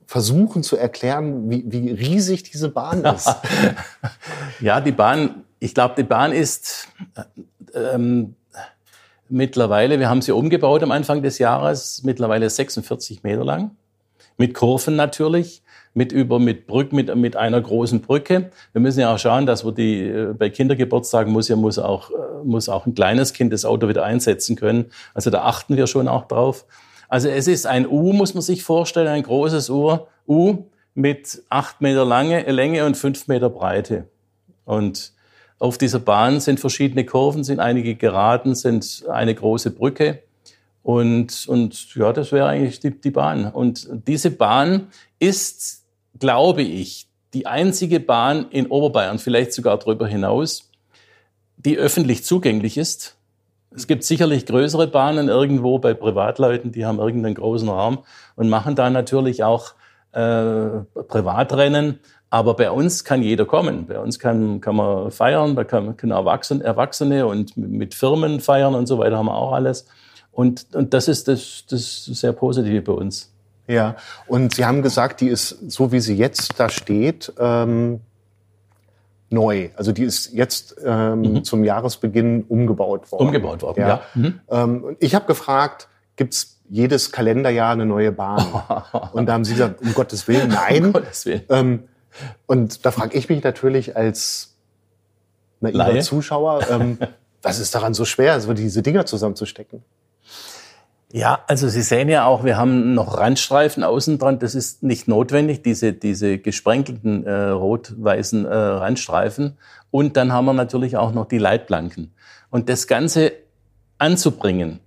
versuchen 0.05 0.63
zu 0.63 0.77
erklären, 0.77 1.49
wie, 1.49 1.63
wie 1.67 1.91
riesig 1.91 2.43
diese 2.43 2.69
Bahn 2.69 3.03
ist. 3.03 3.33
ja, 4.59 4.81
die 4.81 4.91
Bahn, 4.91 5.43
ich 5.59 5.73
glaube, 5.73 5.95
die 5.97 6.03
Bahn 6.03 6.31
ist 6.31 6.87
äh, 7.73 7.79
ähm, 7.79 8.35
mittlerweile, 9.29 9.99
wir 9.99 10.09
haben 10.09 10.21
sie 10.21 10.31
umgebaut 10.31 10.83
am 10.83 10.91
Anfang 10.91 11.21
des 11.21 11.39
Jahres, 11.39 12.01
mittlerweile 12.03 12.49
46 12.49 13.23
Meter 13.23 13.43
lang. 13.43 13.71
mit 14.37 14.53
Kurven 14.53 14.95
natürlich, 14.95 15.63
mit 15.93 16.11
über 16.11 16.39
mit 16.39 16.67
Brück 16.67 16.91
mit 16.91 17.13
mit 17.15 17.37
einer 17.37 17.61
großen 17.61 18.01
Brücke. 18.01 18.51
Wir 18.73 18.81
müssen 18.81 18.99
ja 18.99 19.13
auch 19.13 19.19
schauen, 19.19 19.45
dass 19.45 19.65
wir 19.65 19.71
die 19.71 20.01
äh, 20.03 20.33
bei 20.33 20.49
Kindergeburtstagen 20.49 21.31
muss 21.31 21.47
ja 21.47 21.55
muss 21.55 21.79
auch 21.79 22.11
äh, 22.11 22.13
muss 22.43 22.67
auch 22.69 22.85
ein 22.85 22.93
kleines 22.93 23.33
Kind 23.33 23.53
das 23.53 23.65
Auto 23.65 23.87
wieder 23.87 24.03
einsetzen 24.03 24.57
können. 24.57 24.91
Also 25.13 25.29
da 25.29 25.43
achten 25.43 25.77
wir 25.77 25.87
schon 25.87 26.07
auch 26.07 26.27
drauf. 26.27 26.65
Also 27.09 27.29
es 27.29 27.47
ist 27.47 27.65
ein 27.65 27.87
U, 27.87 28.13
muss 28.13 28.33
man 28.33 28.41
sich 28.41 28.63
vorstellen, 28.63 29.07
ein 29.07 29.23
großes 29.23 29.69
U, 29.69 30.65
mit 30.93 31.43
acht 31.49 31.81
Meter 31.81 32.05
lange 32.05 32.41
Länge 32.51 32.85
und 32.85 32.95
fünf 32.95 33.27
Meter 33.27 33.49
Breite. 33.49 34.07
Und 34.63 35.13
auf 35.59 35.77
dieser 35.77 35.99
Bahn 35.99 36.39
sind 36.39 36.59
verschiedene 36.59 37.05
Kurven, 37.05 37.43
sind 37.43 37.59
einige 37.59 37.95
Geraden, 37.95 38.55
sind 38.55 39.03
eine 39.09 39.35
große 39.35 39.71
Brücke. 39.71 40.23
Und, 40.83 41.47
und 41.47 41.95
ja, 41.95 42.13
das 42.13 42.31
wäre 42.31 42.47
eigentlich 42.47 42.79
die, 42.79 42.91
die 42.91 43.11
Bahn. 43.11 43.51
Und 43.51 43.87
diese 44.07 44.31
Bahn 44.31 44.87
ist, 45.19 45.83
glaube 46.19 46.61
ich, 46.61 47.07
die 47.33 47.47
einzige 47.47 47.99
Bahn 47.99 48.47
in 48.49 48.67
Oberbayern, 48.67 49.19
vielleicht 49.19 49.53
sogar 49.53 49.77
darüber 49.77 50.07
hinaus, 50.07 50.69
die 51.57 51.77
öffentlich 51.77 52.23
zugänglich 52.23 52.77
ist. 52.77 53.17
Es 53.75 53.87
gibt 53.87 54.03
sicherlich 54.03 54.45
größere 54.45 54.87
Bahnen 54.87 55.27
irgendwo 55.27 55.79
bei 55.79 55.93
Privatleuten, 55.93 56.71
die 56.71 56.85
haben 56.85 56.99
irgendeinen 56.99 57.35
großen 57.35 57.67
Raum 57.67 57.99
und 58.35 58.49
machen 58.49 58.75
da 58.75 58.89
natürlich 58.89 59.43
auch 59.43 59.73
äh, 60.13 60.67
Privatrennen. 61.07 61.99
Aber 62.29 62.55
bei 62.55 62.71
uns 62.71 63.03
kann 63.03 63.21
jeder 63.21 63.45
kommen. 63.45 63.85
Bei 63.87 63.99
uns 63.99 64.19
kann, 64.19 64.59
kann 64.59 64.75
man 64.75 65.11
feiern, 65.11 65.55
da 65.55 65.63
kann, 65.63 65.95
können 65.95 66.11
Erwachsene, 66.11 66.63
Erwachsene 66.63 67.27
und 67.27 67.55
mit 67.55 67.93
Firmen 67.93 68.39
feiern 68.39 68.75
und 68.75 68.87
so 68.87 68.97
weiter 68.97 69.17
haben 69.17 69.27
wir 69.27 69.35
auch 69.35 69.53
alles. 69.53 69.87
Und, 70.31 70.67
und 70.73 70.93
das 70.93 71.07
ist 71.07 71.27
das, 71.27 71.63
das 71.69 72.05
sehr 72.05 72.33
Positive 72.33 72.81
bei 72.81 72.91
uns. 72.91 73.31
Ja, 73.67 73.95
und 74.27 74.53
Sie 74.53 74.65
haben 74.65 74.81
gesagt, 74.81 75.21
die 75.21 75.27
ist, 75.27 75.71
so 75.71 75.91
wie 75.91 75.99
sie 75.99 76.15
jetzt 76.15 76.59
da 76.59 76.69
steht, 76.69 77.33
ähm, 77.39 78.01
neu. 79.29 79.69
Also 79.75 79.91
die 79.91 80.03
ist 80.03 80.33
jetzt 80.33 80.75
ähm, 80.83 81.21
mhm. 81.21 81.43
zum 81.43 81.63
Jahresbeginn 81.63 82.43
umgebaut 82.47 83.11
worden. 83.11 83.27
Umgebaut 83.27 83.61
worden, 83.61 83.81
ja. 83.81 83.87
ja. 83.87 84.01
Mhm. 84.13 84.39
Ähm, 84.49 84.97
ich 84.99 85.15
habe 85.15 85.25
gefragt, 85.25 85.87
gibt's 86.15 86.61
jedes 86.69 87.11
Kalenderjahr 87.11 87.73
eine 87.73 87.85
neue 87.85 88.11
Bahn? 88.11 88.45
und 89.13 89.27
da 89.27 89.33
haben 89.33 89.45
Sie 89.45 89.53
gesagt, 89.53 89.81
um 89.81 89.93
Gottes 89.93 90.27
Willen, 90.27 90.49
nein. 90.49 90.85
um 90.85 90.93
Gottes 90.93 91.25
Willen. 91.25 91.43
Ähm, 91.49 91.83
und 92.45 92.85
da 92.85 92.91
frage 92.91 93.17
ich 93.17 93.29
mich 93.29 93.43
natürlich 93.43 93.95
als 93.95 94.55
naiver 95.59 95.99
Zuschauer, 95.99 96.67
ähm, 96.69 96.97
was 97.41 97.59
ist 97.59 97.75
daran 97.75 97.93
so 97.93 98.05
schwer, 98.05 98.33
also 98.33 98.53
diese 98.53 98.81
Dinger 98.81 99.05
zusammenzustecken? 99.05 99.83
Ja, 101.15 101.45
also 101.47 101.69
Sie 101.69 101.81
sehen 101.81 102.09
ja 102.09 102.25
auch, 102.25 102.43
wir 102.43 102.57
haben 102.57 102.93
noch 102.93 103.17
Randstreifen 103.17 103.85
außen 103.85 104.19
dran. 104.19 104.37
Das 104.37 104.53
ist 104.53 104.83
nicht 104.83 105.07
notwendig, 105.07 105.63
diese, 105.63 105.93
diese 105.93 106.39
gesprenkelten 106.39 107.25
äh, 107.25 107.51
rot-weißen 107.51 108.43
äh, 108.43 108.53
Randstreifen. 108.53 109.57
Und 109.91 110.17
dann 110.17 110.33
haben 110.33 110.43
wir 110.43 110.51
natürlich 110.51 110.97
auch 110.97 111.13
noch 111.13 111.25
die 111.25 111.37
Leitplanken. 111.37 112.11
Und 112.49 112.67
das 112.67 112.85
Ganze 112.85 113.31
anzubringen 113.97 114.81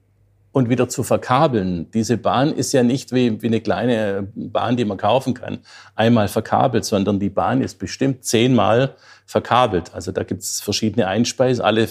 und 0.53 0.69
wieder 0.69 0.91
zu 0.91 1.03
verkabeln. 1.03 1.91
Diese 1.93 2.19
Bahn 2.19 2.53
ist 2.53 2.73
ja 2.73 2.83
nicht 2.83 3.13
wie, 3.13 3.41
wie 3.41 3.47
eine 3.47 3.63
kleine 3.63 4.29
Bahn, 4.35 4.77
die 4.77 4.85
man 4.85 4.99
kaufen 4.99 5.33
kann, 5.33 5.61
einmal 5.95 6.29
verkabelt, 6.29 6.85
sondern 6.85 7.19
die 7.19 7.31
Bahn 7.31 7.63
ist 7.63 7.79
bestimmt 7.79 8.27
zehnmal 8.27 8.97
verkabelt. 9.25 9.95
Also 9.95 10.13
da 10.13 10.25
gibt 10.25 10.43
es 10.43 10.61
verschiedene 10.61 11.07
Einspeisen. 11.07 11.65
Alle 11.65 11.89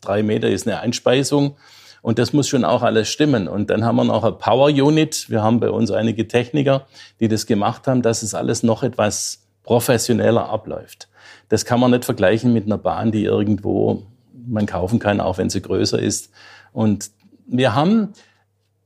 drei 0.00 0.24
Meter 0.24 0.48
ist 0.48 0.66
eine 0.66 0.80
Einspeisung. 0.80 1.54
Und 2.02 2.18
das 2.18 2.32
muss 2.32 2.48
schon 2.48 2.64
auch 2.64 2.82
alles 2.82 3.08
stimmen. 3.08 3.48
Und 3.48 3.70
dann 3.70 3.84
haben 3.84 3.96
wir 3.96 4.04
noch 4.04 4.24
eine 4.24 4.32
Power 4.32 4.68
Unit. 4.68 5.28
Wir 5.28 5.42
haben 5.42 5.60
bei 5.60 5.70
uns 5.70 5.90
einige 5.90 6.26
Techniker, 6.26 6.86
die 7.20 7.28
das 7.28 7.46
gemacht 7.46 7.86
haben, 7.86 8.02
dass 8.02 8.22
es 8.22 8.34
alles 8.34 8.62
noch 8.62 8.82
etwas 8.82 9.46
professioneller 9.64 10.48
abläuft. 10.48 11.08
Das 11.48 11.64
kann 11.64 11.80
man 11.80 11.90
nicht 11.90 12.04
vergleichen 12.04 12.52
mit 12.52 12.66
einer 12.66 12.78
Bahn, 12.78 13.12
die 13.12 13.24
irgendwo 13.24 14.06
man 14.46 14.66
kaufen 14.66 14.98
kann, 14.98 15.20
auch 15.20 15.38
wenn 15.38 15.50
sie 15.50 15.60
größer 15.60 15.98
ist. 15.98 16.30
Und 16.72 17.10
wir 17.46 17.74
haben 17.74 18.12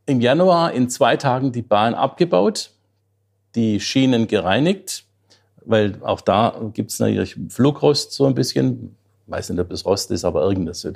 im 0.07 0.21
Januar 0.21 0.73
in 0.73 0.89
zwei 0.91 1.17
Tagen 1.17 1.53
die 1.53 1.63
Bahn 1.63 1.95
abgebaut, 1.95 2.71
die 3.55 3.81
Schienen 3.81 4.27
gereinigt, 4.27 5.05
weil 5.65 5.97
auch 6.03 6.21
da 6.21 6.61
gibt 6.73 6.91
es 6.91 6.99
natürlich 6.99 7.37
Flugrost 7.49 8.13
so 8.13 8.27
ein 8.27 8.35
bisschen. 8.35 8.97
Ich 9.27 9.33
weiß 9.33 9.51
nicht, 9.51 9.61
ob 9.61 9.71
es 9.71 9.87
Rost 9.87 10.11
ist, 10.11 10.25
aber 10.25 10.43
irgendwas, 10.43 10.87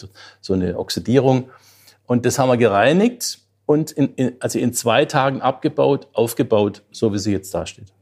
so 0.40 0.52
eine 0.52 0.78
Oxidierung. 0.78 1.48
Und 2.08 2.24
das 2.24 2.38
haben 2.38 2.48
wir 2.48 2.56
gereinigt 2.56 3.38
und 3.66 3.90
in, 3.90 4.14
in, 4.14 4.36
also 4.40 4.58
in 4.58 4.72
zwei 4.72 5.04
Tagen 5.04 5.42
abgebaut, 5.42 6.08
aufgebaut, 6.14 6.82
so 6.90 7.12
wie 7.12 7.18
sie 7.18 7.32
jetzt 7.32 7.52
da 7.52 7.66
steht. 7.66 7.92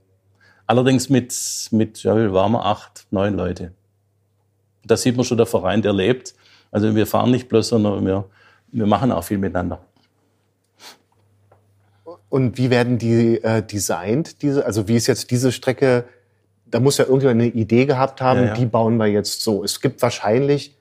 Allerdings 0.64 1.10
mit, 1.10 1.34
mit 1.72 2.04
ja, 2.04 2.16
wie 2.16 2.32
waren 2.32 2.52
wir, 2.52 2.64
acht, 2.64 3.06
neun 3.10 3.34
Leute. 3.34 3.72
Da 4.84 4.96
sieht 4.96 5.16
man 5.16 5.24
schon 5.24 5.36
der 5.36 5.46
Verein, 5.46 5.82
der 5.82 5.92
lebt. 5.92 6.34
Also 6.70 6.94
wir 6.94 7.04
fahren 7.04 7.32
nicht 7.32 7.48
bloß, 7.48 7.68
sondern 7.68 8.06
wir, 8.06 8.26
wir 8.70 8.86
machen 8.86 9.10
auch 9.10 9.24
viel 9.24 9.38
miteinander. 9.38 9.80
Und 12.28 12.58
wie 12.58 12.70
werden 12.70 12.98
die 12.98 13.42
äh, 13.42 13.60
designt? 13.60 14.42
Diese, 14.42 14.64
also 14.64 14.86
wie 14.86 14.94
ist 14.94 15.08
jetzt 15.08 15.32
diese 15.32 15.50
Strecke? 15.50 16.04
Da 16.66 16.78
muss 16.78 16.98
ja 16.98 17.06
irgendjemand 17.06 17.40
eine 17.40 17.50
Idee 17.50 17.86
gehabt 17.86 18.20
haben, 18.20 18.40
ja, 18.40 18.46
ja. 18.46 18.54
die 18.54 18.66
bauen 18.66 18.98
wir 18.98 19.06
jetzt 19.06 19.42
so. 19.42 19.64
Es 19.64 19.80
gibt 19.80 20.00
wahrscheinlich 20.00 20.76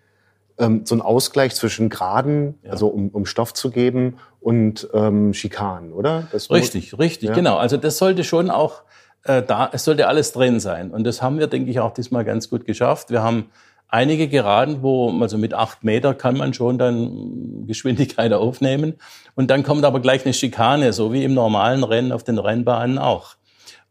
ähm, 0.58 0.86
so 0.86 0.96
ein 0.96 1.02
Ausgleich 1.02 1.56
zwischen 1.56 1.90
Graden, 1.90 2.60
ja. 2.64 2.72
also 2.72 2.88
um, 2.88 3.10
um 3.10 3.26
Stoff 3.26 3.54
zu 3.54 3.72
geben, 3.72 4.18
und 4.40 4.88
ähm, 4.94 5.34
Schikanen, 5.34 5.92
oder? 5.92 6.28
Das 6.32 6.52
richtig, 6.52 7.00
richtig, 7.00 7.30
ja. 7.30 7.36
genau. 7.36 7.58
Also 7.58 7.78
das 7.78 7.98
sollte 7.98 8.24
schon 8.24 8.52
auch 8.52 8.84
äh, 9.26 9.42
da, 9.42 9.70
es 9.74 9.84
sollte 9.84 10.08
alles 10.08 10.32
drin 10.32 10.60
sein. 10.60 10.92
Und 10.92 11.04
das 11.04 11.22
haben 11.22 11.40
wir, 11.40 11.48
denke 11.48 11.70
ich, 11.70 11.80
auch 11.80 11.94
diesmal 11.94 12.24
ganz 12.24 12.50
gut 12.50 12.66
geschafft. 12.66 13.10
Wir 13.10 13.24
haben 13.24 13.50
einige 13.88 14.28
Geraden, 14.28 14.82
wo, 14.82 15.12
also 15.20 15.38
mit 15.38 15.54
acht 15.54 15.84
Meter 15.84 16.14
kann 16.14 16.38
man 16.38 16.54
schon 16.54 16.78
dann 16.78 17.66
Geschwindigkeit 17.68 18.34
aufnehmen. 18.34 18.94
Und 19.36 19.50
dann 19.50 19.64
kommt 19.64 19.84
aber 19.84 20.00
gleich 20.00 20.26
eine 20.26 20.34
Schikane, 20.34 20.94
so 20.94 21.12
wie 21.12 21.24
im 21.24 21.34
normalen 21.34 21.84
Rennen 21.84 22.12
auf 22.12 22.24
den 22.24 22.38
Rennbahnen 22.38 22.98
auch. 22.98 23.36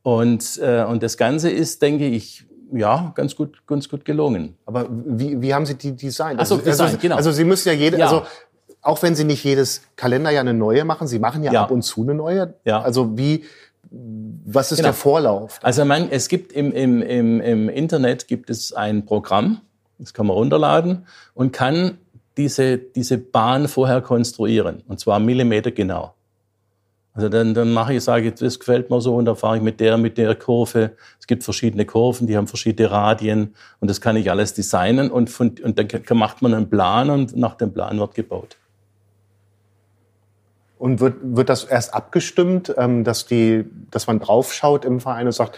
Und, 0.03 0.59
äh, 0.62 0.85
und 0.85 1.03
das 1.03 1.16
Ganze 1.16 1.50
ist, 1.50 1.83
denke 1.83 2.07
ich, 2.07 2.46
ja, 2.72 3.12
ganz 3.14 3.37
gut, 3.37 3.66
ganz 3.66 3.88
gut 3.88 4.05
gelungen. 4.05 4.57
Aber 4.66 4.87
wie, 4.90 5.40
wie 5.40 5.55
haben 5.55 5.66
Sie 5.66 5.74
die 5.74 5.92
designt? 5.92 6.40
Ach 6.40 6.46
so, 6.46 6.57
also, 6.57 6.64
Design, 6.64 6.87
also, 6.87 6.98
genau. 6.98 7.16
Also 7.16 7.33
Sie 7.33 7.44
müssen 7.44 7.68
ja 7.68 7.74
jede, 7.74 7.98
ja. 7.98 8.07
also 8.07 8.22
auch 8.83 9.03
wenn 9.03 9.14
Sie 9.14 9.24
nicht 9.24 9.44
jedes 9.44 9.83
Kalenderjahr 9.96 10.42
eine 10.42 10.55
neue 10.55 10.85
machen, 10.85 11.07
Sie 11.07 11.18
machen 11.18 11.42
ja, 11.42 11.53
ja. 11.53 11.62
ab 11.62 11.70
und 11.70 11.83
zu 11.83 12.03
eine 12.03 12.14
neue. 12.14 12.55
Ja. 12.64 12.83
Also 12.83 13.16
wie, 13.16 13.44
was 13.90 14.72
ist 14.72 14.79
genau. 14.79 14.88
der 14.88 14.94
Vorlauf? 14.94 15.59
Also 15.62 15.85
man, 15.85 16.11
es 16.11 16.29
gibt 16.29 16.53
im, 16.53 16.72
im, 16.72 17.03
im, 17.03 17.40
im 17.40 17.68
Internet 17.68 18.29
gibt 18.29 18.50
es 18.50 18.72
ein 18.72 19.05
Programm, 19.05 19.61
das 19.98 20.12
kann 20.12 20.27
man 20.27 20.37
runterladen 20.37 21.07
und 21.35 21.53
kann 21.53 21.98
diese, 22.37 22.79
diese 22.79 23.18
Bahn 23.18 23.68
vorher 23.68 24.00
konstruieren. 24.00 24.83
Und 24.88 25.00
zwar 25.00 25.20
Millimeter 25.20 25.70
genau. 25.70 26.14
Also 27.14 27.29
dann, 27.29 27.55
dann 27.55 27.72
mache 27.72 27.94
ich, 27.94 28.03
sage 28.03 28.29
ich, 28.29 28.35
das 28.35 28.59
gefällt 28.59 28.90
mir 28.90 29.00
so 29.00 29.14
und 29.14 29.24
dann 29.27 29.37
fahre 29.37 29.57
ich 29.57 29.62
mit 29.62 29.79
der, 29.79 29.96
mit 29.96 30.18
der 30.18 30.35
Kurve. 30.35 30.96
Es 31.20 31.29
gibt 31.29 31.44
verschiedene 31.44 31.87
Kurven, 31.87 32.27
die 32.27 32.37
haben 32.37 32.48
verschiedene 32.48 32.90
Radien 32.90 33.55
und 33.79 33.88
das 33.88 34.00
kann 34.00 34.16
ich 34.16 34.31
alles 34.33 34.53
designen 34.53 35.12
und, 35.12 35.31
von, 35.31 35.55
und 35.62 35.79
dann 35.79 36.18
macht 36.18 36.42
man 36.42 36.53
einen 36.53 36.68
Plan 36.68 37.11
und 37.11 37.37
nach 37.37 37.55
dem 37.55 37.72
Plan 37.72 38.00
wird 38.00 38.16
gebaut. 38.16 38.57
Und 40.77 40.98
wird, 40.98 41.14
wird 41.22 41.48
das 41.48 41.62
erst 41.62 41.94
abgestimmt, 41.94 42.74
ähm, 42.77 43.05
dass, 43.05 43.27
die, 43.27 43.64
dass 43.92 44.09
man 44.09 44.18
draufschaut 44.18 44.85
im 44.85 44.98
Verein 44.98 45.27
und 45.27 45.33
sagt, 45.33 45.57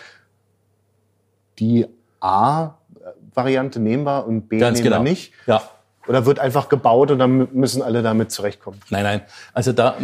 die 1.58 1.86
A-Variante 2.20 3.80
nehmen 3.80 4.04
wir 4.04 4.26
und 4.26 4.50
B 4.50 4.58
Ganz 4.58 4.78
nehmen 4.78 4.90
genau. 4.90 5.02
wir 5.02 5.10
nicht? 5.10 5.32
Ja. 5.46 5.62
Oder 6.08 6.24
wird 6.24 6.38
einfach 6.38 6.68
gebaut 6.68 7.10
und 7.10 7.18
dann 7.18 7.48
müssen 7.52 7.82
alle 7.82 8.02
damit 8.02 8.30
zurechtkommen? 8.30 8.80
Nein, 8.90 9.02
nein. 9.02 9.20
Also 9.52 9.72
da 9.72 9.96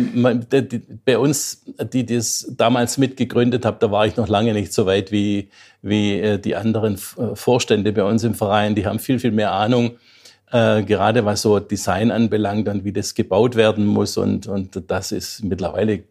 bei 1.05 1.19
uns, 1.19 1.63
die 1.93 2.05
das 2.05 2.53
damals 2.57 2.99
mitgegründet 2.99 3.65
haben, 3.65 3.77
da 3.79 3.91
war 3.91 4.07
ich 4.07 4.17
noch 4.17 4.29
lange 4.29 4.53
nicht 4.53 4.73
so 4.73 4.87
weit 4.87 5.13
wie 5.13 5.49
wie 5.81 6.19
äh, 6.19 6.39
die 6.39 6.57
anderen 6.57 6.95
äh, 6.95 7.35
Vorstände 7.35 7.93
bei 7.93 8.05
uns 8.05 8.25
im 8.25 8.35
Verein. 8.35 8.75
Die 8.75 8.87
haben 8.87 8.99
viel 8.99 9.19
viel 9.19 9.33
mehr 9.33 9.53
Ahnung, 9.53 9.93
äh, 10.51 10.83
gerade 10.83 11.25
was 11.25 11.43
so 11.43 11.59
Design 11.61 12.11
anbelangt 12.11 12.69
und 12.69 12.85
wie 12.85 12.93
das 12.93 13.15
gebaut 13.15 13.55
werden 13.57 13.87
muss 13.87 14.17
und 14.17 14.47
und 14.47 14.83
das 14.89 15.13
ist 15.13 15.45
mittlerweile 15.45 16.05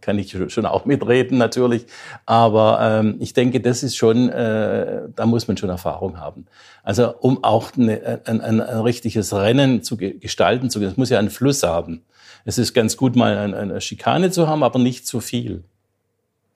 kann 0.00 0.18
ich 0.18 0.36
schon 0.48 0.66
auch 0.66 0.84
mitreden 0.84 1.38
natürlich. 1.38 1.86
Aber 2.26 2.78
ähm, 2.80 3.16
ich 3.18 3.32
denke, 3.32 3.60
das 3.60 3.82
ist 3.82 3.96
schon, 3.96 4.28
äh, 4.28 5.02
da 5.14 5.26
muss 5.26 5.48
man 5.48 5.56
schon 5.56 5.70
Erfahrung 5.70 6.18
haben. 6.18 6.46
Also 6.82 7.14
um 7.20 7.44
auch 7.44 7.72
eine, 7.76 8.20
ein, 8.24 8.40
ein, 8.40 8.60
ein 8.60 8.80
richtiges 8.80 9.34
Rennen 9.34 9.82
zu 9.82 9.96
gestalten 9.96 10.70
zu 10.70 10.78
können, 10.78 10.92
es 10.92 10.96
muss 10.96 11.10
ja 11.10 11.18
einen 11.18 11.30
Fluss 11.30 11.62
haben. 11.62 12.02
Es 12.44 12.58
ist 12.58 12.74
ganz 12.74 12.96
gut, 12.96 13.16
mal 13.16 13.36
eine, 13.36 13.56
eine 13.56 13.80
Schikane 13.80 14.30
zu 14.30 14.48
haben, 14.48 14.62
aber 14.62 14.78
nicht 14.78 15.06
zu 15.06 15.20
viel. 15.20 15.64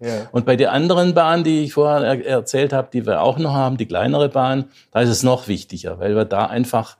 Ja. 0.01 0.29
Und 0.33 0.47
bei 0.47 0.57
der 0.57 0.73
anderen 0.73 1.15
Bahn, 1.15 1.45
die 1.45 1.63
ich 1.63 1.75
vorher 1.75 2.03
er 2.03 2.27
erzählt 2.27 2.73
habe, 2.73 2.89
die 2.93 3.07
wir 3.07 3.23
auch 3.23 3.39
noch 3.39 3.53
haben, 3.53 3.77
die 3.77 3.87
kleinere 3.87 4.29
Bahn, 4.29 4.65
da 4.91 5.01
ist 5.01 5.11
es 5.11 5.23
noch 5.23 5.47
wichtiger, 5.47 6.01
weil 6.01 6.17
wir 6.17 6.25
da 6.25 6.47
einfach 6.47 6.97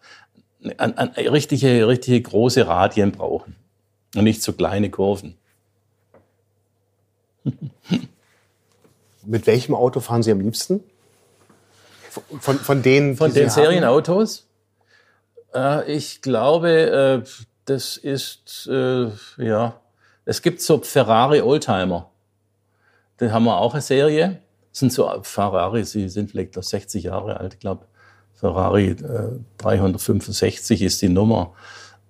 eine, 0.79 0.97
eine 0.97 1.33
richtige, 1.33 1.89
richtige 1.89 2.21
große 2.23 2.67
Radien 2.67 3.11
brauchen 3.11 3.57
und 4.15 4.25
nicht 4.25 4.43
so 4.43 4.53
kleine 4.53 4.91
Kurven. 4.91 5.37
Mit 9.25 9.47
welchem 9.47 9.75
Auto 9.75 10.01
fahren 10.01 10.23
Sie 10.23 10.33
am 10.33 10.41
liebsten? 10.41 10.83
Von, 12.41 12.59
von 12.59 12.83
denen, 12.83 13.17
Von 13.17 13.33
den 13.33 13.49
Sie? 13.49 13.55
Serienautos? 13.55 14.47
Äh, 15.55 15.93
ich 15.93 16.21
glaube, 16.21 16.71
äh, 16.71 17.29
das 17.65 17.97
ist, 17.97 18.69
äh, 18.71 19.09
ja, 19.39 19.81
es 20.25 20.43
gibt 20.43 20.61
so 20.61 20.79
Ferrari 20.79 21.41
Oldtimer. 21.41 22.11
Den 23.21 23.33
haben 23.33 23.45
wir 23.45 23.57
auch 23.59 23.73
eine 23.73 23.83
Serie. 23.83 24.41
Das 24.71 24.81
sind 24.81 24.93
so 24.93 25.11
Ferrari, 25.23 25.85
sie 25.85 26.09
sind 26.09 26.31
vielleicht 26.31 26.57
noch 26.57 26.63
60 26.63 27.05
Jahre 27.05 27.39
alt, 27.39 27.55
ich 27.55 27.61
glaube. 27.61 27.87
Ferrari 28.35 28.89
äh, 28.89 29.39
365 29.59 30.83
ist 30.83 31.01
die 31.03 31.09
Nummer. 31.09 31.55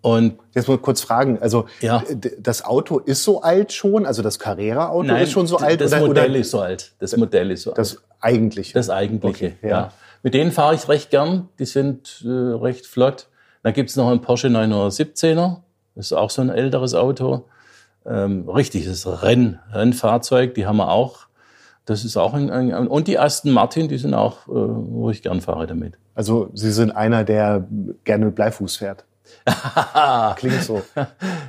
Und 0.02 0.38
Jetzt 0.54 0.68
mal 0.68 0.76
kurz 0.78 1.00
fragen. 1.00 1.38
Also 1.40 1.66
Ja. 1.80 2.02
das 2.38 2.64
Auto 2.64 2.98
ist 2.98 3.22
so 3.24 3.40
alt 3.42 3.72
schon, 3.72 4.04
also 4.04 4.20
das 4.20 4.38
Carrera-Auto 4.38 5.14
ist 5.14 5.30
schon 5.30 5.46
so 5.46 5.56
alt 5.58 5.80
das 5.80 5.92
oder, 5.92 6.06
Modell 6.06 6.30
oder 6.30 6.40
ist 6.40 6.50
so 6.50 6.60
alt. 6.60 6.92
Das 6.98 7.16
Modell 7.16 7.50
ist 7.52 7.62
so 7.62 7.70
alt. 7.70 7.78
das 7.78 8.02
eigentliche? 8.20 8.74
Das 8.74 8.90
eigentliche, 8.90 9.46
Okay, 9.46 9.54
ja. 9.62 9.68
ja. 9.68 9.92
Mit 10.24 10.34
denen 10.34 10.52
fahre 10.52 10.74
ich 10.74 10.88
recht 10.88 11.10
gern. 11.10 11.48
Die 11.58 11.64
sind 11.64 12.22
äh, 12.24 12.28
recht 12.28 12.86
flott. 12.86 13.28
Dann 13.62 13.72
gibt's 13.72 13.96
noch 13.96 14.08
einen 14.08 14.20
Porsche 14.20 14.48
917er. 14.48 15.58
Das 15.94 16.06
ist 16.06 16.12
auch 16.12 16.30
so 16.30 16.42
ein 16.42 16.50
älteres 16.50 16.94
Auto. 16.94 17.44
Ähm, 18.04 18.48
richtiges 18.48 19.06
Renn, 19.22 19.60
Rennfahrzeug, 19.72 20.54
die 20.54 20.66
haben 20.66 20.78
wir 20.78 20.90
auch. 20.90 21.26
Das 21.84 22.04
ist 22.04 22.16
auch 22.16 22.34
ein, 22.34 22.50
ein 22.50 22.86
und 22.88 23.08
die 23.08 23.18
Aston 23.18 23.52
Martin, 23.52 23.88
die 23.88 23.98
sind 23.98 24.14
auch, 24.14 24.46
äh, 24.48 24.50
wo 24.52 25.10
ich 25.10 25.22
gern 25.22 25.40
fahre 25.40 25.66
damit. 25.66 25.98
Also 26.14 26.50
Sie 26.54 26.70
sind 26.72 26.90
einer, 26.92 27.24
der 27.24 27.66
gerne 28.04 28.26
mit 28.26 28.34
Bleifuß 28.34 28.76
fährt. 28.76 29.04
Klingt 30.36 30.62
so. 30.62 30.82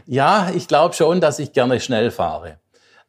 Ja, 0.06 0.52
ich 0.56 0.68
glaube 0.68 0.96
schon, 0.96 1.22
dass 1.22 1.40
ich 1.40 1.54
gerne 1.54 1.80
schnell 1.80 2.12
fahre. 2.12 2.58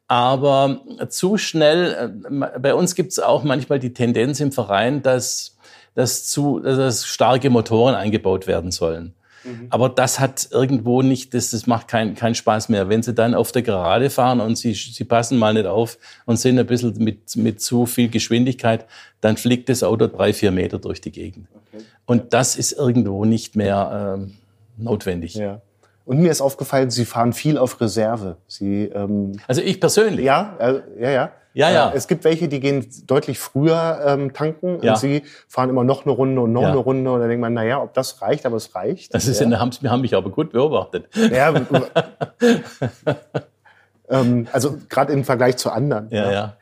Aber 0.07 0.81
zu 1.09 1.37
schnell, 1.37 2.13
äh, 2.29 2.59
bei 2.59 2.75
uns 2.75 2.93
gibt 2.93 3.11
es 3.11 3.19
auch 3.19 3.43
manchmal 3.43 3.79
die 3.79 3.93
Tendenz 3.93 4.39
im 4.39 4.51
Verein, 4.51 5.01
dass, 5.01 5.57
dass, 5.95 6.27
zu, 6.27 6.59
dass 6.59 7.05
starke 7.05 7.49
Motoren 7.49 7.95
eingebaut 7.95 8.45
werden 8.45 8.71
sollen. 8.71 9.15
Aber 9.69 9.89
das 9.89 10.19
hat 10.19 10.47
irgendwo 10.51 11.01
nicht, 11.01 11.33
das, 11.33 11.51
das 11.51 11.67
macht 11.67 11.87
keinen 11.87 12.15
keinen 12.15 12.35
Spaß 12.35 12.69
mehr. 12.69 12.89
Wenn 12.89 13.03
sie 13.03 13.13
dann 13.13 13.35
auf 13.35 13.51
der 13.51 13.61
Gerade 13.61 14.09
fahren 14.09 14.39
und 14.41 14.57
sie, 14.57 14.73
sie 14.73 15.03
passen 15.03 15.37
mal 15.37 15.53
nicht 15.53 15.67
auf 15.67 15.97
und 16.25 16.37
sind 16.37 16.57
ein 16.57 16.65
bisschen 16.65 16.95
mit, 16.97 17.35
mit 17.35 17.61
zu 17.61 17.85
viel 17.85 18.09
Geschwindigkeit, 18.09 18.85
dann 19.21 19.37
fliegt 19.37 19.69
das 19.69 19.83
Auto 19.83 20.07
drei, 20.07 20.33
vier 20.33 20.51
Meter 20.51 20.79
durch 20.79 21.01
die 21.01 21.11
Gegend. 21.11 21.47
Und 22.05 22.33
das 22.33 22.55
ist 22.55 22.71
irgendwo 22.71 23.25
nicht 23.25 23.55
mehr 23.55 24.15
ähm, 24.17 24.33
notwendig. 24.77 25.35
Ja. 25.35 25.61
Und 26.05 26.19
mir 26.19 26.29
ist 26.29 26.41
aufgefallen, 26.41 26.91
Sie 26.91 27.05
fahren 27.05 27.33
viel 27.33 27.57
auf 27.57 27.81
Reserve. 27.81 28.37
Sie, 28.47 28.83
ähm, 28.85 29.39
Also 29.47 29.61
ich 29.61 29.79
persönlich. 29.79 30.25
ja, 30.25 30.55
äh, 30.59 30.81
ja, 30.99 31.09
ja. 31.09 31.31
Ja, 31.55 31.71
ja. 31.71 31.89
Äh, 31.91 31.95
es 31.95 32.07
gibt 32.07 32.25
welche, 32.25 32.47
die 32.49 32.59
gehen 32.59 32.85
deutlich 33.07 33.39
früher 33.39 33.99
ähm, 34.05 34.33
tanken 34.33 34.79
Ja. 34.83 34.91
und 34.93 34.99
Sie 34.99 35.23
fahren 35.47 35.69
immer 35.69 35.83
noch 35.85 36.03
eine 36.05 36.11
Runde 36.13 36.41
und 36.41 36.51
noch 36.51 36.61
Ja. 36.63 36.67
eine 36.69 36.77
Runde. 36.77 37.11
Und 37.11 37.21
dann 37.21 37.29
denkt 37.29 37.41
man, 37.41 37.53
naja, 37.53 37.81
ob 37.81 37.93
das 37.93 38.21
reicht, 38.21 38.45
aber 38.45 38.57
es 38.57 38.75
reicht. 38.75 39.13
Das 39.15 39.25
ist, 39.25 39.39
ja. 39.41 39.49
haben, 39.57 39.71
haben 39.71 40.01
mich 40.01 40.15
aber 40.15 40.29
gut 40.29 40.51
beobachtet. 40.51 41.07
Ja, 41.15 41.53
ähm, 44.09 44.47
also 44.51 44.77
gerade 44.89 45.13
im 45.13 45.23
Vergleich 45.23 45.57
zu 45.57 45.71
anderen. 45.71 46.09
Ja, 46.09 46.31
ja. 46.31 46.57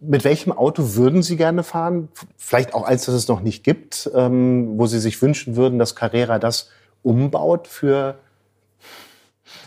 Mit 0.00 0.24
welchem 0.24 0.50
Auto 0.52 0.94
würden 0.94 1.22
Sie 1.22 1.36
gerne 1.36 1.62
fahren? 1.62 2.08
Vielleicht 2.38 2.72
auch 2.72 2.84
eins, 2.84 3.04
das 3.04 3.14
es 3.14 3.28
noch 3.28 3.42
nicht 3.42 3.62
gibt, 3.62 4.10
ähm, 4.14 4.78
wo 4.78 4.86
Sie 4.86 4.98
sich 4.98 5.20
wünschen 5.20 5.56
würden, 5.56 5.78
dass 5.78 5.94
Carrera 5.94 6.38
das 6.38 6.70
umbaut 7.02 7.66
für. 7.68 8.18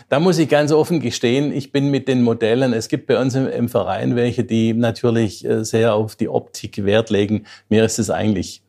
Da 0.08 0.20
muss 0.20 0.38
ich 0.38 0.48
ganz 0.48 0.70
offen 0.72 1.00
gestehen, 1.00 1.52
ich 1.52 1.72
bin 1.72 1.90
mit 1.90 2.08
den 2.08 2.22
Modellen, 2.22 2.72
es 2.72 2.88
gibt 2.88 3.06
bei 3.06 3.20
uns 3.20 3.34
im, 3.34 3.48
im 3.48 3.68
Verein 3.68 4.16
welche, 4.16 4.44
die 4.44 4.72
natürlich 4.74 5.44
äh, 5.44 5.64
sehr 5.64 5.94
auf 5.94 6.14
die 6.16 6.28
Optik 6.28 6.84
Wert 6.84 7.10
legen. 7.10 7.44
Mir 7.68 7.84
ist 7.84 7.98
es 7.98 8.10
eigentlich, 8.10 8.62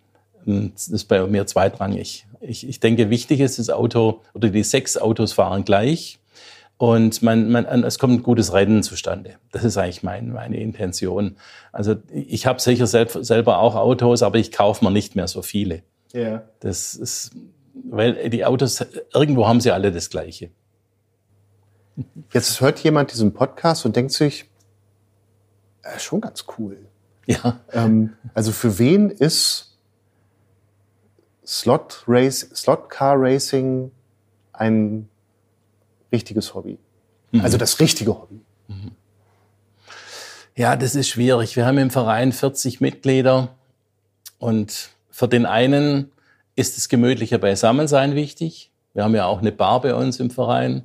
ähm, 0.47 0.72
das 0.74 0.88
ist 0.88 1.05
bei 1.05 1.26
mir 1.28 1.45
zweitrangig. 1.45 2.26
Ich, 2.41 2.68
ich 2.68 2.80
denke, 2.80 3.09
wichtig 3.09 3.39
ist 3.41 3.59
das 3.59 3.70
Auto 3.70 4.22
oder 4.34 4.49
die 4.49 4.63
sechs 4.63 4.97
Autos 4.97 5.34
fahren 5.34 5.66
gleich 5.66 6.20
und 6.78 7.22
man, 7.22 7.49
man, 7.49 7.66
es 7.84 7.99
kommt 7.99 8.20
ein 8.20 8.24
gutes 8.24 8.53
Rennen 8.53 8.84
zustande. 8.84 9.36
Das 9.51 9.63
ist 9.63 9.78
eigentlich 9.78 10.03
mein, 10.03 10.32
meine 10.32 10.59
Intention. 10.59 11.38
Also 11.72 11.95
ich 12.11 12.45
habe 12.45 12.59
sicher 12.59 12.86
selb, 12.86 13.11
selber 13.22 13.59
auch 13.59 13.76
Autos, 13.76 14.24
aber 14.24 14.38
ich 14.39 14.51
kaufe 14.51 14.84
mir 14.84 14.91
nicht 14.91 15.16
mehr 15.16 15.28
so 15.28 15.41
viele. 15.41 15.84
Ja. 16.11 16.43
Das 16.59 16.95
ist, 16.95 17.32
weil 17.84 18.30
die 18.30 18.45
Autos, 18.45 18.86
irgendwo 19.13 19.47
haben 19.47 19.61
sie 19.61 19.71
alle 19.71 19.91
das 19.91 20.09
Gleiche. 20.09 20.49
Jetzt 22.32 22.61
hört 22.61 22.80
jemand 22.80 23.11
diesen 23.11 23.34
Podcast 23.34 23.86
und 23.86 23.95
denkt 23.95 24.11
sich, 24.11 24.45
äh, 25.84 25.99
schon 25.99 26.21
ganz 26.21 26.45
cool. 26.57 26.78
Ja, 27.26 27.59
Ähm, 27.71 28.13
also 28.34 28.51
für 28.51 28.78
wen 28.78 29.09
ist 29.09 29.78
Slot 31.45 32.03
Race, 32.07 32.49
Slot 32.55 32.89
Car 32.89 33.15
Racing 33.17 33.91
ein 34.53 35.09
richtiges 36.11 36.53
Hobby? 36.53 36.78
Also 37.41 37.57
das 37.57 37.80
richtige 37.80 38.11
Hobby. 38.11 38.39
ja, 40.55 40.76
das 40.76 40.95
ist 40.95 41.09
schwierig. 41.09 41.55
Wir 41.55 41.65
haben 41.65 41.78
im 41.78 41.89
Verein 41.89 42.32
40 42.32 42.80
Mitglieder 42.80 43.55
und 44.39 44.89
für 45.09 45.28
den 45.28 45.45
einen 45.45 46.11
ist 46.56 46.78
das 46.78 46.89
gemütliche 46.89 47.39
Beisammensein 47.39 48.16
wichtig. 48.16 48.72
Wir 48.93 49.03
haben 49.03 49.16
ja 49.16 49.26
auch 49.26 49.39
eine 49.39 49.51
Bar 49.51 49.82
bei 49.82 49.93
uns 49.93 50.20
im 50.20 50.30
Verein. 50.30 50.84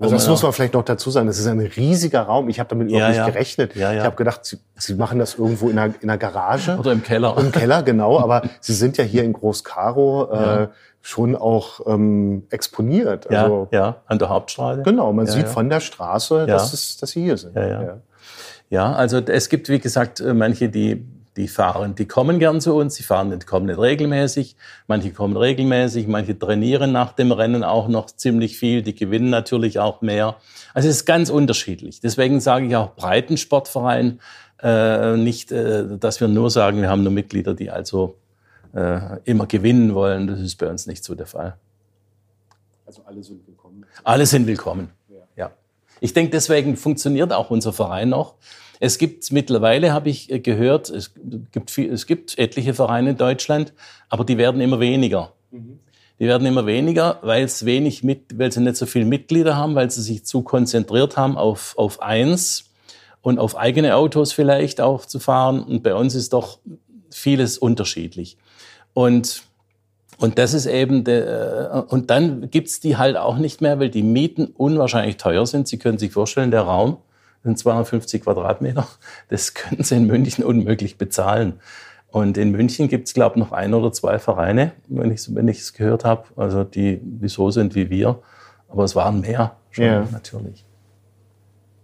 Also 0.00 0.16
das 0.16 0.26
muss 0.28 0.42
man 0.42 0.52
vielleicht 0.52 0.74
noch 0.74 0.84
dazu 0.84 1.10
sagen. 1.12 1.28
Das 1.28 1.38
ist 1.38 1.46
ein 1.46 1.60
riesiger 1.60 2.22
Raum. 2.22 2.48
Ich 2.48 2.58
habe 2.58 2.68
damit 2.68 2.90
Ja, 2.90 2.96
überhaupt 2.96 3.10
nicht 3.10 3.18
ja. 3.18 3.26
gerechnet. 3.30 3.76
Ja, 3.76 3.92
ja. 3.92 4.00
Ich 4.00 4.04
habe 4.04 4.16
gedacht, 4.16 4.44
Sie, 4.44 4.58
Sie 4.74 4.94
machen 4.94 5.20
das 5.20 5.36
irgendwo 5.36 5.68
in 5.70 5.78
einer, 5.78 5.94
in 6.00 6.10
einer 6.10 6.18
Garage. 6.18 6.76
Oder 6.76 6.90
im 6.92 7.02
Keller. 7.04 7.36
Im 7.38 7.52
Keller, 7.52 7.82
genau. 7.84 8.18
Aber 8.18 8.42
Sie 8.60 8.74
sind 8.74 8.96
ja 8.96 9.04
hier 9.04 9.22
in 9.22 9.32
Groß-Karo 9.32 10.32
äh, 10.32 10.36
Ja. 10.62 10.70
schon 11.00 11.36
auch 11.36 11.80
ähm, 11.86 12.42
exponiert. 12.50 13.28
ja, 13.30 13.44
Also, 13.44 13.68
ja, 13.70 14.02
an 14.06 14.18
der 14.18 14.30
Hauptstraße. 14.30 14.82
Genau, 14.82 15.12
man 15.12 15.26
Ja, 15.26 15.32
sieht 15.32 15.44
ja. 15.44 15.48
von 15.48 15.70
der 15.70 15.80
Straße, 15.80 16.46
dass, 16.46 16.72
es, 16.72 16.96
dass 16.96 17.10
Sie 17.10 17.22
hier 17.22 17.36
sind. 17.36 17.54
Ja, 17.54 17.66
ja. 17.82 18.00
Ja, 18.70 18.92
also 18.94 19.18
es 19.18 19.48
gibt, 19.48 19.68
wie 19.68 19.78
gesagt, 19.78 20.18
äh, 20.20 20.34
manche, 20.34 20.68
die, 20.68 21.06
die 21.36 21.48
fahren, 21.48 21.94
die 21.94 22.06
kommen 22.06 22.38
gern 22.38 22.60
zu 22.60 22.74
uns, 22.74 22.94
die 22.94 23.02
fahren 23.02 23.30
nicht, 23.30 23.46
kommen 23.46 23.66
nicht 23.66 23.78
regelmäßig, 23.78 24.56
manche 24.86 25.10
kommen 25.10 25.36
regelmäßig, 25.36 26.06
manche 26.06 26.38
trainieren 26.38 26.92
nach 26.92 27.12
dem 27.12 27.32
Rennen 27.32 27.64
auch 27.64 27.88
noch 27.88 28.06
ziemlich 28.06 28.56
viel, 28.56 28.82
die 28.82 28.94
gewinnen 28.94 29.30
natürlich 29.30 29.78
auch 29.80 30.00
mehr. 30.00 30.36
Also 30.74 30.88
es 30.88 30.96
ist 30.96 31.06
ganz 31.06 31.30
unterschiedlich. 31.30 32.00
Deswegen 32.00 32.40
sage 32.40 32.66
ich 32.66 32.76
auch 32.76 32.94
Breitensportverein, 32.94 34.20
äh, 34.62 35.16
nicht, 35.16 35.50
äh, 35.50 35.98
dass 35.98 36.20
wir 36.20 36.28
nur 36.28 36.50
sagen, 36.50 36.80
wir 36.80 36.88
haben 36.88 37.02
nur 37.02 37.12
Mitglieder, 37.12 37.54
die 37.54 37.70
also 37.70 38.16
äh, 38.72 39.18
immer 39.24 39.46
gewinnen 39.46 39.94
wollen. 39.94 40.26
Das 40.26 40.40
ist 40.40 40.56
bei 40.56 40.68
uns 40.68 40.86
nicht 40.86 41.04
so 41.04 41.14
der 41.14 41.26
Fall. 41.26 41.56
Also 42.86 43.02
alle 43.04 43.22
sind 43.22 43.46
willkommen. 43.46 43.84
Alle 44.04 44.26
sind 44.26 44.46
willkommen. 44.46 44.90
Ja. 45.36 45.50
Ich 46.00 46.12
denke, 46.12 46.30
deswegen 46.30 46.76
funktioniert 46.76 47.32
auch 47.32 47.50
unser 47.50 47.72
Verein 47.72 48.10
noch. 48.10 48.34
Es 48.84 48.98
gibt 48.98 49.32
mittlerweile, 49.32 49.94
habe 49.94 50.10
ich 50.10 50.30
äh, 50.30 50.40
gehört, 50.40 50.90
es 50.90 51.14
gibt, 51.52 51.70
viel, 51.70 51.90
es 51.90 52.06
gibt 52.06 52.38
etliche 52.38 52.74
Vereine 52.74 53.10
in 53.10 53.16
Deutschland, 53.16 53.72
aber 54.10 54.24
die 54.24 54.36
werden 54.36 54.60
immer 54.60 54.78
weniger. 54.78 55.32
Die 56.18 56.26
werden 56.26 56.46
immer 56.46 56.66
weniger, 56.66 57.18
weil 57.22 57.44
es 57.44 57.64
wenig 57.64 58.04
mit, 58.04 58.38
weil 58.38 58.52
sie 58.52 58.60
nicht 58.60 58.76
so 58.76 58.84
viele 58.84 59.06
Mitglieder 59.06 59.56
haben, 59.56 59.74
weil 59.74 59.90
sie 59.90 60.02
sich 60.02 60.26
zu 60.26 60.42
konzentriert 60.42 61.16
haben 61.16 61.38
auf, 61.38 61.72
auf 61.78 62.02
eins 62.02 62.66
und 63.22 63.38
auf 63.38 63.56
eigene 63.56 63.96
Autos 63.96 64.32
vielleicht 64.34 64.82
auch 64.82 65.06
zu 65.06 65.18
fahren. 65.18 65.62
Und 65.62 65.82
bei 65.82 65.94
uns 65.94 66.14
ist 66.14 66.34
doch 66.34 66.58
vieles 67.10 67.56
unterschiedlich. 67.56 68.36
Und 68.92 69.44
und 70.18 70.38
das 70.38 70.54
ist 70.54 70.66
eben, 70.66 71.04
der, 71.04 71.86
äh, 71.88 71.92
und 71.92 72.10
dann 72.10 72.50
gibt's 72.50 72.78
die 72.80 72.96
halt 72.96 73.16
auch 73.16 73.38
nicht 73.38 73.60
mehr, 73.60 73.80
weil 73.80 73.90
die 73.90 74.04
Mieten 74.04 74.46
unwahrscheinlich 74.46 75.16
teuer 75.16 75.46
sind. 75.46 75.66
Sie 75.68 75.78
können 75.78 75.98
sich 75.98 76.12
vorstellen, 76.12 76.52
der 76.52 76.62
Raum 76.62 76.98
sind 77.44 77.58
250 77.58 78.22
Quadratmeter. 78.22 78.86
Das 79.28 79.54
können 79.54 79.82
Sie 79.84 79.94
in 79.96 80.06
München 80.06 80.42
unmöglich 80.44 80.98
bezahlen. 80.98 81.60
Und 82.10 82.38
in 82.38 82.50
München 82.52 82.88
gibt's 82.88 83.10
es, 83.10 83.14
glaube 83.14 83.36
ich, 83.36 83.40
noch 83.44 83.52
ein 83.52 83.74
oder 83.74 83.92
zwei 83.92 84.18
Vereine, 84.18 84.72
wenn 84.88 85.10
ich 85.10 85.34
wenn 85.34 85.48
ich 85.48 85.58
es 85.58 85.72
gehört 85.74 86.04
habe, 86.04 86.24
also 86.36 86.62
die, 86.64 86.98
die 87.02 87.28
so 87.28 87.50
sind 87.50 87.74
wie 87.74 87.90
wir. 87.90 88.20
Aber 88.68 88.84
es 88.84 88.94
waren 88.96 89.20
mehr 89.20 89.56
schon, 89.70 89.84
Ja. 89.84 90.06
natürlich. 90.12 90.64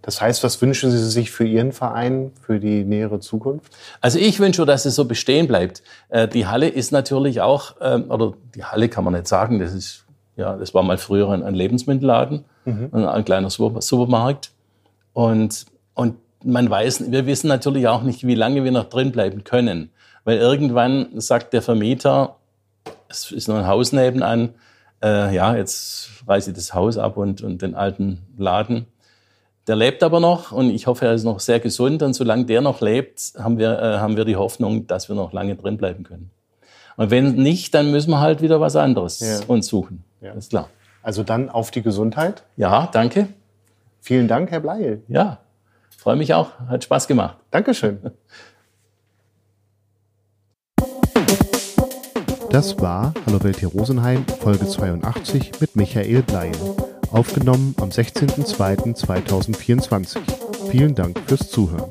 Das 0.03 0.19
heißt, 0.19 0.43
was 0.43 0.59
wünschen 0.61 0.89
Sie 0.89 0.97
sich 1.09 1.29
für 1.29 1.45
Ihren 1.45 1.73
Verein 1.73 2.31
für 2.41 2.59
die 2.59 2.83
nähere 2.83 3.19
Zukunft? 3.19 3.71
Also 3.99 4.17
ich 4.17 4.39
wünsche, 4.39 4.65
dass 4.65 4.85
es 4.85 4.95
so 4.95 5.05
bestehen 5.05 5.47
bleibt. 5.47 5.83
Äh, 6.09 6.27
Die 6.27 6.47
Halle 6.47 6.69
ist 6.69 6.91
natürlich 6.91 7.41
auch, 7.41 7.75
ähm, 7.81 8.09
oder 8.09 8.33
die 8.55 8.63
Halle 8.63 8.89
kann 8.89 9.03
man 9.03 9.13
nicht 9.13 9.27
sagen, 9.27 9.59
das 9.59 9.73
ist, 9.73 10.05
ja, 10.37 10.55
das 10.55 10.73
war 10.73 10.81
mal 10.81 10.97
früher 10.97 11.29
ein 11.29 11.53
Lebensmittelladen, 11.53 12.45
ein, 12.65 12.93
ein 12.93 13.25
kleiner 13.25 13.49
Super- 13.51 13.81
Supermarkt. 13.81 14.50
Und, 15.13 15.65
und 15.93 16.15
man 16.43 16.69
weiß, 16.69 17.11
wir 17.11 17.25
wissen 17.25 17.47
natürlich 17.47 17.87
auch 17.87 18.03
nicht, 18.03 18.25
wie 18.25 18.35
lange 18.35 18.63
wir 18.63 18.71
noch 18.71 18.85
drin 18.85 19.11
bleiben 19.11 19.43
können. 19.43 19.91
Weil 20.23 20.37
irgendwann 20.37 21.19
sagt 21.19 21.53
der 21.53 21.61
Vermieter, 21.61 22.37
es 23.09 23.31
ist 23.31 23.47
noch 23.47 23.55
ein 23.55 23.67
Haus 23.67 23.91
nebenan, 23.91 24.49
äh, 25.03 25.35
ja, 25.35 25.55
jetzt 25.55 26.09
reiße 26.27 26.51
ich 26.51 26.55
das 26.55 26.73
Haus 26.73 26.97
ab 26.97 27.17
und, 27.17 27.41
und 27.41 27.61
den 27.61 27.75
alten 27.75 28.19
Laden. 28.37 28.85
Der 29.67 29.75
lebt 29.75 30.03
aber 30.03 30.19
noch 30.19 30.51
und 30.51 30.69
ich 30.69 30.87
hoffe, 30.87 31.05
er 31.05 31.13
ist 31.13 31.23
noch 31.23 31.39
sehr 31.39 31.59
gesund. 31.59 32.01
Und 32.03 32.13
solange 32.13 32.45
der 32.45 32.61
noch 32.61 32.81
lebt, 32.81 33.33
haben 33.37 33.57
wir, 33.57 33.79
äh, 33.79 33.97
haben 33.99 34.17
wir 34.17 34.25
die 34.25 34.35
Hoffnung, 34.35 34.87
dass 34.87 35.09
wir 35.09 35.15
noch 35.15 35.33
lange 35.33 35.55
drin 35.55 35.77
bleiben 35.77 36.03
können. 36.03 36.31
Und 36.97 37.09
wenn 37.09 37.35
nicht, 37.35 37.73
dann 37.73 37.91
müssen 37.91 38.11
wir 38.11 38.19
halt 38.19 38.41
wieder 38.41 38.59
was 38.59 38.75
anderes 38.75 39.19
Ja. 39.19 39.39
uns 39.47 39.67
suchen. 39.67 40.03
Ja. 40.21 40.33
Ist 40.33 40.49
klar. 40.49 40.69
Also 41.03 41.23
dann 41.23 41.49
auf 41.49 41.71
die 41.71 41.81
Gesundheit. 41.81 42.43
Ja, 42.57 42.89
danke. 42.91 43.27
Vielen 44.01 44.27
Dank, 44.27 44.51
Herr 44.51 44.59
Bleil. 44.59 45.01
Ja, 45.07 45.39
freue 45.97 46.17
mich 46.17 46.33
auch. 46.33 46.59
Hat 46.67 46.83
Spaß 46.83 47.07
gemacht. 47.07 47.37
Dankeschön. 47.51 48.11
Das 52.49 52.79
war 52.81 53.13
Hallo 53.25 53.41
Welt 53.45 53.59
hier 53.59 53.69
Rosenheim, 53.69 54.25
Folge 54.41 54.67
82 54.67 55.61
mit 55.61 55.77
Michael 55.77 56.21
Bleil. 56.21 56.51
Aufgenommen 57.09 57.73
am 57.79 57.87
16.02.2024. 57.87 60.19
Vielen 60.69 60.93
Dank 60.93 61.17
fürs 61.27 61.49
Zuhören. 61.49 61.89